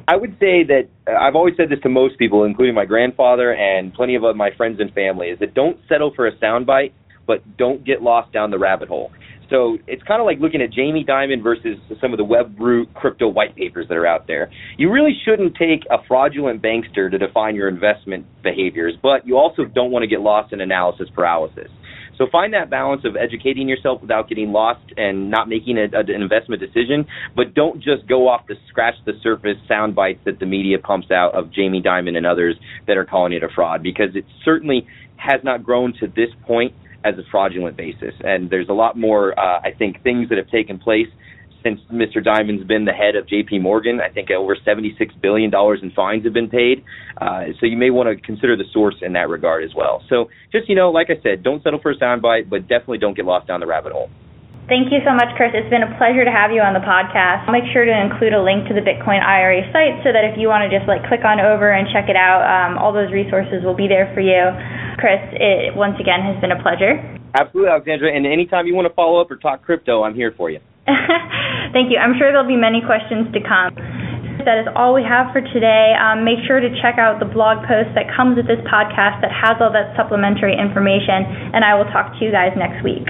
I 0.08 0.16
would 0.16 0.32
say 0.40 0.64
that 0.64 0.88
uh, 1.06 1.12
I've 1.20 1.36
always 1.36 1.54
said 1.56 1.68
this 1.68 1.80
to 1.82 1.90
most 1.90 2.18
people, 2.18 2.44
including 2.44 2.74
my 2.74 2.86
grandfather 2.86 3.52
and 3.52 3.92
plenty 3.92 4.14
of 4.14 4.22
my 4.36 4.50
friends 4.56 4.80
and 4.80 4.92
family, 4.94 5.28
is 5.28 5.38
that 5.40 5.52
don't 5.52 5.78
settle 5.88 6.12
for 6.14 6.26
a 6.26 6.32
soundbite, 6.38 6.92
but 7.26 7.44
don't 7.58 7.84
get 7.84 8.00
lost 8.02 8.32
down 8.32 8.50
the 8.50 8.58
rabbit 8.58 8.88
hole. 8.88 9.12
So 9.50 9.78
it's 9.86 10.02
kind 10.02 10.20
of 10.20 10.26
like 10.26 10.38
looking 10.40 10.60
at 10.60 10.70
Jamie 10.72 11.04
Dimon 11.04 11.42
versus 11.42 11.78
some 12.00 12.12
of 12.12 12.18
the 12.18 12.24
Webroot 12.24 12.92
crypto 12.94 13.28
white 13.28 13.56
papers 13.56 13.86
that 13.88 13.96
are 13.96 14.06
out 14.06 14.26
there. 14.26 14.50
You 14.76 14.90
really 14.90 15.16
shouldn't 15.24 15.56
take 15.56 15.84
a 15.90 15.96
fraudulent 16.06 16.62
bankster 16.62 17.10
to 17.10 17.18
define 17.18 17.54
your 17.54 17.68
investment 17.68 18.26
behaviors, 18.42 18.94
but 19.02 19.26
you 19.26 19.38
also 19.38 19.64
don't 19.64 19.90
want 19.90 20.02
to 20.02 20.06
get 20.06 20.20
lost 20.20 20.52
in 20.52 20.60
analysis 20.60 21.08
paralysis. 21.14 21.70
So 22.18 22.26
find 22.30 22.52
that 22.52 22.68
balance 22.68 23.02
of 23.04 23.14
educating 23.16 23.68
yourself 23.68 24.02
without 24.02 24.28
getting 24.28 24.50
lost 24.50 24.82
and 24.96 25.30
not 25.30 25.48
making 25.48 25.78
a, 25.78 25.84
a, 25.96 26.00
an 26.00 26.20
investment 26.20 26.60
decision, 26.60 27.06
but 27.36 27.54
don't 27.54 27.76
just 27.76 28.08
go 28.08 28.28
off 28.28 28.46
the 28.48 28.56
scratch 28.68 28.94
the 29.06 29.12
surface 29.22 29.56
sound 29.68 29.94
bites 29.94 30.18
that 30.24 30.40
the 30.40 30.46
media 30.46 30.78
pumps 30.78 31.12
out 31.12 31.34
of 31.34 31.52
Jamie 31.52 31.80
Dimon 31.80 32.16
and 32.16 32.26
others 32.26 32.56
that 32.88 32.96
are 32.96 33.04
calling 33.04 33.32
it 33.32 33.44
a 33.44 33.48
fraud 33.54 33.84
because 33.84 34.16
it 34.16 34.24
certainly 34.44 34.86
has 35.16 35.40
not 35.44 35.62
grown 35.62 35.94
to 36.00 36.08
this 36.08 36.30
point 36.44 36.74
as 37.04 37.14
a 37.18 37.22
fraudulent 37.30 37.76
basis. 37.76 38.14
And 38.20 38.50
there's 38.50 38.68
a 38.68 38.72
lot 38.72 38.96
more, 38.96 39.38
uh, 39.38 39.60
I 39.60 39.72
think, 39.76 40.02
things 40.02 40.28
that 40.28 40.38
have 40.38 40.50
taken 40.50 40.78
place 40.78 41.08
since 41.62 41.80
Mr. 41.92 42.22
Dimon's 42.22 42.64
been 42.66 42.84
the 42.84 42.92
head 42.92 43.16
of 43.16 43.28
J.P. 43.28 43.58
Morgan. 43.58 44.00
I 44.00 44.12
think 44.12 44.30
over 44.30 44.56
$76 44.56 44.94
billion 45.20 45.52
in 45.82 45.90
fines 45.92 46.24
have 46.24 46.32
been 46.32 46.48
paid. 46.48 46.84
Uh, 47.20 47.46
so 47.58 47.66
you 47.66 47.76
may 47.76 47.90
want 47.90 48.08
to 48.08 48.24
consider 48.24 48.56
the 48.56 48.64
source 48.72 48.96
in 49.02 49.12
that 49.14 49.28
regard 49.28 49.64
as 49.64 49.74
well. 49.74 50.02
So 50.08 50.30
just, 50.52 50.68
you 50.68 50.76
know, 50.76 50.90
like 50.90 51.08
I 51.10 51.20
said, 51.22 51.42
don't 51.42 51.62
settle 51.62 51.80
for 51.80 51.90
a 51.90 51.96
soundbite, 51.96 52.48
but 52.48 52.62
definitely 52.62 52.98
don't 52.98 53.16
get 53.16 53.24
lost 53.24 53.48
down 53.48 53.60
the 53.60 53.66
rabbit 53.66 53.92
hole. 53.92 54.08
Thank 54.68 54.92
you 54.92 55.00
so 55.00 55.16
much, 55.16 55.32
Chris. 55.32 55.56
It's 55.56 55.72
been 55.72 55.80
a 55.80 55.88
pleasure 55.96 56.28
to 56.28 56.30
have 56.30 56.52
you 56.52 56.60
on 56.60 56.76
the 56.76 56.84
podcast. 56.84 57.48
I'll 57.48 57.56
make 57.56 57.64
sure 57.72 57.88
to 57.88 57.96
include 57.96 58.36
a 58.36 58.42
link 58.44 58.68
to 58.68 58.76
the 58.76 58.84
Bitcoin 58.84 59.24
IRA 59.24 59.64
site 59.72 60.04
so 60.04 60.12
that 60.12 60.28
if 60.28 60.36
you 60.36 60.52
want 60.52 60.60
to 60.60 60.68
just 60.68 60.84
like 60.84 61.00
click 61.08 61.24
on 61.24 61.40
over 61.40 61.72
and 61.72 61.88
check 61.88 62.12
it 62.12 62.20
out, 62.20 62.44
um, 62.44 62.76
all 62.76 62.92
those 62.92 63.08
resources 63.08 63.64
will 63.64 63.72
be 63.72 63.88
there 63.88 64.12
for 64.12 64.20
you. 64.20 64.52
Chris, 65.00 65.24
it 65.40 65.72
once 65.72 65.96
again 65.96 66.20
has 66.20 66.36
been 66.44 66.52
a 66.52 66.60
pleasure. 66.60 67.00
Absolutely, 67.32 67.72
Alexandra. 67.72 68.12
And 68.12 68.28
anytime 68.28 68.68
you 68.68 68.76
want 68.76 68.84
to 68.84 68.92
follow 68.92 69.24
up 69.24 69.32
or 69.32 69.40
talk 69.40 69.64
crypto, 69.64 70.04
I'm 70.04 70.12
here 70.12 70.36
for 70.36 70.52
you. 70.52 70.60
Thank 71.72 71.88
you. 71.88 71.96
I'm 71.96 72.20
sure 72.20 72.28
there'll 72.28 72.44
be 72.44 72.60
many 72.60 72.84
questions 72.84 73.32
to 73.32 73.40
come. 73.40 73.72
That 74.44 74.60
is 74.60 74.68
all 74.76 74.92
we 74.92 75.00
have 75.00 75.32
for 75.32 75.40
today. 75.40 75.96
Um, 75.96 76.28
make 76.28 76.44
sure 76.44 76.60
to 76.60 76.68
check 76.84 77.00
out 77.00 77.24
the 77.24 77.28
blog 77.28 77.64
post 77.64 77.96
that 77.96 78.12
comes 78.12 78.36
with 78.36 78.44
this 78.44 78.60
podcast 78.68 79.24
that 79.24 79.32
has 79.32 79.56
all 79.64 79.72
that 79.72 79.96
supplementary 79.96 80.52
information, 80.52 81.56
and 81.56 81.64
I 81.64 81.72
will 81.72 81.88
talk 81.88 82.12
to 82.16 82.20
you 82.20 82.28
guys 82.28 82.52
next 82.52 82.84
week. 82.84 83.08